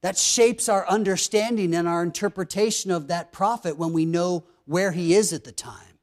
That 0.00 0.16
shapes 0.16 0.68
our 0.68 0.88
understanding 0.88 1.74
and 1.74 1.88
our 1.88 2.02
interpretation 2.02 2.90
of 2.90 3.08
that 3.08 3.32
prophet 3.32 3.76
when 3.76 3.92
we 3.92 4.06
know 4.06 4.44
where 4.64 4.92
he 4.92 5.14
is 5.14 5.32
at 5.32 5.44
the 5.44 5.52
time. 5.52 5.98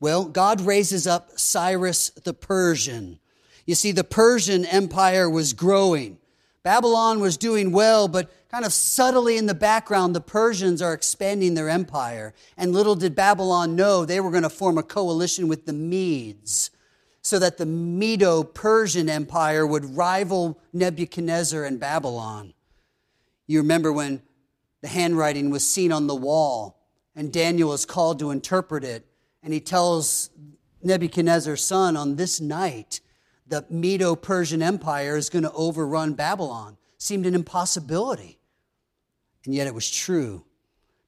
Well, 0.00 0.24
God 0.24 0.60
raises 0.60 1.06
up 1.06 1.38
Cyrus 1.38 2.10
the 2.10 2.34
Persian. 2.34 3.18
You 3.66 3.74
see, 3.74 3.92
the 3.92 4.04
Persian 4.04 4.64
Empire 4.64 5.28
was 5.28 5.52
growing. 5.52 6.18
Babylon 6.62 7.20
was 7.20 7.36
doing 7.36 7.72
well, 7.72 8.08
but 8.08 8.30
kind 8.52 8.66
of 8.66 8.72
subtly 8.72 9.38
in 9.38 9.46
the 9.46 9.54
background, 9.54 10.14
the 10.14 10.20
Persians 10.20 10.82
are 10.82 10.92
expanding 10.92 11.54
their 11.54 11.70
empire. 11.70 12.34
And 12.58 12.72
little 12.72 12.94
did 12.94 13.14
Babylon 13.14 13.74
know 13.74 14.04
they 14.04 14.20
were 14.20 14.30
going 14.30 14.42
to 14.42 14.50
form 14.50 14.76
a 14.76 14.82
coalition 14.82 15.48
with 15.48 15.64
the 15.64 15.72
Medes 15.72 16.70
so 17.22 17.38
that 17.38 17.56
the 17.56 17.64
Medo 17.64 18.42
Persian 18.42 19.08
Empire 19.08 19.66
would 19.66 19.96
rival 19.96 20.60
Nebuchadnezzar 20.74 21.64
and 21.64 21.80
Babylon. 21.80 22.52
You 23.46 23.60
remember 23.60 23.90
when 23.90 24.20
the 24.82 24.88
handwriting 24.88 25.48
was 25.48 25.66
seen 25.66 25.90
on 25.90 26.06
the 26.06 26.14
wall 26.14 26.78
and 27.16 27.32
Daniel 27.32 27.72
is 27.72 27.86
called 27.86 28.18
to 28.18 28.30
interpret 28.30 28.84
it, 28.84 29.06
and 29.42 29.54
he 29.54 29.60
tells 29.60 30.30
Nebuchadnezzar's 30.82 31.64
son 31.64 31.96
on 31.96 32.16
this 32.16 32.40
night, 32.40 33.00
the 33.46 33.64
Medo 33.70 34.14
Persian 34.14 34.62
Empire 34.62 35.16
is 35.16 35.30
going 35.30 35.44
to 35.44 35.52
overrun 35.52 36.12
Babylon. 36.14 36.76
Seemed 36.98 37.26
an 37.26 37.34
impossibility. 37.34 38.40
And 39.44 39.54
yet 39.54 39.66
it 39.66 39.74
was 39.74 39.90
true 39.90 40.44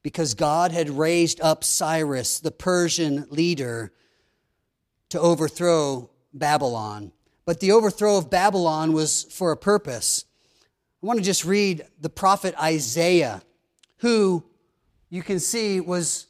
because 0.03 0.33
God 0.33 0.71
had 0.71 0.89
raised 0.89 1.41
up 1.41 1.63
Cyrus, 1.63 2.39
the 2.39 2.51
Persian 2.51 3.25
leader, 3.29 3.91
to 5.09 5.19
overthrow 5.19 6.09
Babylon. 6.33 7.11
But 7.45 7.59
the 7.59 7.71
overthrow 7.71 8.17
of 8.17 8.29
Babylon 8.29 8.93
was 8.93 9.23
for 9.23 9.51
a 9.51 9.57
purpose. 9.57 10.25
I 11.01 11.05
want 11.05 11.19
to 11.19 11.25
just 11.25 11.45
read 11.45 11.85
the 11.99 12.09
prophet 12.09 12.53
Isaiah, 12.61 13.41
who 13.97 14.43
you 15.09 15.23
can 15.23 15.39
see 15.39 15.79
was 15.79 16.27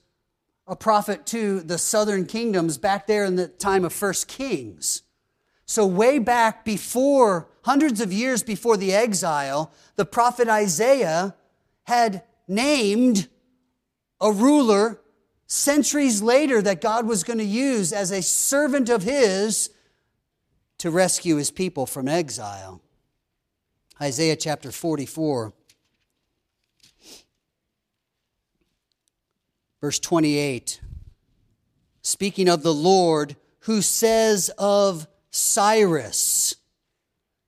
a 0.68 0.76
prophet 0.76 1.26
to 1.28 1.62
the 1.62 1.78
southern 1.78 2.26
kingdoms 2.26 2.78
back 2.78 3.08
there 3.08 3.26
in 3.26 3.36
the 3.36 3.48
time 3.48 3.86
of 3.86 3.94
First 3.94 4.28
Kings. 4.28 5.04
So, 5.66 5.86
way 5.86 6.20
back 6.20 6.64
before, 6.64 7.48
hundreds 7.64 8.00
of 8.00 8.14
years 8.14 8.44
before 8.44 8.78
the 8.78 8.94
exile, 8.94 9.72
the 9.96 10.06
prophet 10.06 10.48
Isaiah 10.48 11.36
had 11.86 12.24
named 12.48 13.28
a 14.22 14.32
ruler 14.32 15.00
centuries 15.48 16.22
later 16.22 16.62
that 16.62 16.82
God 16.82 17.08
was 17.08 17.24
going 17.24 17.40
to 17.40 17.46
use 17.46 17.94
as 17.94 18.12
a 18.12 18.22
servant 18.22 18.90
of 18.90 19.04
his 19.04 19.70
to 20.80 20.92
rescue 20.92 21.38
his 21.38 21.52
people 21.52 21.86
from 21.86 22.08
exile. 22.08 22.82
Isaiah 24.02 24.36
chapter 24.36 24.72
44, 24.72 25.54
verse 29.80 30.00
28. 30.00 30.82
Speaking 32.02 32.50
of 32.50 32.62
the 32.62 32.74
Lord 32.74 33.36
who 33.60 33.82
says 33.82 34.50
of 34.58 35.08
Cyrus, 35.32 36.56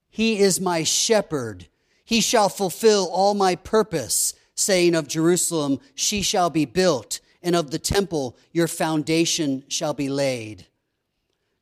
He 0.10 0.39
is 0.39 0.60
my 0.60 0.84
shepherd. 0.84 1.67
He 2.08 2.22
shall 2.22 2.48
fulfill 2.48 3.10
all 3.12 3.34
my 3.34 3.58
purpose, 3.58 4.34
saying 4.56 4.96
of 4.96 5.10
Jerusalem, 5.10 5.82
She 5.93 6.22
shall 6.22 6.50
be 6.50 6.63
built, 6.63 7.20
and 7.43 7.54
of 7.54 7.70
the 7.70 7.80
temple, 7.80 8.38
Your 8.54 8.70
foundation 8.70 9.65
shall 9.67 9.93
be 9.93 10.08
laid. 10.08 10.67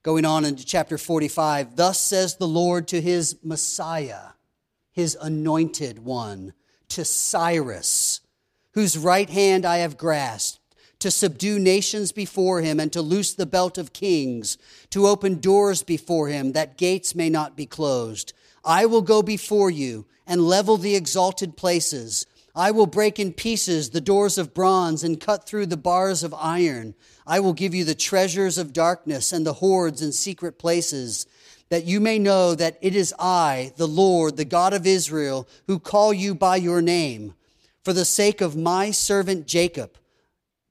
Going 0.04 0.24
on 0.24 0.46
into 0.46 0.64
chapter 0.64 1.00
45, 1.00 1.76
thus 1.76 2.00
says 2.00 2.36
the 2.36 2.48
Lord 2.48 2.88
to 2.90 3.02
his 3.02 3.38
Messiah, 3.42 4.34
his 4.92 5.18
anointed 5.20 6.06
one, 6.06 6.54
to 6.90 7.04
Cyrus, 7.04 8.22
whose 8.74 9.00
right 9.00 9.32
hand 9.32 9.66
I 9.66 9.78
have 9.78 9.98
grasped 9.98 10.60
to 11.00 11.10
subdue 11.10 11.58
nations 11.58 12.12
before 12.12 12.62
him 12.62 12.80
and 12.80 12.94
to 12.94 13.02
loose 13.02 13.34
the 13.34 13.48
belt 13.48 13.80
of 13.80 13.94
kings, 13.94 14.60
to 14.92 15.08
open 15.08 15.40
doors 15.40 15.82
before 15.82 16.28
him 16.28 16.52
that 16.52 16.78
gates 16.78 17.16
may 17.16 17.32
not 17.32 17.58
be 17.58 17.66
closed. 17.66 18.32
I 18.64 18.86
will 18.86 19.02
go 19.02 19.24
before 19.24 19.72
you 19.72 20.06
and 20.28 20.42
level 20.42 20.78
the 20.78 20.96
exalted 20.96 21.58
places. 21.58 22.26
I 22.56 22.72
will 22.72 22.88
break 22.88 23.20
in 23.20 23.34
pieces 23.34 23.90
the 23.90 24.02
doors 24.02 24.38
of 24.38 24.54
bronze 24.54 25.04
and 25.04 25.20
cut 25.20 25.46
through 25.46 25.66
the 25.66 25.78
bars 25.78 26.24
of 26.24 26.34
iron. 26.34 26.96
I 27.28 27.40
will 27.40 27.54
give 27.54 27.76
you 27.76 27.84
the 27.84 27.96
treasures 27.96 28.58
of 28.58 28.72
darkness 28.72 29.34
and 29.34 29.46
the 29.46 29.54
hoards 29.54 30.02
in 30.02 30.12
secret 30.12 30.58
places, 30.58 31.26
that 31.70 31.84
you 31.84 32.00
may 32.00 32.18
know 32.18 32.56
that 32.56 32.78
it 32.82 32.96
is 32.96 33.14
I, 33.20 33.74
the 33.76 33.88
Lord, 33.88 34.38
the 34.38 34.46
God 34.46 34.74
of 34.74 34.88
Israel, 34.88 35.48
who 35.68 35.80
call 35.80 36.14
you 36.14 36.34
by 36.34 36.56
your 36.56 36.82
name. 36.82 37.34
For 37.84 37.92
the 37.92 38.06
sake 38.06 38.40
of 38.42 38.56
my 38.56 38.92
servant 38.92 39.48
Jacob, 39.48 39.98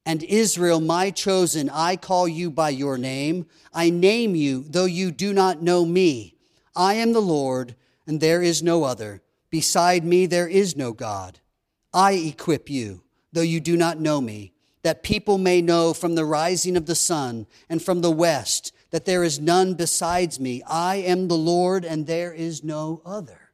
and 0.06 0.22
Israel, 0.22 0.80
my 0.80 1.10
chosen, 1.10 1.70
I 1.70 1.96
call 1.96 2.28
you 2.28 2.50
by 2.50 2.70
your 2.70 2.98
name. 2.98 3.46
I 3.72 3.90
name 3.90 4.34
you, 4.34 4.64
though 4.68 4.84
you 4.84 5.10
do 5.10 5.32
not 5.32 5.62
know 5.62 5.84
me. 5.84 6.34
I 6.76 6.94
am 6.94 7.12
the 7.12 7.22
Lord, 7.22 7.74
and 8.06 8.20
there 8.20 8.42
is 8.42 8.62
no 8.62 8.84
other. 8.84 9.22
Beside 9.54 10.04
me, 10.04 10.26
there 10.26 10.48
is 10.48 10.76
no 10.76 10.92
God. 10.92 11.38
I 11.92 12.14
equip 12.14 12.68
you, 12.68 13.04
though 13.32 13.40
you 13.40 13.60
do 13.60 13.76
not 13.76 14.00
know 14.00 14.20
me, 14.20 14.52
that 14.82 15.04
people 15.04 15.38
may 15.38 15.62
know 15.62 15.94
from 15.94 16.16
the 16.16 16.24
rising 16.24 16.76
of 16.76 16.86
the 16.86 16.96
sun 16.96 17.46
and 17.68 17.80
from 17.80 18.00
the 18.00 18.10
west 18.10 18.72
that 18.90 19.04
there 19.04 19.22
is 19.22 19.38
none 19.38 19.74
besides 19.74 20.40
me. 20.40 20.60
I 20.66 20.96
am 20.96 21.28
the 21.28 21.36
Lord, 21.36 21.84
and 21.84 22.04
there 22.04 22.32
is 22.32 22.64
no 22.64 23.00
other. 23.06 23.52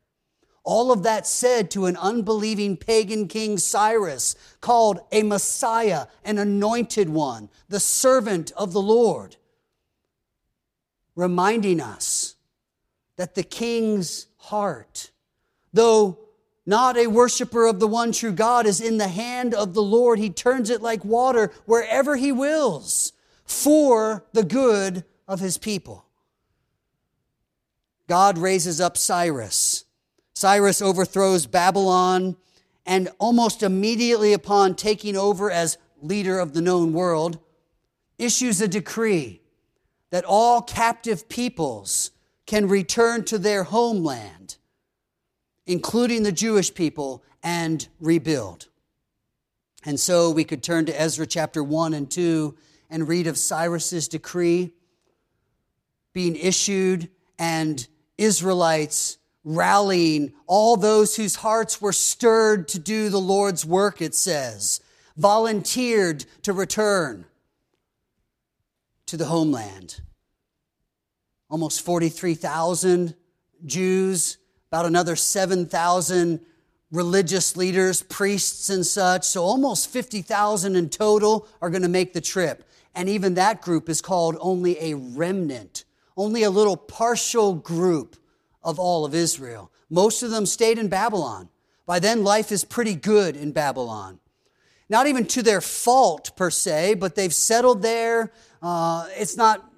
All 0.64 0.90
of 0.90 1.02
that 1.02 1.26
said 1.26 1.70
to 1.72 1.84
an 1.84 1.98
unbelieving 1.98 2.78
pagan 2.78 3.28
king 3.28 3.58
Cyrus, 3.58 4.36
called 4.62 5.00
a 5.12 5.22
Messiah, 5.22 6.06
an 6.24 6.38
anointed 6.38 7.10
one, 7.10 7.50
the 7.68 7.78
servant 7.78 8.52
of 8.56 8.72
the 8.72 8.80
Lord, 8.80 9.36
reminding 11.14 11.78
us 11.78 12.36
that 13.16 13.34
the 13.34 13.42
king's 13.42 14.28
heart, 14.38 15.10
though 15.72 16.18
not 16.66 16.96
a 16.96 17.06
worshiper 17.06 17.66
of 17.66 17.80
the 17.80 17.86
one 17.86 18.12
true 18.12 18.32
God, 18.32 18.66
is 18.66 18.80
in 18.80 18.98
the 18.98 19.08
hand 19.08 19.54
of 19.54 19.74
the 19.74 19.82
Lord. 19.82 20.18
He 20.18 20.30
turns 20.30 20.70
it 20.70 20.82
like 20.82 21.04
water 21.04 21.52
wherever 21.64 22.16
he 22.16 22.30
wills 22.30 23.12
for 23.44 24.24
the 24.32 24.44
good 24.44 25.04
of 25.26 25.40
his 25.40 25.58
people. 25.58 26.04
God 28.06 28.38
raises 28.38 28.80
up 28.80 28.96
Cyrus 28.96 29.84
Cyrus 30.40 30.80
overthrows 30.80 31.44
Babylon, 31.44 32.34
and 32.86 33.10
almost 33.18 33.62
immediately 33.62 34.32
upon 34.32 34.74
taking 34.74 35.14
over 35.14 35.50
as 35.50 35.76
leader 36.00 36.38
of 36.38 36.54
the 36.54 36.62
known 36.62 36.94
world, 36.94 37.38
issues 38.16 38.58
a 38.62 38.66
decree 38.66 39.42
that 40.08 40.24
all 40.24 40.62
captive 40.62 41.28
peoples 41.28 42.10
can 42.46 42.68
return 42.68 43.22
to 43.24 43.38
their 43.38 43.64
homeland, 43.64 44.56
including 45.70 46.24
the 46.24 46.32
Jewish 46.32 46.74
people, 46.74 47.22
and 47.44 47.86
rebuild. 48.00 48.66
And 49.84 50.00
so 50.00 50.30
we 50.30 50.42
could 50.42 50.64
turn 50.64 50.84
to 50.86 51.00
Ezra 51.00 51.26
chapter 51.26 51.62
1 51.62 51.94
and 51.94 52.10
2 52.10 52.56
and 52.90 53.06
read 53.06 53.28
of 53.28 53.38
Cyrus's 53.38 54.08
decree 54.08 54.72
being 56.12 56.34
issued 56.34 57.08
and 57.38 57.86
Israelites 58.18 59.18
rallying 59.44 60.32
all 60.48 60.76
those 60.76 61.14
whose 61.14 61.36
hearts 61.36 61.80
were 61.80 61.92
stirred 61.92 62.66
to 62.68 62.80
do 62.80 63.08
the 63.08 63.20
Lord's 63.20 63.64
work, 63.64 64.02
it 64.02 64.16
says, 64.16 64.80
volunteered 65.16 66.24
to 66.42 66.52
return 66.52 67.26
to 69.06 69.16
the 69.16 69.26
homeland. 69.26 70.00
Almost 71.48 71.82
43,000 71.82 73.14
Jews, 73.64 74.36
about 74.70 74.86
another 74.86 75.16
7,000 75.16 76.40
religious 76.92 77.56
leaders, 77.56 78.02
priests, 78.02 78.70
and 78.70 78.86
such. 78.86 79.24
So 79.24 79.42
almost 79.42 79.90
50,000 79.90 80.76
in 80.76 80.88
total 80.88 81.48
are 81.60 81.70
going 81.70 81.82
to 81.82 81.88
make 81.88 82.12
the 82.12 82.20
trip. 82.20 82.64
And 82.94 83.08
even 83.08 83.34
that 83.34 83.62
group 83.62 83.88
is 83.88 84.00
called 84.00 84.36
only 84.40 84.78
a 84.80 84.94
remnant, 84.94 85.84
only 86.16 86.44
a 86.44 86.50
little 86.50 86.76
partial 86.76 87.54
group 87.54 88.16
of 88.62 88.78
all 88.78 89.04
of 89.04 89.14
Israel. 89.14 89.72
Most 89.88 90.22
of 90.22 90.30
them 90.30 90.46
stayed 90.46 90.78
in 90.78 90.88
Babylon. 90.88 91.48
By 91.86 91.98
then, 91.98 92.22
life 92.22 92.52
is 92.52 92.64
pretty 92.64 92.94
good 92.94 93.36
in 93.36 93.50
Babylon. 93.50 94.20
Not 94.88 95.08
even 95.08 95.26
to 95.26 95.42
their 95.42 95.60
fault 95.60 96.36
per 96.36 96.50
se, 96.50 96.94
but 96.94 97.16
they've 97.16 97.34
settled 97.34 97.82
there. 97.82 98.32
Uh, 98.62 99.08
it's 99.16 99.36
not 99.36 99.68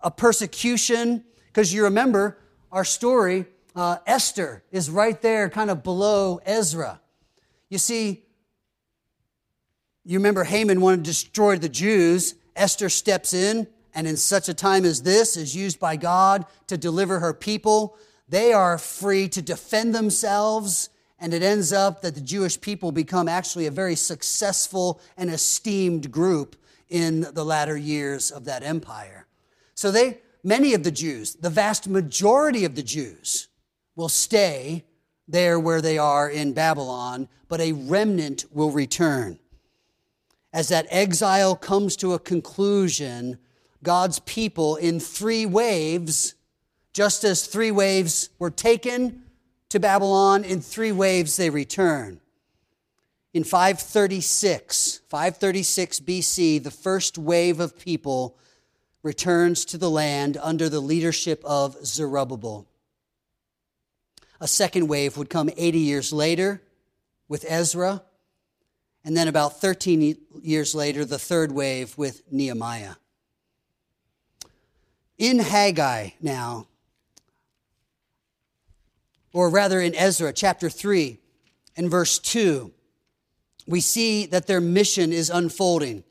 a 0.00 0.10
persecution, 0.10 1.24
because 1.48 1.72
you 1.72 1.84
remember 1.84 2.38
our 2.70 2.84
story, 2.84 3.46
uh, 3.74 3.98
Esther 4.06 4.62
is 4.70 4.90
right 4.90 5.20
there, 5.22 5.48
kind 5.48 5.70
of 5.70 5.82
below 5.82 6.40
Ezra. 6.44 7.00
You 7.68 7.78
see, 7.78 8.24
you 10.04 10.18
remember 10.18 10.44
Haman 10.44 10.80
wanted 10.80 10.98
to 10.98 11.10
destroy 11.10 11.56
the 11.56 11.68
Jews. 11.68 12.34
Esther 12.54 12.88
steps 12.88 13.32
in, 13.32 13.66
and 13.94 14.06
in 14.06 14.16
such 14.16 14.48
a 14.48 14.54
time 14.54 14.84
as 14.84 15.02
this, 15.02 15.36
is 15.36 15.56
used 15.56 15.78
by 15.78 15.96
God 15.96 16.44
to 16.66 16.76
deliver 16.76 17.20
her 17.20 17.32
people. 17.32 17.96
They 18.28 18.52
are 18.52 18.78
free 18.78 19.28
to 19.28 19.42
defend 19.42 19.94
themselves, 19.94 20.90
and 21.18 21.32
it 21.32 21.42
ends 21.42 21.72
up 21.72 22.02
that 22.02 22.14
the 22.14 22.20
Jewish 22.20 22.60
people 22.60 22.92
become 22.92 23.28
actually 23.28 23.66
a 23.66 23.70
very 23.70 23.96
successful 23.96 25.00
and 25.16 25.30
esteemed 25.30 26.10
group 26.10 26.56
in 26.88 27.26
the 27.32 27.44
latter 27.44 27.76
years 27.76 28.30
of 28.30 28.44
that 28.44 28.62
empire. 28.62 29.26
So 29.74 29.90
they, 29.90 30.18
many 30.44 30.74
of 30.74 30.82
the 30.82 30.90
Jews, 30.90 31.36
the 31.36 31.48
vast 31.48 31.88
majority 31.88 32.64
of 32.64 32.74
the 32.74 32.82
Jews, 32.82 33.48
will 33.96 34.08
stay 34.08 34.84
there 35.28 35.58
where 35.58 35.80
they 35.80 35.98
are 35.98 36.28
in 36.28 36.52
Babylon, 36.52 37.28
but 37.48 37.60
a 37.60 37.72
remnant 37.72 38.44
will 38.50 38.70
return. 38.70 39.38
As 40.52 40.68
that 40.68 40.86
exile 40.90 41.56
comes 41.56 41.96
to 41.96 42.12
a 42.12 42.18
conclusion, 42.18 43.38
God's 43.82 44.18
people 44.20 44.76
in 44.76 45.00
three 45.00 45.46
waves, 45.46 46.34
just 46.92 47.24
as 47.24 47.46
three 47.46 47.70
waves 47.70 48.30
were 48.38 48.50
taken 48.50 49.22
to 49.70 49.80
Babylon, 49.80 50.44
in 50.44 50.60
three 50.60 50.92
waves 50.92 51.36
they 51.36 51.48
return. 51.48 52.20
In 53.32 53.44
536, 53.44 55.00
536 55.08 56.00
BC, 56.00 56.62
the 56.62 56.70
first 56.70 57.16
wave 57.16 57.60
of 57.60 57.78
people 57.78 58.36
returns 59.02 59.64
to 59.64 59.78
the 59.78 59.90
land 59.90 60.36
under 60.42 60.68
the 60.68 60.80
leadership 60.80 61.42
of 61.44 61.84
Zerubbabel. 61.84 62.66
A 64.42 64.48
second 64.48 64.88
wave 64.88 65.16
would 65.16 65.30
come 65.30 65.48
80 65.56 65.78
years 65.78 66.12
later 66.12 66.60
with 67.28 67.46
Ezra, 67.46 68.02
and 69.04 69.16
then 69.16 69.28
about 69.28 69.60
13 69.60 70.16
years 70.42 70.74
later, 70.74 71.04
the 71.04 71.16
third 71.16 71.52
wave 71.52 71.96
with 71.96 72.22
Nehemiah. 72.28 72.94
In 75.16 75.38
Haggai 75.38 76.10
now, 76.20 76.66
or 79.32 79.48
rather 79.48 79.80
in 79.80 79.94
Ezra 79.94 80.32
chapter 80.32 80.68
3 80.68 81.20
and 81.76 81.88
verse 81.88 82.18
2, 82.18 82.72
we 83.68 83.80
see 83.80 84.26
that 84.26 84.48
their 84.48 84.60
mission 84.60 85.12
is 85.12 85.30
unfolding. 85.30 86.02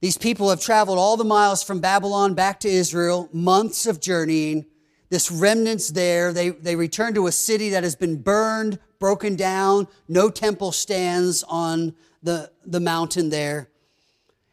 These 0.00 0.16
people 0.16 0.50
have 0.50 0.60
traveled 0.60 0.98
all 0.98 1.16
the 1.16 1.24
miles 1.24 1.64
from 1.64 1.80
Babylon 1.80 2.34
back 2.34 2.60
to 2.60 2.68
Israel, 2.68 3.28
months 3.32 3.84
of 3.86 4.00
journeying. 4.00 4.66
This 5.08 5.30
remnant's 5.30 5.90
there. 5.90 6.32
They, 6.32 6.50
they 6.50 6.76
return 6.76 7.14
to 7.14 7.26
a 7.26 7.32
city 7.32 7.70
that 7.70 7.84
has 7.84 7.96
been 7.96 8.22
burned, 8.22 8.78
broken 8.98 9.36
down. 9.36 9.88
No 10.08 10.30
temple 10.30 10.72
stands 10.72 11.42
on 11.44 11.94
the, 12.22 12.50
the 12.64 12.80
mountain 12.80 13.30
there. 13.30 13.68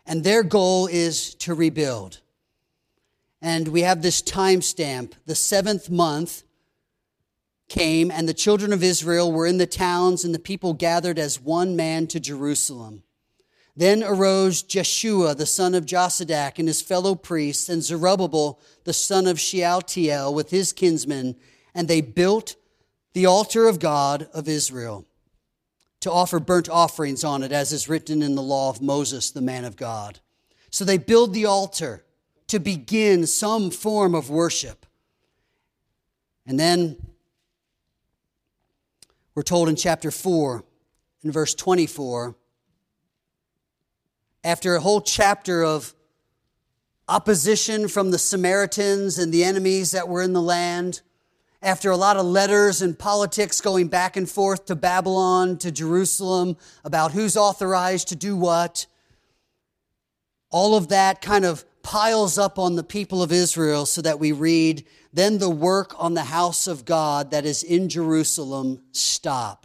And 0.06 0.24
their 0.24 0.44
goal 0.44 0.88
is 0.88 1.34
to 1.36 1.54
rebuild. 1.54 2.20
And 3.42 3.70
we 3.70 3.82
have 3.82 4.02
this 4.02 4.22
timestamp. 4.22 5.14
The 5.26 5.36
seventh 5.36 5.90
month 5.90 6.44
came, 7.68 8.12
and 8.12 8.28
the 8.30 8.34
children 8.34 8.72
of 8.72 8.84
Israel 8.84 9.32
were 9.32 9.48
in 9.48 9.58
the 9.58 9.66
towns, 9.66 10.24
and 10.24 10.34
the 10.34 10.40
people 10.40 10.74
gathered 10.74 11.18
as 11.18 11.42
one 11.42 11.76
man 11.76 12.08
to 12.08 12.20
Jerusalem. 12.20 13.04
Then 13.76 14.04
arose 14.04 14.62
Jeshua, 14.62 15.34
the 15.34 15.48
son 15.48 15.74
of 15.74 15.86
Josadak, 15.86 16.60
and 16.60 16.68
his 16.68 16.82
fellow 16.82 17.16
priests, 17.16 17.70
and 17.70 17.82
Zerubbabel, 17.82 18.60
the 18.84 18.94
son 18.94 19.26
of 19.26 19.40
Shealtiel, 19.40 20.34
with 20.34 20.52
his 20.52 20.74
kinsmen, 20.74 21.36
and 21.74 21.88
they 21.88 22.02
built 22.02 22.56
the 23.14 23.26
altar 23.26 23.68
of 23.68 23.80
God 23.80 24.28
of 24.34 24.48
Israel 24.48 25.06
to 26.02 26.12
offer 26.12 26.40
burnt 26.40 26.70
offerings 26.70 27.24
on 27.24 27.44
it, 27.44 27.52
as 27.52 27.72
is 27.72 27.90
written 27.90 28.22
in 28.22 28.36
the 28.36 28.42
law 28.42 28.70
of 28.70 28.82
Moses, 28.82 29.32
the 29.32 29.42
man 29.42 29.66
of 29.66 29.78
God. 29.78 30.20
So 30.70 30.84
they 30.84 30.98
build 30.98 31.34
the 31.34 31.46
altar 31.46 32.04
to 32.48 32.60
begin 32.60 33.26
some 33.26 33.72
form 33.72 34.14
of 34.14 34.30
worship. 34.30 34.86
And 36.46 36.60
then 36.60 36.98
we're 39.34 39.44
told 39.44 39.70
in 39.70 39.76
chapter 39.76 40.12
4, 40.12 40.64
in 41.24 41.32
verse 41.32 41.56
24, 41.56 42.36
after 44.44 44.76
a 44.76 44.82
whole 44.82 45.02
chapter 45.02 45.64
of 45.64 45.94
opposition 47.08 47.88
from 47.88 48.12
the 48.12 48.20
Samaritans 48.20 49.18
and 49.18 49.34
the 49.34 49.44
enemies 49.44 49.92
that 49.92 50.08
were 50.08 50.22
in 50.22 50.34
the 50.34 50.42
land, 50.42 51.02
after 51.62 51.92
a 51.92 51.98
lot 51.98 52.18
of 52.18 52.26
letters 52.26 52.82
and 52.82 53.00
politics 53.00 53.62
going 53.62 53.88
back 53.88 54.18
and 54.18 54.30
forth 54.30 54.66
to 54.66 54.76
Babylon, 54.76 55.58
to 55.60 55.72
Jerusalem, 55.72 56.58
about 56.84 57.14
who's 57.14 57.38
authorized 57.38 58.10
to 58.10 58.16
do 58.18 58.36
what, 58.36 58.86
all 60.50 60.76
of 60.76 60.90
that 60.90 61.22
kind 61.22 61.46
of 61.46 61.64
piles 61.82 62.38
up 62.38 62.60
on 62.60 62.76
the 62.76 62.84
people 62.84 63.24
of 63.24 63.32
Israel 63.32 63.86
so 63.86 64.02
that 64.02 64.20
we 64.20 64.32
read, 64.34 64.86
Then 65.14 65.38
the 65.38 65.50
work 65.50 65.94
on 65.98 66.14
the 66.14 66.24
house 66.24 66.68
of 66.68 66.86
God 66.86 67.32
that 67.32 67.46
is 67.46 67.64
in 67.64 67.88
Jerusalem 67.88 68.82
stopped 68.92 69.63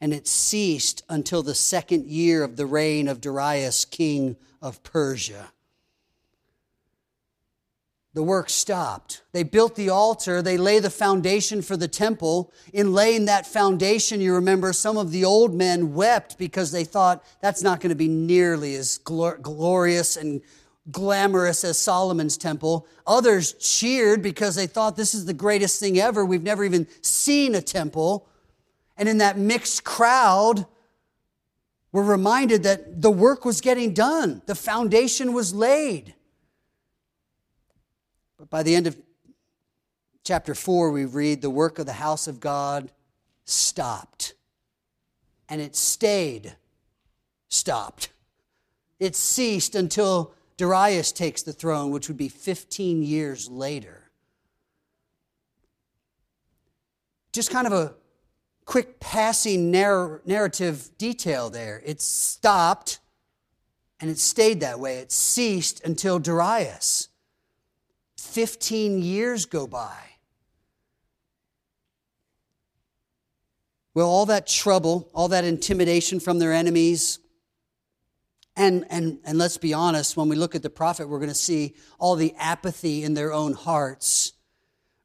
and 0.00 0.12
it 0.12 0.26
ceased 0.26 1.02
until 1.08 1.42
the 1.42 1.54
second 1.54 2.06
year 2.06 2.42
of 2.42 2.56
the 2.56 2.66
reign 2.66 3.08
of 3.08 3.20
Darius, 3.20 3.84
king 3.84 4.36
of 4.60 4.82
Persia. 4.82 5.50
The 8.16 8.22
work 8.22 8.48
stopped. 8.48 9.22
They 9.32 9.42
built 9.42 9.74
the 9.74 9.90
altar, 9.90 10.40
they 10.40 10.56
lay 10.56 10.78
the 10.78 10.88
foundation 10.88 11.60
for 11.60 11.76
the 11.76 11.86
temple. 11.86 12.50
In 12.72 12.94
laying 12.94 13.26
that 13.26 13.46
foundation, 13.46 14.22
you 14.22 14.34
remember 14.34 14.72
some 14.72 14.96
of 14.96 15.10
the 15.12 15.26
old 15.26 15.52
men 15.52 15.92
wept 15.92 16.38
because 16.38 16.72
they 16.72 16.84
thought 16.84 17.22
that's 17.42 17.62
not 17.62 17.80
going 17.80 17.90
to 17.90 17.94
be 17.94 18.08
nearly 18.08 18.74
as 18.74 18.96
glorious 18.96 20.16
and 20.16 20.40
glamorous 20.90 21.62
as 21.62 21.78
Solomon's 21.78 22.38
temple. 22.38 22.86
Others 23.06 23.52
cheered 23.54 24.22
because 24.22 24.54
they 24.54 24.66
thought 24.66 24.96
this 24.96 25.14
is 25.14 25.26
the 25.26 25.34
greatest 25.34 25.78
thing 25.78 25.98
ever. 25.98 26.24
We've 26.24 26.42
never 26.42 26.64
even 26.64 26.86
seen 27.02 27.54
a 27.54 27.60
temple. 27.60 28.26
And 28.96 29.08
in 29.08 29.18
that 29.18 29.38
mixed 29.38 29.84
crowd, 29.84 30.66
we're 31.92 32.02
reminded 32.02 32.62
that 32.64 33.00
the 33.02 33.10
work 33.10 33.44
was 33.44 33.60
getting 33.60 33.94
done, 33.94 34.42
the 34.46 34.54
foundation 34.54 35.32
was 35.32 35.54
laid. 35.54 36.14
But 38.38 38.50
by 38.50 38.62
the 38.62 38.74
end 38.76 38.86
of 38.86 39.00
chapter 40.24 40.54
4, 40.54 40.90
we 40.90 41.04
read 41.04 41.40
the 41.40 41.50
work 41.50 41.78
of 41.78 41.86
the 41.86 41.94
house 41.94 42.26
of 42.26 42.40
God 42.40 42.90
stopped. 43.44 44.34
And 45.48 45.60
it 45.60 45.76
stayed 45.76 46.56
stopped. 47.48 48.10
It 48.98 49.14
ceased 49.14 49.74
until 49.74 50.34
Darius 50.56 51.12
takes 51.12 51.42
the 51.42 51.52
throne, 51.52 51.90
which 51.90 52.08
would 52.08 52.16
be 52.16 52.28
15 52.28 53.02
years 53.02 53.48
later. 53.48 54.10
Just 57.32 57.50
kind 57.50 57.66
of 57.66 57.72
a 57.72 57.94
quick 58.66 59.00
passing 59.00 59.70
narr- 59.70 60.20
narrative 60.26 60.90
detail 60.98 61.48
there. 61.48 61.80
It 61.86 62.02
stopped 62.02 62.98
and 64.00 64.10
it 64.10 64.18
stayed 64.18 64.60
that 64.60 64.78
way. 64.78 64.98
It 64.98 65.10
ceased 65.10 65.82
until 65.84 66.18
Darius. 66.18 67.08
15 68.18 69.00
years 69.00 69.46
go 69.46 69.66
by. 69.66 69.96
Well, 73.94 74.08
all 74.08 74.26
that 74.26 74.46
trouble, 74.46 75.08
all 75.14 75.28
that 75.28 75.44
intimidation 75.44 76.20
from 76.20 76.38
their 76.38 76.52
enemies, 76.52 77.18
and, 78.54 78.84
and, 78.90 79.18
and 79.24 79.38
let's 79.38 79.56
be 79.56 79.72
honest, 79.72 80.16
when 80.16 80.28
we 80.28 80.36
look 80.36 80.54
at 80.54 80.62
the 80.62 80.70
prophet, 80.70 81.08
we're 81.08 81.18
going 81.18 81.30
to 81.30 81.34
see 81.34 81.74
all 81.98 82.16
the 82.16 82.34
apathy 82.38 83.04
in 83.04 83.14
their 83.14 83.32
own 83.32 83.54
hearts 83.54 84.32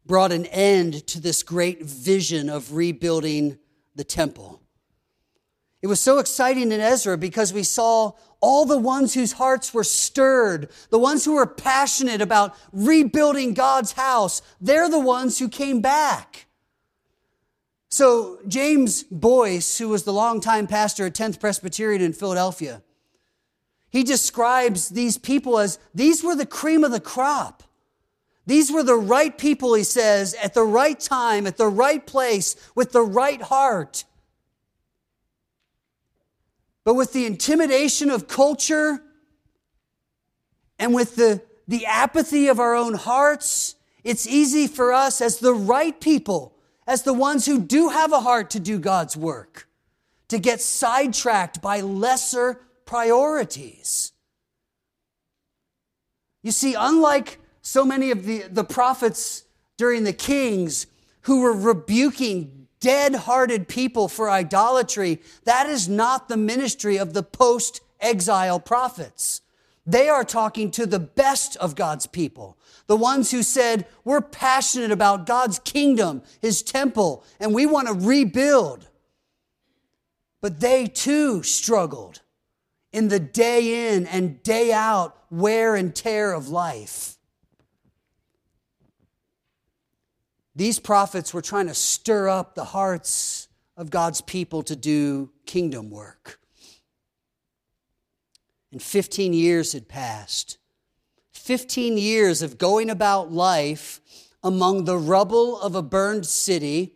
brought 0.06 0.32
an 0.32 0.46
end 0.48 1.06
to 1.08 1.20
this 1.20 1.44
great 1.44 1.84
vision 1.84 2.50
of 2.50 2.74
rebuilding 2.74 3.58
the 3.96 4.04
temple. 4.04 4.62
It 5.82 5.88
was 5.88 6.00
so 6.00 6.20
exciting 6.20 6.72
in 6.72 6.80
Ezra 6.80 7.18
because 7.18 7.54
we 7.54 7.64
saw 7.64 8.12
all 8.40 8.66
the 8.66 8.78
ones 8.78 9.14
whose 9.14 9.34
hearts 9.34 9.74
were 9.74 9.84
stirred, 9.84 10.70
the 10.90 11.00
ones 11.00 11.26
who 11.26 11.34
were 11.34 11.48
passionate 11.48 12.22
about 12.22 12.56
rebuilding 12.72 13.54
God's 13.54 13.94
house. 13.94 14.42
They're 14.60 14.90
the 14.90 15.00
ones 15.00 15.40
who 15.40 15.50
came 15.50 15.82
back. 15.82 16.48
So, 17.90 18.40
James 18.48 19.04
Boice, 19.04 19.78
who 19.78 19.90
was 19.90 20.04
the 20.04 20.14
longtime 20.14 20.68
pastor 20.68 21.08
at 21.08 21.14
10th 21.14 21.40
Presbyterian 21.40 22.02
in 22.02 22.14
Philadelphia, 22.14 22.82
he 23.90 24.04
describes 24.04 24.90
these 24.90 25.18
people 25.18 25.60
as 25.60 25.78
these 25.94 26.24
were 26.24 26.36
the 26.36 26.46
cream 26.46 26.84
of 26.84 26.92
the 26.92 27.02
crop. 27.02 27.64
These 28.46 28.72
were 28.72 28.84
the 28.84 28.96
right 28.96 29.38
people, 29.38 29.74
he 29.76 29.84
says, 29.84 30.34
at 30.42 30.54
the 30.54 30.64
right 30.64 31.00
time, 31.00 31.46
at 31.46 31.58
the 31.58 31.68
right 31.68 32.06
place, 32.06 32.56
with 32.76 32.92
the 32.92 33.04
right 33.04 33.42
heart. 33.42 34.04
But 36.84 36.96
with 36.96 37.14
the 37.14 37.26
intimidation 37.26 38.10
of 38.10 38.28
culture 38.28 39.04
and 40.80 40.94
with 40.94 41.16
the, 41.16 41.44
the 41.68 41.86
apathy 41.86 42.48
of 42.48 42.60
our 42.60 42.76
own 42.76 42.96
hearts, 42.96 43.76
it's 44.04 44.26
easy 44.26 44.66
for 44.68 44.92
us 44.92 45.22
as 45.22 45.38
the 45.38 45.54
right 45.54 46.00
people, 46.00 46.56
as 46.88 47.04
the 47.04 47.14
ones 47.14 47.46
who 47.46 47.60
do 47.60 47.90
have 47.90 48.12
a 48.12 48.22
heart 48.22 48.50
to 48.52 48.60
do 48.60 48.80
God's 48.80 49.16
work, 49.16 49.68
to 50.30 50.40
get 50.40 50.60
sidetracked 50.60 51.62
by 51.62 51.82
lesser 51.82 52.62
priorities. 52.86 54.12
You 56.42 56.52
see, 56.52 56.74
unlike 56.74 57.40
so 57.62 57.86
many 57.86 58.12
of 58.12 58.26
the, 58.26 58.44
the 58.50 58.64
prophets 58.64 59.44
during 59.78 60.04
the 60.04 60.14
kings 60.14 60.88
who 61.22 61.42
were 61.42 61.54
rebuking 61.54 62.68
dead 62.80 63.16
hearted 63.16 63.68
people 63.68 64.08
for 64.08 64.30
idolatry, 64.30 65.22
that 65.44 65.70
is 65.70 65.88
not 65.88 66.28
the 66.28 66.38
ministry 66.38 66.98
of 66.98 67.14
the 67.14 67.24
post 67.24 67.82
exile 68.00 68.60
prophets. 68.60 69.42
They 69.86 70.10
are 70.10 70.24
talking 70.24 70.72
to 70.72 70.86
the 70.86 71.00
best 71.00 71.56
of 71.58 71.76
God's 71.76 72.08
people, 72.08 72.58
the 72.88 72.98
ones 72.98 73.32
who 73.32 73.44
said, 73.44 73.88
We're 74.04 74.22
passionate 74.22 74.92
about 74.92 75.26
God's 75.26 75.60
kingdom, 75.60 76.24
His 76.40 76.62
temple, 76.62 77.24
and 77.40 77.54
we 77.54 77.66
want 77.66 77.88
to 77.88 77.94
rebuild. 77.94 78.88
But 80.42 80.60
they 80.60 80.88
too 80.88 81.44
struggled 81.44 82.22
in 82.92 83.08
the 83.08 83.20
day 83.20 83.96
in 83.96 84.06
and 84.08 84.42
day 84.44 84.72
out 84.72 85.16
wear 85.30 85.76
and 85.76 85.96
tear 85.96 86.34
of 86.34 86.50
life. 86.50 87.18
These 90.56 90.80
prophets 90.80 91.34
were 91.34 91.42
trying 91.42 91.68
to 91.68 91.74
stir 91.74 92.28
up 92.28 92.56
the 92.56 92.66
hearts 92.66 93.48
of 93.78 93.90
God's 93.90 94.22
people 94.22 94.64
to 94.64 94.76
do 94.76 95.32
kingdom 95.46 95.90
work. 95.90 96.40
And 98.72 98.82
15 98.82 99.34
years 99.34 99.74
had 99.74 99.88
passed. 99.88 100.58
15 101.34 101.98
years 101.98 102.42
of 102.42 102.58
going 102.58 102.90
about 102.90 103.32
life 103.32 104.00
among 104.44 104.86
the 104.86 104.98
rubble 104.98 105.60
of 105.60 105.76
a 105.76 105.82
burned 105.82 106.26
city 106.26 106.94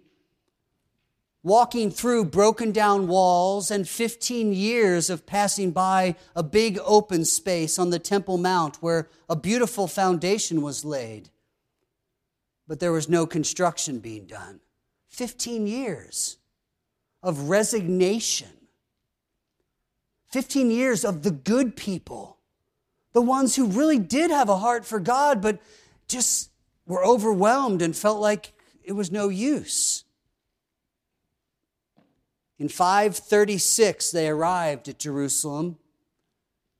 walking 1.45 1.91
through 1.91 2.26
broken 2.26 2.72
down 2.72 3.08
walls, 3.08 3.70
and 3.70 3.88
15 3.88 4.51
years 4.51 5.12
of 5.12 5.28
passing 5.28 5.70
by 5.70 6.16
a 6.36 6.41
big 6.41 6.80
open 6.84 7.24
space 7.24 7.78
on 7.78 7.91
the 7.91 7.99
Temple 7.99 8.39
Mount 8.39 8.78
where 8.82 9.08
a 9.30 9.36
beautiful 9.36 9.88
foundation 9.88 10.64
was 10.64 10.84
laid. 10.84 11.30
But 12.68 12.80
there 12.80 12.91
was 12.91 13.07
no 13.07 13.26
construction 13.26 13.99
being 13.99 14.26
done. 14.26 14.59
15 15.09 15.68
years 15.68 16.38
of 17.22 17.49
resignation. 17.49 18.49
15 20.32 20.70
years 20.70 21.05
of 21.05 21.24
the 21.24 21.32
good 21.32 21.76
people, 21.78 22.38
the 23.13 23.22
ones 23.22 23.55
who 23.55 23.68
really 23.68 23.99
did 23.99 24.32
have 24.32 24.49
a 24.49 24.57
heart 24.57 24.86
for 24.86 24.99
God, 24.99 25.41
but 25.41 25.59
just 26.07 26.49
were 26.86 27.05
overwhelmed 27.05 27.82
and 27.82 27.95
felt 27.95 28.20
like 28.20 28.51
it 28.84 28.91
was 28.91 29.11
no 29.11 29.30
use. 29.30 30.03
In 32.59 32.70
536, 32.70 34.11
they 34.11 34.30
arrived 34.30 34.88
at 34.88 34.99
Jerusalem 34.99 35.78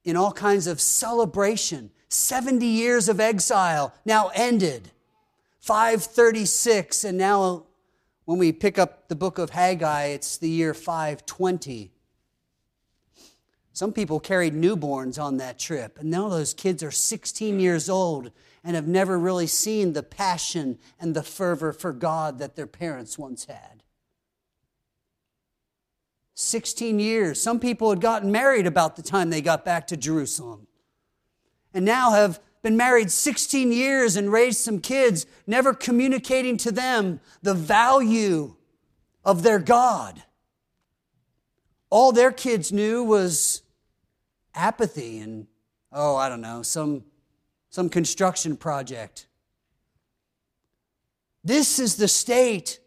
in 0.04 0.16
all 0.16 0.32
kinds 0.32 0.68
of 0.68 0.80
celebration. 0.80 1.92
70 2.10 2.66
years 2.66 3.10
of 3.10 3.20
exile 3.20 3.94
now 4.06 4.32
ended. 4.36 4.92
536, 5.66 7.06
and 7.06 7.18
now 7.18 7.64
when 8.26 8.38
we 8.38 8.52
pick 8.52 8.78
up 8.78 9.08
the 9.08 9.16
book 9.16 9.40
of 9.40 9.50
Haggai, 9.50 10.10
it's 10.10 10.38
the 10.38 10.48
year 10.48 10.76
520. 10.76 11.92
Some 13.74 13.92
people 13.92 14.20
carried 14.20 14.54
newborns 14.54 15.20
on 15.20 15.38
that 15.38 15.58
trip, 15.58 15.98
and 16.00 16.12
now 16.12 16.30
those 16.30 16.54
kids 16.54 16.84
are 16.84 16.92
16 16.92 17.60
years 17.60 17.90
old 17.90 18.30
and 18.64 18.76
have 18.76 18.88
never 18.88 19.18
really 19.18 19.48
seen 19.48 19.94
the 19.94 20.04
passion 20.04 20.78
and 21.00 21.16
the 21.16 21.24
fervor 21.24 21.74
for 21.74 21.94
God 21.94 22.38
that 22.38 22.56
their 22.56 22.68
parents 22.68 23.18
once 23.18 23.46
had. 23.46 23.82
16 26.36 27.00
years. 27.00 27.42
Some 27.42 27.60
people 27.60 27.90
had 27.90 28.02
gotten 28.02 28.32
married 28.32 28.68
about 28.68 28.98
the 28.98 29.02
time 29.02 29.32
they 29.32 29.42
got 29.42 29.66
back 29.66 29.88
to 29.88 29.98
Jerusalem 29.98 30.68
and 31.74 31.84
now 31.84 32.12
have 32.12 32.40
been 32.66 32.76
married 32.76 33.12
16 33.12 33.72
years 33.72 34.16
and 34.16 34.32
raised 34.32 34.58
some 34.58 34.80
kids, 34.80 35.28
never 35.46 35.72
communicating 35.72 36.58
to 36.58 36.72
them 36.72 37.20
the 37.44 37.54
value 37.54 38.56
of 39.24 39.44
their 39.44 39.60
God. 39.60 40.24
All 41.92 42.12
their 42.12 42.32
kids 42.32 42.72
knew 42.72 43.04
was 43.04 43.62
apathy 44.56 45.20
and, 45.20 45.46
oh, 45.92 46.16
I 46.16 46.28
don't 46.28 46.42
know, 46.42 46.64
some, 46.64 47.04
some 47.70 47.88
construction 47.88 48.58
project. 48.58 49.28
This 51.44 51.78
is 51.78 51.98
the 51.98 52.08
state 52.08 52.80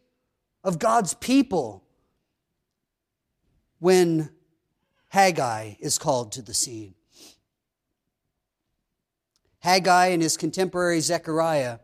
of 0.65 0.81
God's 0.81 1.15
people 1.15 1.85
when 3.79 4.31
Haggai 5.11 5.75
is 5.79 5.99
called 5.99 6.33
to 6.33 6.43
the 6.43 6.53
scene. 6.53 6.97
Haggai 9.69 10.07
and 10.07 10.23
his 10.23 10.39
contemporary 10.39 10.99
Zechariah 10.99 11.81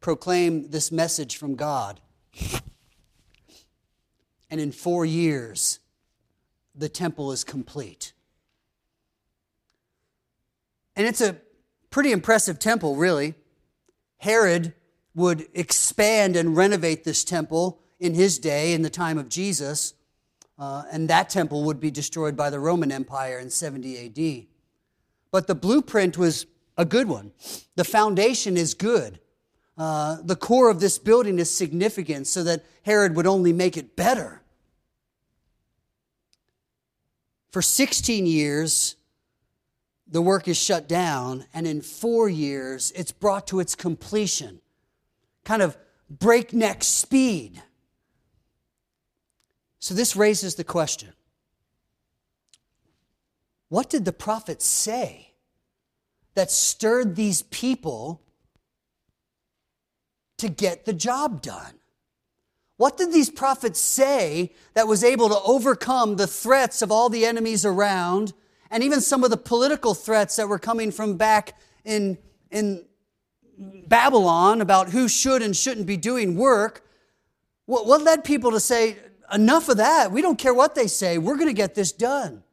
proclaim 0.00 0.70
this 0.70 0.90
message 0.90 1.36
from 1.36 1.56
God. 1.56 2.00
And 4.48 4.58
in 4.58 4.72
four 4.72 5.04
years, 5.04 5.78
the 6.74 6.88
temple 6.88 7.30
is 7.30 7.44
complete. 7.44 8.14
And 10.96 11.06
it's 11.06 11.20
a 11.20 11.36
pretty 11.90 12.12
impressive 12.12 12.58
temple, 12.58 12.96
really. 12.96 13.34
Herod 14.16 14.72
would 15.14 15.48
expand 15.52 16.34
and 16.34 16.56
renovate 16.56 17.04
this 17.04 17.24
temple 17.24 17.78
in 18.00 18.14
his 18.14 18.38
day, 18.38 18.72
in 18.72 18.80
the 18.80 18.88
time 18.88 19.18
of 19.18 19.28
Jesus. 19.28 19.92
Uh, 20.58 20.84
and 20.90 21.10
that 21.10 21.28
temple 21.28 21.64
would 21.64 21.78
be 21.78 21.90
destroyed 21.90 22.38
by 22.38 22.48
the 22.48 22.58
Roman 22.58 22.90
Empire 22.90 23.38
in 23.38 23.50
70 23.50 24.06
AD. 24.06 24.46
But 25.30 25.46
the 25.46 25.54
blueprint 25.54 26.16
was 26.16 26.46
a 26.78 26.84
good 26.84 27.08
one. 27.08 27.32
The 27.74 27.84
foundation 27.84 28.56
is 28.56 28.72
good. 28.72 29.18
Uh, 29.76 30.18
the 30.22 30.36
core 30.36 30.70
of 30.70 30.80
this 30.80 30.98
building 30.98 31.38
is 31.38 31.50
significant 31.50 32.26
so 32.26 32.42
that 32.44 32.64
Herod 32.82 33.16
would 33.16 33.26
only 33.26 33.52
make 33.52 33.76
it 33.76 33.96
better. 33.96 34.40
For 37.50 37.60
16 37.60 38.26
years, 38.26 38.96
the 40.06 40.22
work 40.22 40.48
is 40.48 40.56
shut 40.56 40.88
down, 40.88 41.44
and 41.52 41.66
in 41.66 41.82
four 41.82 42.28
years, 42.28 42.92
it's 42.92 43.12
brought 43.12 43.46
to 43.48 43.60
its 43.60 43.74
completion. 43.74 44.60
Kind 45.44 45.62
of 45.62 45.76
breakneck 46.08 46.82
speed. 46.82 47.62
So 49.80 49.94
this 49.94 50.16
raises 50.16 50.54
the 50.54 50.64
question 50.64 51.12
what 53.68 53.90
did 53.90 54.06
the 54.06 54.12
prophet 54.12 54.62
say 54.62 55.27
that 56.38 56.52
stirred 56.52 57.16
these 57.16 57.42
people 57.42 58.22
to 60.38 60.48
get 60.48 60.84
the 60.84 60.92
job 60.92 61.42
done? 61.42 61.74
What 62.76 62.96
did 62.96 63.12
these 63.12 63.28
prophets 63.28 63.80
say 63.80 64.52
that 64.74 64.86
was 64.86 65.02
able 65.02 65.28
to 65.30 65.40
overcome 65.44 66.14
the 66.14 66.28
threats 66.28 66.80
of 66.80 66.92
all 66.92 67.08
the 67.08 67.26
enemies 67.26 67.66
around 67.66 68.34
and 68.70 68.84
even 68.84 69.00
some 69.00 69.24
of 69.24 69.30
the 69.30 69.36
political 69.36 69.94
threats 69.94 70.36
that 70.36 70.48
were 70.48 70.60
coming 70.60 70.92
from 70.92 71.16
back 71.16 71.58
in, 71.84 72.16
in 72.52 72.84
Babylon 73.58 74.60
about 74.60 74.90
who 74.90 75.08
should 75.08 75.42
and 75.42 75.56
shouldn't 75.56 75.88
be 75.88 75.96
doing 75.96 76.36
work? 76.36 76.86
What, 77.66 77.84
what 77.84 78.02
led 78.02 78.22
people 78.22 78.52
to 78.52 78.60
say, 78.60 78.96
enough 79.32 79.68
of 79.68 79.78
that. 79.78 80.12
We 80.12 80.22
don't 80.22 80.38
care 80.38 80.54
what 80.54 80.76
they 80.76 80.86
say. 80.86 81.18
We're 81.18 81.34
going 81.34 81.48
to 81.48 81.52
get 81.52 81.74
this 81.74 81.90
done. 81.90 82.44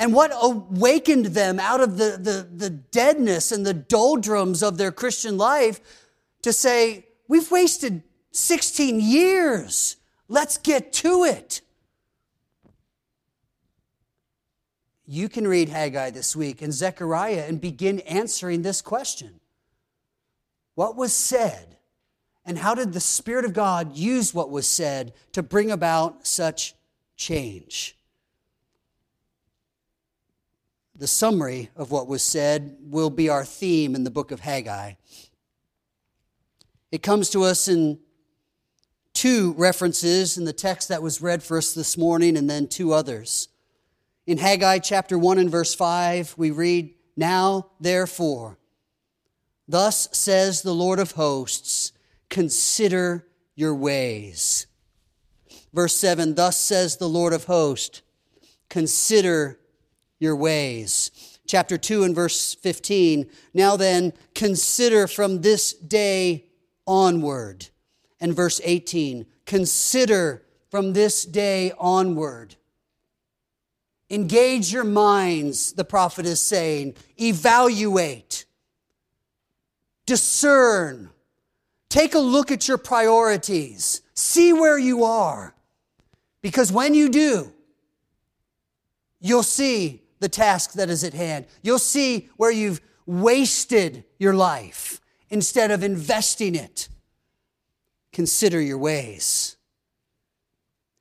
And 0.00 0.14
what 0.14 0.32
awakened 0.34 1.26
them 1.26 1.60
out 1.60 1.82
of 1.82 1.98
the, 1.98 2.16
the, 2.18 2.48
the 2.50 2.70
deadness 2.70 3.52
and 3.52 3.66
the 3.66 3.74
doldrums 3.74 4.62
of 4.62 4.78
their 4.78 4.90
Christian 4.90 5.36
life 5.36 5.78
to 6.40 6.54
say, 6.54 7.04
We've 7.28 7.50
wasted 7.50 8.02
16 8.32 8.98
years. 8.98 9.96
Let's 10.26 10.56
get 10.56 10.94
to 10.94 11.24
it. 11.24 11.60
You 15.06 15.28
can 15.28 15.46
read 15.46 15.68
Haggai 15.68 16.10
this 16.10 16.34
week 16.34 16.62
and 16.62 16.72
Zechariah 16.72 17.44
and 17.46 17.60
begin 17.60 18.00
answering 18.00 18.62
this 18.62 18.80
question 18.80 19.38
What 20.76 20.96
was 20.96 21.12
said 21.12 21.76
and 22.46 22.56
how 22.56 22.74
did 22.74 22.94
the 22.94 23.00
Spirit 23.00 23.44
of 23.44 23.52
God 23.52 23.94
use 23.94 24.32
what 24.32 24.50
was 24.50 24.66
said 24.66 25.12
to 25.32 25.42
bring 25.42 25.70
about 25.70 26.26
such 26.26 26.74
change? 27.18 27.98
The 31.00 31.06
summary 31.06 31.70
of 31.76 31.90
what 31.90 32.08
was 32.08 32.22
said 32.22 32.76
will 32.82 33.08
be 33.08 33.30
our 33.30 33.42
theme 33.42 33.94
in 33.94 34.04
the 34.04 34.10
book 34.10 34.30
of 34.32 34.40
Haggai. 34.40 34.92
It 36.92 37.02
comes 37.02 37.30
to 37.30 37.42
us 37.42 37.68
in 37.68 37.98
two 39.14 39.54
references 39.56 40.36
in 40.36 40.44
the 40.44 40.52
text 40.52 40.90
that 40.90 41.02
was 41.02 41.22
read 41.22 41.42
for 41.42 41.56
us 41.56 41.72
this 41.72 41.96
morning, 41.96 42.36
and 42.36 42.50
then 42.50 42.68
two 42.68 42.92
others. 42.92 43.48
In 44.26 44.36
Haggai 44.36 44.80
chapter 44.80 45.18
1 45.18 45.38
and 45.38 45.50
verse 45.50 45.74
5, 45.74 46.34
we 46.36 46.50
read, 46.50 46.92
Now 47.16 47.70
therefore, 47.80 48.58
thus 49.66 50.06
says 50.12 50.60
the 50.60 50.74
Lord 50.74 50.98
of 50.98 51.12
hosts, 51.12 51.92
consider 52.28 53.26
your 53.54 53.74
ways. 53.74 54.66
Verse 55.72 55.96
7 55.96 56.34
Thus 56.34 56.58
says 56.58 56.98
the 56.98 57.08
Lord 57.08 57.32
of 57.32 57.44
hosts, 57.44 58.02
consider 58.68 59.59
your 60.20 60.36
ways. 60.36 61.10
Chapter 61.46 61.76
2 61.76 62.04
and 62.04 62.14
verse 62.14 62.54
15 62.54 63.28
Now 63.52 63.76
then, 63.76 64.12
consider 64.34 65.08
from 65.08 65.40
this 65.40 65.72
day 65.72 66.44
onward. 66.86 67.68
And 68.20 68.36
verse 68.36 68.60
18 68.62 69.26
Consider 69.46 70.44
from 70.70 70.92
this 70.92 71.24
day 71.24 71.72
onward. 71.76 72.54
Engage 74.08 74.72
your 74.72 74.84
minds, 74.84 75.72
the 75.72 75.84
prophet 75.84 76.26
is 76.26 76.40
saying. 76.40 76.94
Evaluate. 77.20 78.44
Discern. 80.06 81.10
Take 81.88 82.14
a 82.14 82.20
look 82.20 82.50
at 82.50 82.68
your 82.68 82.78
priorities. 82.78 84.02
See 84.14 84.52
where 84.52 84.78
you 84.78 85.04
are. 85.04 85.54
Because 86.42 86.72
when 86.72 86.94
you 86.94 87.08
do, 87.08 87.52
you'll 89.20 89.42
see 89.42 90.02
the 90.20 90.28
task 90.28 90.74
that 90.74 90.88
is 90.88 91.02
at 91.02 91.14
hand. 91.14 91.46
You'll 91.62 91.78
see 91.78 92.28
where 92.36 92.52
you've 92.52 92.80
wasted 93.06 94.04
your 94.18 94.34
life 94.34 95.00
instead 95.28 95.70
of 95.70 95.82
investing 95.82 96.54
it. 96.54 96.88
Consider 98.12 98.60
your 98.60 98.78
ways. 98.78 99.56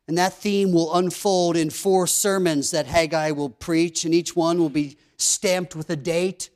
And 0.07 0.17
that 0.17 0.34
theme 0.34 0.72
will 0.72 0.95
unfold 0.95 1.55
in 1.55 1.70
four 1.70 2.07
sermons 2.07 2.72
that 2.72 2.88
Haggai 2.88 3.32
will 3.32 3.49
preach, 3.49 4.05
and 4.05 4.13
each 4.13 4.36
one 4.36 4.57
will 4.57 4.70
be 4.70 4.97
stamped 5.17 5.76
with 5.76 5.89
a 5.91 5.95
date. 5.95 6.49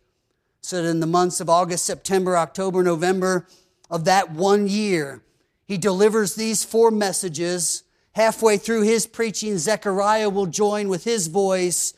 So 0.62 0.82
that 0.82 0.90
in 0.90 1.02
the 1.02 1.06
months 1.06 1.40
of 1.40 1.50
August, 1.50 1.86
September, 1.86 2.38
October, 2.38 2.82
November 2.82 3.48
of 3.92 4.06
that 4.06 4.32
one 4.32 4.68
year, 4.68 5.22
he 5.68 5.78
delivers 5.78 6.36
these 6.36 6.64
four 6.64 6.90
messages. 6.90 7.84
Halfway 8.14 8.58
through 8.58 8.84
his 8.84 9.06
preaching, 9.06 9.58
Zechariah 9.58 10.30
will 10.30 10.46
join 10.46 10.88
with 10.88 11.04
his 11.04 11.28
voice, 11.28 11.94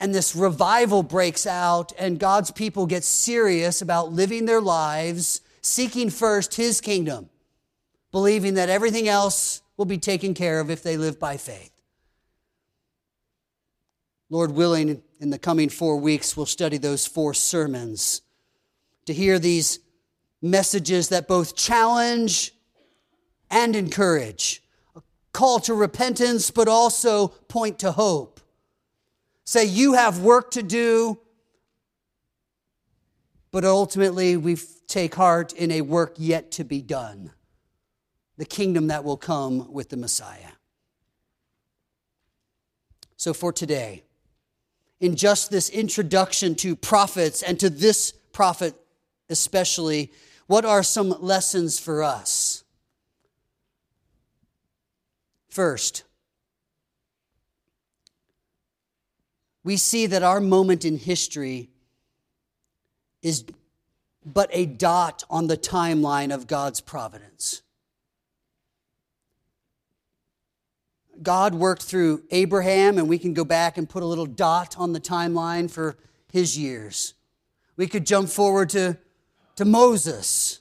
and 0.00 0.14
this 0.14 0.34
revival 0.34 1.02
breaks 1.02 1.46
out, 1.46 1.92
and 1.98 2.18
God's 2.18 2.50
people 2.50 2.86
get 2.86 3.04
serious 3.04 3.80
about 3.80 4.12
living 4.12 4.46
their 4.46 4.60
lives, 4.60 5.40
seeking 5.62 6.10
first 6.10 6.54
his 6.54 6.80
kingdom, 6.80 7.30
believing 8.12 8.54
that 8.54 8.68
everything 8.68 9.08
else 9.08 9.62
will 9.76 9.84
be 9.84 9.98
taken 9.98 10.34
care 10.34 10.60
of 10.60 10.70
if 10.70 10.82
they 10.82 10.96
live 10.96 11.18
by 11.18 11.36
faith. 11.36 11.70
Lord 14.30 14.52
willing, 14.52 15.02
in 15.20 15.30
the 15.30 15.38
coming 15.38 15.68
four 15.68 15.96
weeks, 15.96 16.36
we'll 16.36 16.46
study 16.46 16.76
those 16.76 17.06
four 17.06 17.34
sermons 17.34 18.22
to 19.06 19.12
hear 19.12 19.38
these 19.38 19.78
messages 20.42 21.08
that 21.10 21.28
both 21.28 21.56
challenge 21.56 22.52
and 23.50 23.76
encourage, 23.76 24.62
a 24.96 25.02
call 25.32 25.60
to 25.60 25.74
repentance, 25.74 26.50
but 26.50 26.68
also 26.68 27.28
point 27.28 27.78
to 27.78 27.92
hope. 27.92 28.33
Say, 29.44 29.66
you 29.66 29.92
have 29.92 30.20
work 30.20 30.52
to 30.52 30.62
do, 30.62 31.18
but 33.50 33.64
ultimately 33.64 34.36
we 34.36 34.56
take 34.86 35.14
heart 35.14 35.52
in 35.52 35.70
a 35.70 35.82
work 35.82 36.14
yet 36.16 36.50
to 36.52 36.64
be 36.64 36.80
done 36.80 37.30
the 38.36 38.44
kingdom 38.44 38.88
that 38.88 39.04
will 39.04 39.16
come 39.16 39.72
with 39.72 39.90
the 39.90 39.96
Messiah. 39.96 40.50
So, 43.16 43.32
for 43.32 43.52
today, 43.52 44.02
in 45.00 45.16
just 45.16 45.50
this 45.50 45.70
introduction 45.70 46.54
to 46.56 46.74
prophets 46.74 47.42
and 47.42 47.60
to 47.60 47.70
this 47.70 48.12
prophet 48.32 48.74
especially, 49.28 50.12
what 50.46 50.64
are 50.64 50.82
some 50.82 51.14
lessons 51.20 51.78
for 51.78 52.02
us? 52.02 52.64
First, 55.48 56.02
we 59.64 59.78
see 59.78 60.06
that 60.06 60.22
our 60.22 60.40
moment 60.40 60.84
in 60.84 60.98
history 60.98 61.70
is 63.22 63.44
but 64.24 64.48
a 64.52 64.66
dot 64.66 65.24
on 65.28 65.46
the 65.46 65.56
timeline 65.56 66.32
of 66.32 66.46
God's 66.46 66.80
providence. 66.80 67.62
God 71.22 71.54
worked 71.54 71.82
through 71.82 72.24
Abraham, 72.30 72.98
and 72.98 73.08
we 73.08 73.18
can 73.18 73.34
go 73.34 73.44
back 73.44 73.78
and 73.78 73.88
put 73.88 74.02
a 74.02 74.06
little 74.06 74.26
dot 74.26 74.76
on 74.78 74.92
the 74.92 75.00
timeline 75.00 75.70
for 75.70 75.96
his 76.30 76.58
years. 76.58 77.14
We 77.76 77.86
could 77.86 78.06
jump 78.06 78.28
forward 78.28 78.70
to, 78.70 78.98
to 79.56 79.64
Moses. 79.64 80.60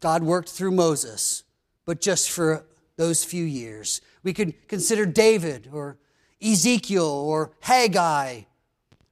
God 0.00 0.22
worked 0.22 0.50
through 0.50 0.72
Moses, 0.72 1.44
but 1.84 2.00
just 2.00 2.30
for 2.30 2.66
those 2.96 3.24
few 3.24 3.44
years. 3.44 4.00
We 4.22 4.32
could 4.32 4.68
consider 4.68 5.06
David 5.06 5.68
or 5.72 5.98
Ezekiel 6.42 7.04
or 7.04 7.52
Haggai, 7.60 8.42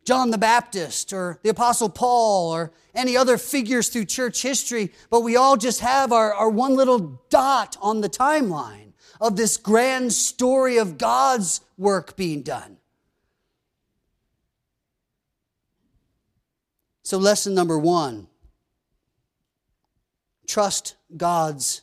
John 0.04 0.30
the 0.30 0.38
Baptist 0.38 1.12
or 1.12 1.38
the 1.42 1.50
Apostle 1.50 1.88
Paul 1.88 2.52
or 2.52 2.72
any 2.94 3.16
other 3.16 3.38
figures 3.38 3.88
through 3.88 4.06
church 4.06 4.42
history, 4.42 4.92
but 5.10 5.20
we 5.20 5.36
all 5.36 5.56
just 5.56 5.80
have 5.80 6.12
our, 6.12 6.34
our 6.34 6.48
one 6.48 6.74
little 6.74 7.20
dot 7.28 7.76
on 7.80 8.00
the 8.00 8.08
timeline 8.08 8.92
of 9.20 9.36
this 9.36 9.56
grand 9.56 10.12
story 10.12 10.78
of 10.78 10.98
God's 10.98 11.60
work 11.76 12.16
being 12.16 12.42
done. 12.42 12.78
So, 17.02 17.18
lesson 17.18 17.54
number 17.54 17.78
one 17.78 18.28
trust 20.46 20.96
God's 21.16 21.82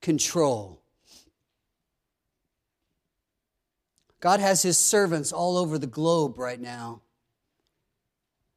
control. 0.00 0.83
God 4.24 4.40
has 4.40 4.62
his 4.62 4.78
servants 4.78 5.32
all 5.32 5.58
over 5.58 5.76
the 5.76 5.86
globe 5.86 6.38
right 6.38 6.58
now. 6.58 7.02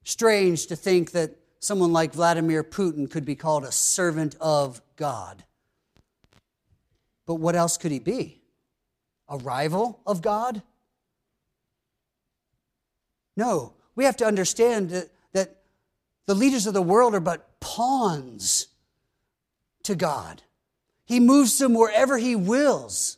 Strange 0.05 0.67
to 0.67 0.77
think 0.77 1.11
that 1.11 1.35
someone 1.59 1.91
like 1.91 2.13
Vladimir 2.13 2.63
Putin 2.63 3.11
could 3.11 3.25
be 3.25 3.35
called 3.35 3.65
a 3.65 3.71
servant 3.73 4.37
of 4.39 4.81
God. 4.95 5.43
But 7.25 7.35
what 7.35 7.53
else 7.53 7.75
could 7.75 7.91
he 7.91 7.99
be? 7.99 8.39
A 9.27 9.39
rival 9.39 9.99
of 10.07 10.21
God? 10.21 10.61
No, 13.35 13.73
we 13.93 14.05
have 14.05 14.15
to 14.17 14.25
understand 14.25 14.91
that, 14.91 15.09
that 15.33 15.57
the 16.27 16.35
leaders 16.35 16.65
of 16.65 16.75
the 16.75 16.81
world 16.81 17.13
are 17.13 17.19
but 17.19 17.59
pawns 17.59 18.67
to 19.83 19.95
God. 19.95 20.43
He 21.03 21.19
moves 21.19 21.57
them 21.57 21.73
wherever 21.73 22.17
He 22.17 22.37
wills. 22.37 23.17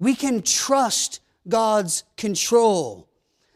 We 0.00 0.14
can 0.14 0.42
trust 0.42 1.20
God's 1.48 2.04
control 2.16 3.08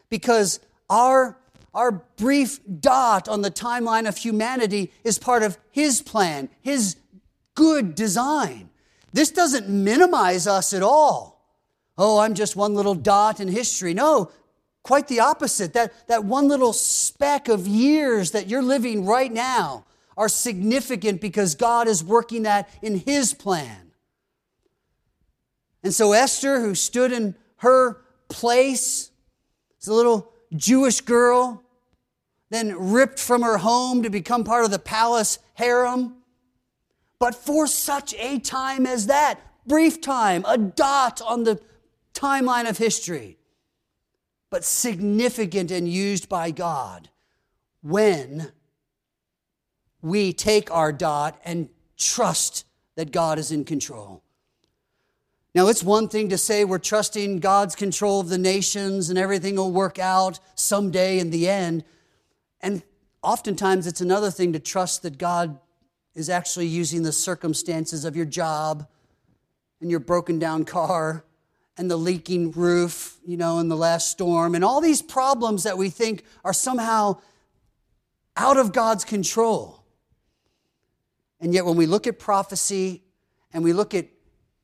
because 0.09 0.59
our, 0.89 1.37
our 1.73 1.91
brief 1.91 2.59
dot 2.79 3.27
on 3.27 3.41
the 3.41 3.51
timeline 3.51 4.07
of 4.07 4.17
humanity 4.17 4.91
is 5.03 5.17
part 5.19 5.43
of 5.43 5.57
His 5.71 6.01
plan, 6.01 6.49
His 6.61 6.97
good 7.55 7.95
design. 7.95 8.69
This 9.13 9.31
doesn't 9.31 9.69
minimize 9.69 10.47
us 10.47 10.73
at 10.73 10.81
all. 10.81 11.33
Oh, 11.97 12.19
I'm 12.19 12.33
just 12.33 12.55
one 12.55 12.73
little 12.73 12.95
dot 12.95 13.39
in 13.39 13.47
history. 13.47 13.93
No, 13.93 14.31
quite 14.81 15.07
the 15.07 15.19
opposite. 15.19 15.73
That, 15.73 16.07
that 16.07 16.25
one 16.25 16.47
little 16.47 16.73
speck 16.73 17.47
of 17.47 17.67
years 17.67 18.31
that 18.31 18.49
you're 18.49 18.63
living 18.63 19.05
right 19.05 19.31
now 19.31 19.85
are 20.17 20.29
significant 20.29 21.21
because 21.21 21.55
God 21.55 21.87
is 21.87 22.03
working 22.03 22.43
that 22.43 22.69
in 22.81 22.99
His 22.99 23.33
plan. 23.33 23.92
And 25.83 25.93
so 25.93 26.13
Esther, 26.13 26.59
who 26.61 26.75
stood 26.75 27.11
in 27.11 27.35
her 27.57 28.01
place, 28.29 29.11
as 29.81 29.87
a 29.87 29.93
little 29.93 30.31
Jewish 30.55 31.01
girl, 31.01 31.63
then 32.49 32.91
ripped 32.91 33.19
from 33.19 33.41
her 33.41 33.57
home 33.57 34.03
to 34.03 34.09
become 34.09 34.43
part 34.43 34.63
of 34.63 34.71
the 34.71 34.79
palace 34.79 35.39
harem, 35.55 36.15
but 37.19 37.35
for 37.35 37.67
such 37.67 38.13
a 38.15 38.39
time 38.39 38.85
as 38.85 39.07
that, 39.07 39.39
brief 39.65 40.01
time, 40.01 40.43
a 40.47 40.57
dot 40.57 41.21
on 41.21 41.43
the 41.43 41.59
timeline 42.13 42.69
of 42.69 42.77
history, 42.77 43.37
but 44.49 44.63
significant 44.63 45.71
and 45.71 45.87
used 45.87 46.29
by 46.29 46.51
God 46.51 47.09
when 47.81 48.51
we 50.01 50.31
take 50.31 50.69
our 50.71 50.93
dot 50.93 51.39
and 51.43 51.69
trust 51.97 52.65
that 52.95 53.11
God 53.11 53.39
is 53.39 53.51
in 53.51 53.65
control. 53.65 54.21
Now, 55.55 55.67
it's 55.67 55.83
one 55.83 56.07
thing 56.07 56.29
to 56.29 56.37
say 56.37 56.65
we're 56.65 56.79
trusting 56.79 57.39
God's 57.39 57.75
control 57.75 58.19
of 58.19 58.29
the 58.29 58.39
nations 58.39 59.09
and 59.09 59.19
everything 59.19 59.55
will 59.55 59.71
work 59.71 59.99
out 59.99 60.39
someday 60.55 61.19
in 61.19 61.29
the 61.29 61.47
end. 61.47 61.83
And 62.59 62.81
oftentimes, 63.21 63.85
it's 63.85 64.01
another 64.01 64.31
thing 64.31 64.53
to 64.53 64.59
trust 64.59 65.03
that 65.03 65.19
God 65.19 65.59
is 66.15 66.29
actually 66.29 66.67
using 66.67 67.03
the 67.03 67.11
circumstances 67.11 68.03
of 68.03 68.15
your 68.15 68.25
job 68.25 68.87
and 69.79 69.91
your 69.91 69.99
broken 69.99 70.39
down 70.39 70.65
car 70.65 71.23
and 71.77 71.89
the 71.89 71.97
leaking 71.97 72.51
roof, 72.51 73.17
you 73.25 73.37
know, 73.37 73.59
in 73.59 73.67
the 73.67 73.77
last 73.77 74.09
storm, 74.09 74.55
and 74.55 74.63
all 74.63 74.79
these 74.79 75.01
problems 75.01 75.63
that 75.63 75.77
we 75.77 75.89
think 75.89 76.23
are 76.43 76.53
somehow 76.53 77.19
out 78.37 78.57
of 78.57 78.71
God's 78.71 79.03
control. 79.03 79.83
And 81.39 81.53
yet, 81.53 81.65
when 81.65 81.75
we 81.75 81.85
look 81.85 82.07
at 82.07 82.19
prophecy 82.19 83.03
and 83.51 83.63
we 83.63 83.73
look 83.73 83.93
at 83.93 84.07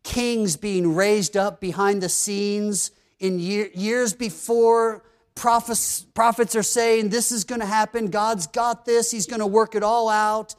kings 0.09 0.57
being 0.57 0.95
raised 0.95 1.37
up 1.37 1.61
behind 1.61 2.01
the 2.01 2.09
scenes 2.09 2.89
in 3.19 3.37
year, 3.37 3.69
years 3.75 4.11
before 4.11 5.03
prophets, 5.35 6.01
prophets 6.01 6.55
are 6.55 6.63
saying 6.63 7.09
this 7.09 7.31
is 7.31 7.43
going 7.43 7.61
to 7.61 7.67
happen. 7.67 8.09
God's 8.09 8.47
got 8.47 8.85
this. 8.85 9.11
He's 9.11 9.27
going 9.27 9.39
to 9.39 9.45
work 9.45 9.75
it 9.75 9.83
all 9.83 10.09
out. 10.09 10.55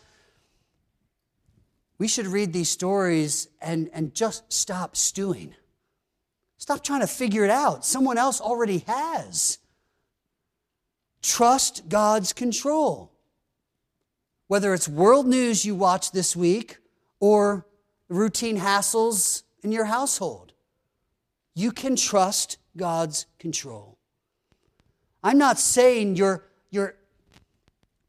We 1.99 2.07
should 2.07 2.29
read 2.29 2.53
these 2.53 2.71
stories 2.71 3.49
and, 3.61 3.91
and 3.93 4.15
just 4.15 4.51
stop 4.53 4.95
stewing. 4.95 5.53
Stop 6.57 6.85
trying 6.85 7.01
to 7.01 7.09
figure 7.09 7.45
it 7.45 7.51
out. 7.51 7.85
Someone 7.85 8.19
else 8.19 8.41
already 8.41 8.85
has. 8.87 9.59
Trust 11.23 11.89
God's 11.89 12.33
control. 12.33 13.11
Whether 14.47 14.75
it's 14.75 14.89
world 14.89 15.27
news 15.27 15.65
you 15.65 15.75
watch 15.75 16.13
this 16.13 16.37
week 16.37 16.79
or 17.19 17.67
routine 18.11 18.59
hassles 18.59 19.45
in 19.63 19.73
your 19.73 19.87
household, 19.87 20.53
you 21.55 21.73
can 21.73 21.97
trust 21.97 22.59
God's 22.77 23.27
control. 23.39 23.97
I'm 25.23 25.39
not 25.39 25.59
saying 25.59 26.17
your, 26.17 26.45
your 26.71 26.97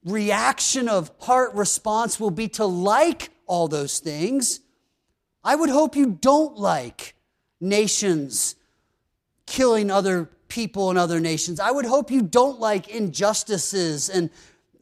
reaction 0.03 0.89
of 0.89 1.11
heart 1.19 1.53
response 1.53 2.19
will 2.19 2.31
be 2.31 2.47
to 2.49 2.65
like 2.65 3.29
all 3.47 3.67
those 3.67 3.99
things. 3.99 4.61
I 5.43 5.55
would 5.55 5.69
hope 5.69 5.95
you 5.95 6.17
don't 6.19 6.57
like 6.57 7.15
nations 7.59 8.55
killing 9.45 9.91
other 9.91 10.29
people 10.47 10.89
in 10.91 10.97
other 10.97 11.19
nations. 11.19 11.59
I 11.59 11.71
would 11.71 11.85
hope 11.85 12.11
you 12.11 12.21
don't 12.21 12.59
like 12.59 12.87
injustices 12.87 14.09
and 14.09 14.29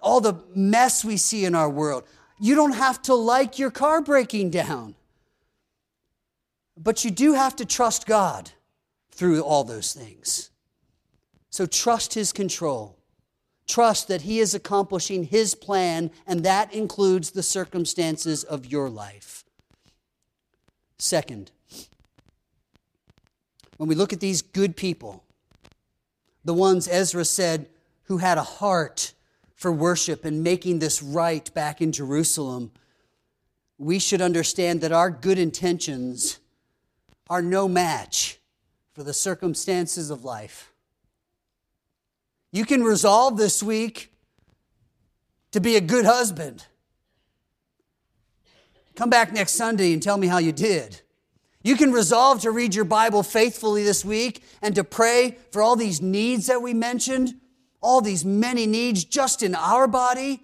all 0.01 0.21
the 0.21 0.35
mess 0.55 1.03
we 1.03 1.17
see 1.17 1.45
in 1.45 1.55
our 1.55 1.69
world. 1.69 2.03
You 2.39 2.55
don't 2.55 2.73
have 2.73 3.01
to 3.03 3.15
like 3.15 3.59
your 3.59 3.71
car 3.71 4.01
breaking 4.01 4.51
down. 4.51 4.95
But 6.81 7.03
you 7.03 7.11
do 7.11 7.33
have 7.33 7.57
to 7.57 7.65
trust 7.65 8.05
God 8.05 8.51
through 9.11 9.41
all 9.41 9.65
those 9.65 9.91
things. 9.91 10.49
So 11.49 11.65
trust 11.65 12.13
His 12.13 12.31
control. 12.31 12.97
Trust 13.67 14.07
that 14.07 14.21
He 14.21 14.39
is 14.39 14.55
accomplishing 14.55 15.25
His 15.25 15.55
plan, 15.55 16.09
and 16.25 16.43
that 16.45 16.73
includes 16.73 17.31
the 17.31 17.43
circumstances 17.43 18.45
of 18.45 18.65
your 18.65 18.89
life. 18.89 19.43
Second, 20.97 21.51
when 23.75 23.89
we 23.89 23.95
look 23.95 24.13
at 24.13 24.21
these 24.21 24.41
good 24.41 24.77
people, 24.77 25.23
the 26.45 26.53
ones 26.53 26.87
Ezra 26.87 27.25
said 27.25 27.67
who 28.03 28.19
had 28.19 28.37
a 28.37 28.43
heart 28.43 29.13
for 29.53 29.71
worship 29.71 30.23
and 30.23 30.43
making 30.43 30.79
this 30.79 31.03
right 31.03 31.53
back 31.53 31.81
in 31.81 31.91
Jerusalem, 31.91 32.71
we 33.77 33.99
should 33.99 34.21
understand 34.21 34.79
that 34.81 34.93
our 34.93 35.09
good 35.09 35.37
intentions 35.37 36.39
are 37.29 37.41
no 37.41 37.67
match 37.67 38.39
for 38.93 39.03
the 39.03 39.13
circumstances 39.13 40.09
of 40.09 40.23
life. 40.23 40.71
You 42.51 42.65
can 42.65 42.83
resolve 42.83 43.37
this 43.37 43.61
week 43.61 44.11
to 45.51 45.59
be 45.59 45.75
a 45.75 45.81
good 45.81 46.05
husband. 46.05 46.65
Come 48.95 49.09
back 49.09 49.31
next 49.31 49.53
Sunday 49.53 49.93
and 49.93 50.01
tell 50.01 50.17
me 50.17 50.27
how 50.27 50.39
you 50.39 50.51
did. 50.51 51.01
You 51.61 51.75
can 51.75 51.91
resolve 51.91 52.41
to 52.41 52.51
read 52.51 52.73
your 52.73 52.85
Bible 52.85 53.21
faithfully 53.21 53.83
this 53.83 54.03
week 54.03 54.43
and 54.61 54.73
to 54.75 54.83
pray 54.83 55.37
for 55.51 55.61
all 55.61 55.75
these 55.75 56.01
needs 56.01 56.47
that 56.47 56.61
we 56.61 56.73
mentioned 56.73 57.35
all 57.81 58.01
these 58.01 58.25
many 58.25 58.65
needs 58.65 59.03
just 59.03 59.41
in 59.43 59.55
our 59.55 59.87
body 59.87 60.41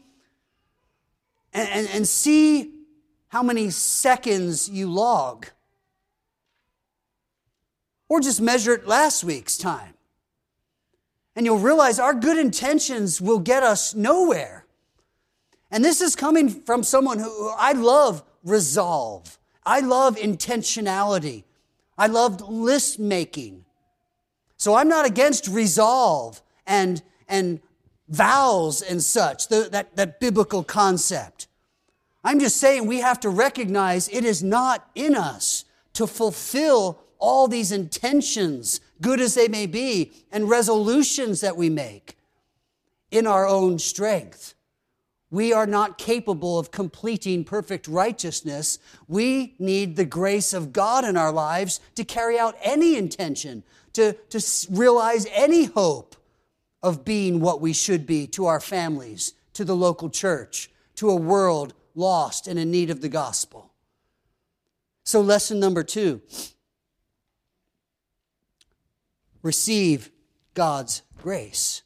and, 1.54 1.70
and, 1.70 1.88
and 1.94 2.08
see 2.08 2.72
how 3.28 3.44
many 3.44 3.70
seconds 3.70 4.70
you 4.70 4.90
log. 4.90 5.48
Or 8.08 8.20
just 8.20 8.42
measure 8.42 8.74
it 8.74 8.88
last 8.88 9.24
week's 9.24 9.58
time. 9.58 9.94
And 11.36 11.46
you'll 11.46 11.60
realize 11.60 12.00
our 12.00 12.14
good 12.14 12.38
intentions 12.38 13.20
will 13.20 13.40
get 13.40 13.64
us 13.64 13.94
nowhere. 13.94 14.66
And 15.72 15.84
this 15.84 16.02
is 16.02 16.16
coming 16.16 16.50
from 16.50 16.84
someone 16.84 17.20
who 17.20 17.50
I 17.58 17.74
love 17.74 18.24
resolve. 18.44 19.38
I 19.66 19.80
love 19.80 20.16
intentionality. 20.16 21.44
I 21.98 22.08
love 22.08 22.42
list 22.42 23.00
making. 23.00 23.66
So 24.58 24.76
I'm 24.76 24.88
not 24.88 25.06
against 25.06 25.48
resolve 25.48 26.42
and 26.66 27.02
and 27.28 27.60
vows 28.08 28.82
and 28.82 29.02
such, 29.02 29.48
the, 29.48 29.68
that, 29.72 29.96
that 29.96 30.20
biblical 30.20 30.64
concept. 30.64 31.48
I'm 32.24 32.40
just 32.40 32.58
saying 32.58 32.86
we 32.86 33.00
have 33.00 33.20
to 33.22 33.30
recognize 33.30 34.08
it 34.10 34.26
is 34.26 34.44
not 34.44 34.90
in 34.96 35.16
us 35.16 35.66
to 35.94 36.08
fulfill 36.08 37.00
all 37.26 37.48
these 37.48 37.72
intentions, 37.72 38.80
good 39.02 39.20
as 39.20 39.34
they 39.34 39.48
may 39.48 39.66
be, 39.66 40.12
and 40.32 40.48
resolutions 40.48 41.42
that 41.42 41.58
we 41.58 41.72
make 41.72 42.20
in 43.10 43.26
our 43.26 43.48
own 43.48 43.80
strength. 43.80 44.54
We 45.32 45.52
are 45.52 45.66
not 45.66 45.98
capable 45.98 46.60
of 46.60 46.70
completing 46.70 47.44
perfect 47.44 47.88
righteousness. 47.88 48.78
We 49.08 49.56
need 49.58 49.96
the 49.96 50.06
grace 50.06 50.54
of 50.54 50.72
God 50.72 51.04
in 51.04 51.18
our 51.18 51.32
lives 51.32 51.80
to 51.96 52.06
carry 52.06 52.38
out 52.38 52.56
any 52.62 52.96
intention, 52.96 53.64
to, 53.94 54.14
to 54.30 54.68
realize 54.70 55.26
any 55.32 55.66
hope 55.66 56.16
of 56.84 57.04
being 57.04 57.40
what 57.40 57.60
we 57.60 57.74
should 57.74 58.06
be 58.06 58.28
to 58.28 58.46
our 58.46 58.60
families, 58.60 59.34
to 59.54 59.66
the 59.66 59.76
local 59.76 60.12
church, 60.12 60.70
to 60.98 61.10
a 61.10 61.16
world 61.16 61.74
lost 61.96 62.48
and 62.48 62.60
in 62.60 62.70
need 62.70 62.92
of 62.92 63.02
the 63.02 63.10
gospel. 63.10 63.72
So, 65.06 65.22
lesson 65.22 65.60
number 65.60 65.84
two 65.84 66.22
receive 69.46 70.10
God's 70.56 71.04
grace. 71.22 71.84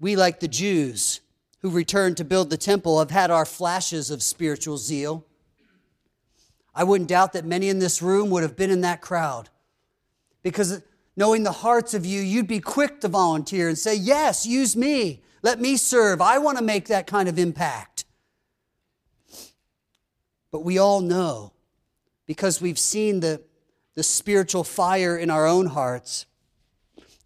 We, 0.00 0.16
like 0.16 0.40
the 0.40 0.48
Jews 0.48 1.20
who 1.60 1.70
returned 1.70 2.16
to 2.16 2.24
build 2.24 2.50
the 2.50 2.56
temple, 2.56 2.98
have 2.98 3.12
had 3.12 3.30
our 3.30 3.46
flashes 3.46 4.10
of 4.10 4.20
spiritual 4.20 4.78
zeal. 4.78 5.24
I 6.74 6.82
wouldn't 6.82 7.08
doubt 7.08 7.34
that 7.34 7.44
many 7.44 7.68
in 7.68 7.78
this 7.78 8.02
room 8.02 8.30
would 8.30 8.42
have 8.42 8.56
been 8.56 8.70
in 8.70 8.80
that 8.80 9.00
crowd 9.00 9.48
because 10.42 10.82
knowing 11.16 11.44
the 11.44 11.52
hearts 11.52 11.94
of 11.94 12.04
you, 12.04 12.20
you'd 12.20 12.48
be 12.48 12.58
quick 12.58 13.00
to 13.02 13.08
volunteer 13.08 13.68
and 13.68 13.78
say, 13.78 13.94
Yes, 13.94 14.44
use 14.44 14.74
me. 14.74 15.22
Let 15.42 15.60
me 15.60 15.76
serve. 15.76 16.20
I 16.20 16.38
want 16.38 16.58
to 16.58 16.64
make 16.64 16.86
that 16.86 17.06
kind 17.06 17.28
of 17.28 17.38
impact. 17.38 18.06
But 20.50 20.64
we 20.64 20.78
all 20.78 21.00
know, 21.00 21.52
because 22.26 22.60
we've 22.60 22.78
seen 22.78 23.20
the, 23.20 23.40
the 23.94 24.02
spiritual 24.02 24.64
fire 24.64 25.16
in 25.16 25.30
our 25.30 25.46
own 25.46 25.66
hearts, 25.66 26.26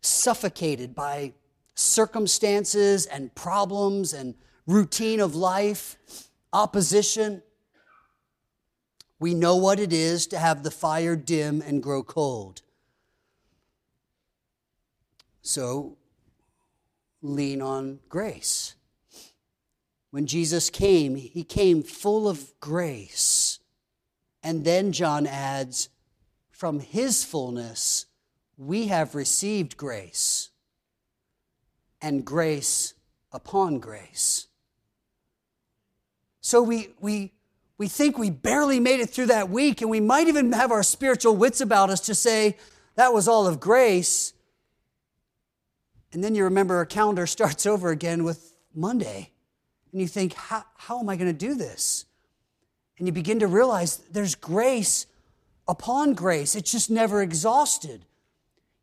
suffocated 0.01 0.95
by 0.95 1.33
circumstances 1.75 3.07
and 3.07 3.35
problems 3.35 4.13
and 4.13 4.35
routine 4.67 5.21
of 5.21 5.35
life, 5.35 5.97
opposition. 6.53 7.43
We 9.19 9.35
know 9.35 9.57
what 9.57 9.79
it 9.79 9.93
is 9.93 10.27
to 10.29 10.39
have 10.39 10.63
the 10.63 10.71
fire 10.71 11.17
dim 11.17 11.63
and 11.63 11.83
grow 11.83 12.03
cold. 12.03 12.63
So 15.43 15.97
lean 17.23 17.63
on 17.63 18.01
grace. 18.09 18.75
When 20.11 20.27
Jesus 20.27 20.71
came, 20.71 21.15
he 21.15 21.45
came 21.45 21.83
full 21.83 22.29
of 22.29 22.59
grace. 22.59 23.61
And 24.43 24.65
then 24.65 24.93
John 24.93 25.27
adds, 25.27 25.89
from 26.57 26.81
his 26.81 27.23
fullness, 27.23 28.07
we 28.57 28.87
have 28.87 29.15
received 29.15 29.77
grace 29.77 30.49
and 32.01 32.25
grace 32.25 32.95
upon 33.31 33.79
grace. 33.79 34.47
So 36.41 36.63
we, 36.63 36.89
we, 36.99 37.35
we 37.77 37.89
think 37.89 38.17
we 38.17 38.31
barely 38.31 38.81
made 38.81 39.01
it 39.01 39.11
through 39.11 39.27
that 39.27 39.51
week, 39.51 39.83
and 39.83 39.91
we 39.91 40.01
might 40.01 40.29
even 40.29 40.51
have 40.53 40.73
our 40.73 40.83
spiritual 40.83 41.37
wits 41.37 41.61
about 41.61 41.91
us 41.91 42.01
to 42.03 42.15
say 42.15 42.57
that 42.95 43.13
was 43.13 43.29
all 43.29 43.47
of 43.47 43.61
grace. 43.61 44.33
And 46.15 46.25
then 46.25 46.35
you 46.35 46.45
remember 46.45 46.77
our 46.77 46.87
calendar 46.87 47.27
starts 47.27 47.67
over 47.67 47.91
again 47.91 48.25
with 48.25 48.57
Monday. 48.75 49.31
And 49.93 50.01
you 50.01 50.09
think, 50.09 50.33
how, 50.33 50.65
how 50.79 51.01
am 51.01 51.11
I 51.11 51.17
going 51.17 51.31
to 51.31 51.39
do 51.39 51.55
this? 51.55 52.07
And 52.97 53.07
you 53.07 53.13
begin 53.13 53.41
to 53.41 53.47
realize 53.47 53.99
there's 54.11 54.35
grace 54.35 55.05
upon 55.69 56.15
grace. 56.15 56.55
It's 56.55 56.73
just 56.73 56.91
never 56.91 57.23
exhausted. 57.23 58.05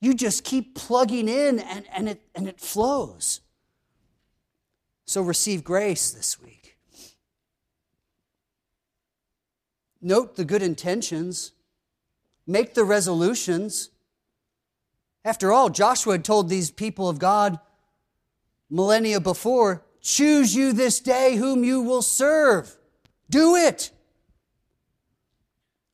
You 0.02 0.14
just 0.14 0.44
keep 0.44 0.76
plugging 0.76 1.30
in 1.30 1.60
and, 1.60 1.86
and, 1.94 2.10
it, 2.10 2.22
and 2.36 2.48
it 2.48 2.60
flows. 2.60 3.42
So 5.06 5.22
receive 5.22 5.64
grace 5.64 6.12
this 6.12 6.42
week. 6.42 6.78
Note 10.02 10.36
the 10.36 10.44
good 10.44 10.62
intentions, 10.62 11.54
make 12.46 12.74
the 12.74 12.84
resolutions. 12.84 13.90
After 15.24 15.54
all, 15.54 15.70
Joshua 15.70 16.16
had 16.16 16.26
told 16.26 16.50
these 16.50 16.72
people 16.72 17.08
of 17.08 17.20
God 17.20 17.60
millennia 18.70 19.22
before 19.22 19.84
choose 20.02 20.54
you 20.54 20.74
this 20.74 21.00
day 21.00 21.38
whom 21.38 21.64
you 21.64 21.82
will 21.82 22.02
serve. 22.02 22.76
Do 23.30 23.56
it. 23.56 23.92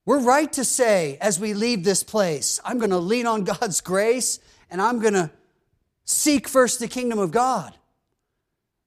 We're 0.09 0.17
right 0.17 0.51
to 0.53 0.65
say 0.65 1.19
as 1.21 1.39
we 1.39 1.53
leave 1.53 1.83
this 1.83 2.01
place, 2.01 2.59
I'm 2.65 2.79
going 2.79 2.89
to 2.89 2.97
lean 2.97 3.27
on 3.27 3.43
God's 3.43 3.79
grace 3.79 4.39
and 4.71 4.81
I'm 4.81 4.97
going 4.97 5.13
to 5.13 5.29
seek 6.03 6.47
first 6.47 6.79
the 6.79 6.87
kingdom 6.87 7.19
of 7.19 7.29
God. 7.29 7.75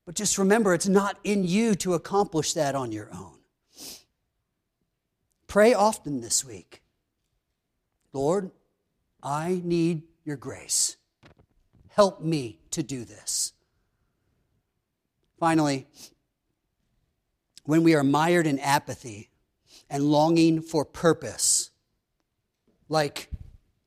But 0.04 0.16
just 0.16 0.36
remember, 0.36 0.74
it's 0.74 0.88
not 0.88 1.20
in 1.22 1.44
you 1.44 1.76
to 1.76 1.94
accomplish 1.94 2.54
that 2.54 2.74
on 2.74 2.90
your 2.90 3.08
own. 3.14 3.38
Pray 5.46 5.74
often 5.74 6.22
this 6.22 6.44
week 6.44 6.82
Lord, 8.12 8.50
I 9.22 9.60
need 9.62 10.02
your 10.24 10.36
grace. 10.36 10.96
Help 11.90 12.20
me 12.20 12.58
to 12.72 12.82
do 12.82 13.04
this. 13.04 13.52
Finally, 15.38 15.86
when 17.62 17.84
we 17.84 17.94
are 17.94 18.02
mired 18.02 18.48
in 18.48 18.58
apathy 18.58 19.30
and 19.92 20.04
longing 20.04 20.62
for 20.62 20.86
purpose, 20.86 21.70
like 22.88 23.28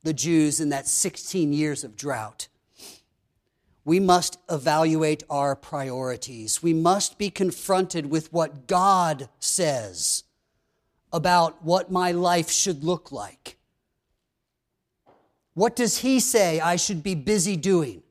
the 0.03 0.13
Jews 0.13 0.61
in 0.61 0.69
that 0.69 0.87
16 0.87 1.51
years 1.51 1.83
of 1.83 1.97
drought, 1.97 2.47
we 3.83 3.99
must 3.99 4.37
evaluate 4.49 5.23
our 5.31 5.55
priorities. 5.55 6.61
We 6.61 6.73
must 6.73 7.17
be 7.17 7.31
confronted 7.31 8.11
with 8.11 8.31
what 8.31 8.67
God 8.67 9.29
says 9.39 10.23
about 11.11 11.65
what 11.65 11.91
my 11.91 12.11
life 12.11 12.51
should 12.51 12.83
look 12.83 13.11
like. 13.11 13.57
What 15.55 15.75
does 15.75 15.99
He 15.99 16.19
say 16.19 16.59
I 16.59 16.75
should 16.75 17.01
be 17.01 17.15
busy 17.15 17.55
doing? 17.55 18.03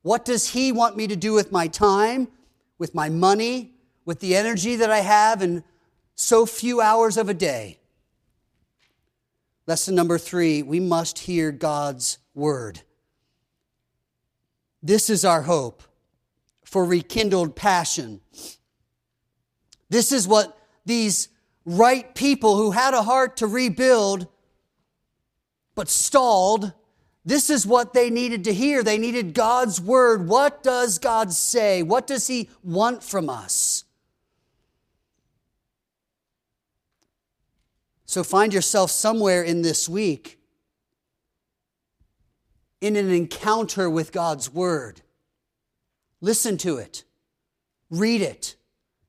What 0.00 0.24
does 0.24 0.50
He 0.50 0.72
want 0.72 0.96
me 0.96 1.06
to 1.06 1.16
do 1.16 1.34
with 1.34 1.52
my 1.52 1.66
time, 1.66 2.28
with 2.78 2.94
my 2.94 3.10
money, 3.10 3.72
with 4.06 4.20
the 4.20 4.36
energy 4.36 4.76
that 4.76 4.90
I 4.90 5.00
have 5.00 5.42
in 5.42 5.64
so 6.16 6.44
few 6.44 6.80
hours 6.80 7.16
of 7.16 7.28
a 7.28 7.34
day? 7.34 7.78
Lesson 9.66 9.94
number 9.94 10.18
three 10.18 10.62
we 10.62 10.80
must 10.80 11.20
hear 11.20 11.52
God's 11.52 12.18
word. 12.34 12.80
This 14.82 15.08
is 15.08 15.24
our 15.24 15.42
hope 15.42 15.82
for 16.64 16.84
rekindled 16.84 17.54
passion. 17.54 18.20
This 19.88 20.10
is 20.10 20.26
what 20.26 20.58
these 20.84 21.28
right 21.64 22.14
people 22.14 22.56
who 22.56 22.72
had 22.72 22.94
a 22.94 23.02
heart 23.02 23.36
to 23.38 23.46
rebuild 23.46 24.26
but 25.76 25.88
stalled, 25.90 26.72
this 27.24 27.50
is 27.50 27.66
what 27.66 27.92
they 27.92 28.08
needed 28.10 28.44
to 28.44 28.54
hear. 28.54 28.82
They 28.82 28.98
needed 28.98 29.34
God's 29.34 29.80
word. 29.80 30.26
What 30.26 30.62
does 30.62 30.98
God 30.98 31.32
say? 31.32 31.82
What 31.82 32.06
does 32.06 32.26
He 32.26 32.48
want 32.64 33.04
from 33.04 33.28
us? 33.28 33.84
So 38.16 38.24
find 38.24 38.54
yourself 38.54 38.90
somewhere 38.90 39.42
in 39.42 39.60
this 39.60 39.90
week 39.90 40.38
in 42.80 42.96
an 42.96 43.10
encounter 43.10 43.90
with 43.90 44.10
God's 44.10 44.50
Word. 44.50 45.02
Listen 46.22 46.56
to 46.56 46.78
it, 46.78 47.04
read 47.90 48.22
it, 48.22 48.56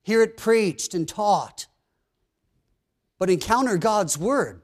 hear 0.02 0.20
it 0.20 0.36
preached 0.36 0.92
and 0.92 1.08
taught. 1.08 1.68
But 3.18 3.30
encounter 3.30 3.78
God's 3.78 4.18
Word. 4.18 4.60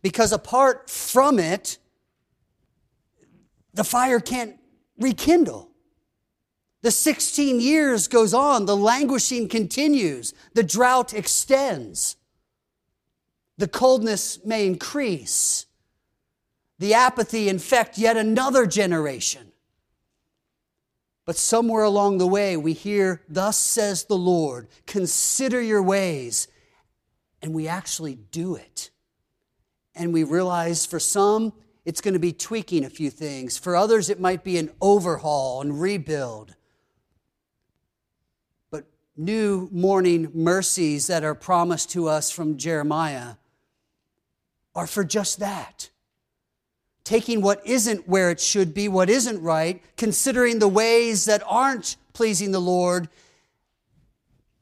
Because 0.00 0.32
apart 0.32 0.88
from 0.88 1.38
it, 1.38 1.76
the 3.74 3.84
fire 3.84 4.20
can't 4.20 4.58
rekindle. 4.98 5.68
The 6.80 6.90
16 6.90 7.60
years 7.60 8.08
goes 8.08 8.32
on, 8.32 8.64
the 8.64 8.74
languishing 8.74 9.50
continues, 9.50 10.32
the 10.54 10.62
drought 10.62 11.12
extends, 11.12 12.16
the 13.56 13.68
coldness 13.68 14.44
may 14.44 14.66
increase 14.66 15.66
the 16.78 16.94
apathy 16.94 17.48
infect 17.48 17.98
yet 17.98 18.16
another 18.16 18.66
generation. 18.66 19.52
But 21.24 21.36
somewhere 21.36 21.84
along 21.84 22.18
the 22.18 22.26
way, 22.26 22.56
we 22.56 22.72
hear, 22.72 23.22
Thus 23.28 23.56
says 23.56 24.04
the 24.04 24.16
Lord, 24.16 24.68
consider 24.86 25.60
your 25.60 25.82
ways. 25.82 26.48
And 27.40 27.54
we 27.54 27.68
actually 27.68 28.16
do 28.16 28.56
it. 28.56 28.90
And 29.94 30.12
we 30.12 30.24
realize 30.24 30.84
for 30.84 30.98
some, 30.98 31.52
it's 31.84 32.00
going 32.00 32.14
to 32.14 32.20
be 32.20 32.32
tweaking 32.32 32.84
a 32.84 32.90
few 32.90 33.10
things. 33.10 33.56
For 33.56 33.76
others, 33.76 34.10
it 34.10 34.20
might 34.20 34.42
be 34.42 34.58
an 34.58 34.70
overhaul 34.80 35.60
and 35.60 35.80
rebuild. 35.80 36.54
But 38.70 38.86
new 39.16 39.68
morning 39.72 40.30
mercies 40.34 41.06
that 41.06 41.24
are 41.24 41.34
promised 41.34 41.90
to 41.92 42.08
us 42.08 42.30
from 42.30 42.58
Jeremiah 42.58 43.36
are 44.74 44.86
for 44.86 45.04
just 45.04 45.38
that 45.38 45.90
taking 47.04 47.42
what 47.42 47.64
isn't 47.66 48.08
where 48.08 48.30
it 48.30 48.40
should 48.40 48.72
be, 48.72 48.88
what 48.88 49.10
isn't 49.10 49.40
right, 49.42 49.82
considering 49.96 50.58
the 50.58 50.68
ways 50.68 51.26
that 51.26 51.42
aren't 51.46 51.96
pleasing 52.14 52.50
the 52.50 52.60
Lord, 52.60 53.08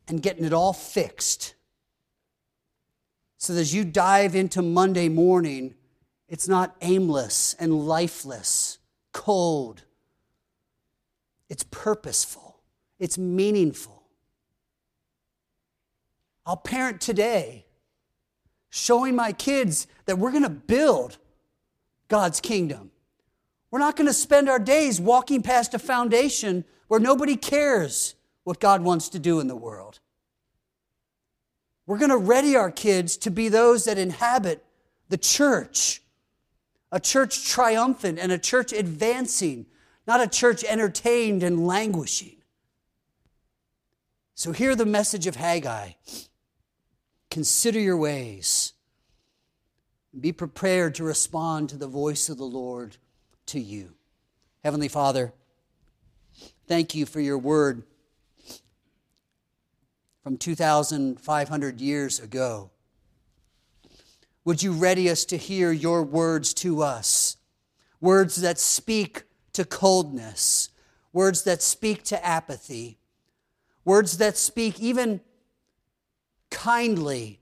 and 0.08 0.20
getting 0.20 0.44
it 0.44 0.52
all 0.52 0.72
fixed. 0.72 1.54
So 3.38 3.54
that 3.54 3.60
as 3.60 3.72
you 3.72 3.84
dive 3.84 4.34
into 4.34 4.60
Monday 4.60 5.08
morning, 5.08 5.74
it's 6.28 6.48
not 6.48 6.76
aimless 6.80 7.54
and 7.54 7.86
lifeless, 7.86 8.78
cold. 9.12 9.84
It's 11.48 11.64
purposeful, 11.70 12.60
it's 12.98 13.16
meaningful. 13.16 14.02
I'll 16.44 16.56
parent 16.56 17.00
today, 17.00 17.66
showing 18.68 19.14
my 19.14 19.32
kids 19.32 19.86
that 20.06 20.18
we're 20.18 20.30
going 20.30 20.42
to 20.42 20.50
build 20.50 21.18
God's 22.08 22.40
kingdom. 22.40 22.90
We're 23.70 23.78
not 23.78 23.96
going 23.96 24.06
to 24.06 24.12
spend 24.12 24.48
our 24.48 24.58
days 24.58 25.00
walking 25.00 25.42
past 25.42 25.74
a 25.74 25.78
foundation 25.78 26.64
where 26.88 27.00
nobody 27.00 27.36
cares 27.36 28.14
what 28.44 28.60
God 28.60 28.82
wants 28.82 29.08
to 29.10 29.18
do 29.18 29.40
in 29.40 29.46
the 29.46 29.56
world. 29.56 30.00
We're 31.86 31.98
going 31.98 32.10
to 32.10 32.16
ready 32.16 32.54
our 32.54 32.70
kids 32.70 33.16
to 33.18 33.30
be 33.30 33.48
those 33.48 33.84
that 33.84 33.98
inhabit 33.98 34.64
the 35.08 35.16
church, 35.16 36.02
a 36.90 37.00
church 37.00 37.48
triumphant 37.48 38.18
and 38.18 38.30
a 38.30 38.38
church 38.38 38.72
advancing, 38.72 39.66
not 40.06 40.20
a 40.20 40.26
church 40.26 40.64
entertained 40.64 41.42
and 41.42 41.66
languishing. 41.66 42.36
So, 44.34 44.52
hear 44.52 44.74
the 44.74 44.86
message 44.86 45.26
of 45.26 45.36
Haggai 45.36 45.92
consider 47.30 47.80
your 47.80 47.96
ways. 47.96 48.71
Be 50.18 50.32
prepared 50.32 50.94
to 50.96 51.04
respond 51.04 51.70
to 51.70 51.76
the 51.76 51.86
voice 51.86 52.28
of 52.28 52.38
the 52.38 52.44
Lord 52.44 52.96
to 53.46 53.58
you. 53.58 53.94
Heavenly 54.62 54.88
Father, 54.88 55.32
thank 56.66 56.94
you 56.94 57.06
for 57.06 57.20
your 57.20 57.38
word 57.38 57.82
from 60.22 60.36
2,500 60.36 61.80
years 61.80 62.20
ago. 62.20 62.70
Would 64.44 64.62
you 64.62 64.72
ready 64.72 65.08
us 65.08 65.24
to 65.26 65.36
hear 65.36 65.72
your 65.72 66.02
words 66.02 66.52
to 66.54 66.82
us? 66.82 67.36
Words 68.00 68.36
that 68.36 68.58
speak 68.58 69.22
to 69.52 69.64
coldness, 69.64 70.70
words 71.12 71.44
that 71.44 71.62
speak 71.62 72.02
to 72.04 72.24
apathy, 72.24 72.98
words 73.84 74.18
that 74.18 74.36
speak 74.36 74.80
even 74.80 75.20
kindly 76.50 77.40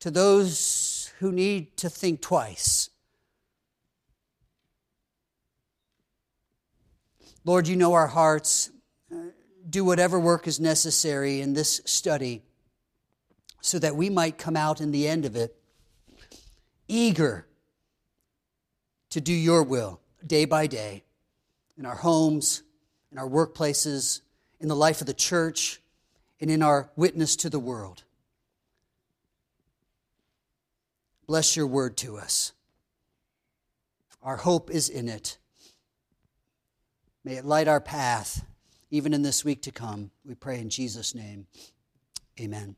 to 0.00 0.10
those 0.10 0.85
who 1.18 1.32
need 1.32 1.76
to 1.78 1.88
think 1.88 2.20
twice. 2.20 2.90
Lord, 7.44 7.68
you 7.68 7.76
know 7.76 7.92
our 7.92 8.08
hearts. 8.08 8.70
Uh, 9.12 9.30
do 9.68 9.84
whatever 9.84 10.18
work 10.18 10.46
is 10.46 10.60
necessary 10.60 11.40
in 11.40 11.54
this 11.54 11.80
study 11.84 12.42
so 13.60 13.78
that 13.78 13.96
we 13.96 14.10
might 14.10 14.38
come 14.38 14.56
out 14.56 14.80
in 14.80 14.92
the 14.92 15.08
end 15.08 15.24
of 15.24 15.36
it 15.36 15.56
eager 16.88 17.46
to 19.10 19.20
do 19.20 19.32
your 19.32 19.62
will 19.62 20.00
day 20.24 20.44
by 20.44 20.66
day 20.66 21.02
in 21.78 21.86
our 21.86 21.96
homes, 21.96 22.62
in 23.10 23.18
our 23.18 23.28
workplaces, 23.28 24.20
in 24.60 24.68
the 24.68 24.76
life 24.76 25.00
of 25.00 25.06
the 25.06 25.14
church, 25.14 25.80
and 26.40 26.50
in 26.50 26.62
our 26.62 26.90
witness 26.96 27.36
to 27.36 27.50
the 27.50 27.58
world. 27.58 28.04
Bless 31.26 31.56
your 31.56 31.66
word 31.66 31.96
to 31.98 32.16
us. 32.16 32.52
Our 34.22 34.36
hope 34.36 34.70
is 34.70 34.88
in 34.88 35.08
it. 35.08 35.38
May 37.24 37.34
it 37.34 37.44
light 37.44 37.68
our 37.68 37.80
path, 37.80 38.44
even 38.90 39.12
in 39.12 39.22
this 39.22 39.44
week 39.44 39.62
to 39.62 39.72
come. 39.72 40.10
We 40.24 40.34
pray 40.34 40.60
in 40.60 40.70
Jesus' 40.70 41.14
name. 41.14 41.46
Amen. 42.40 42.76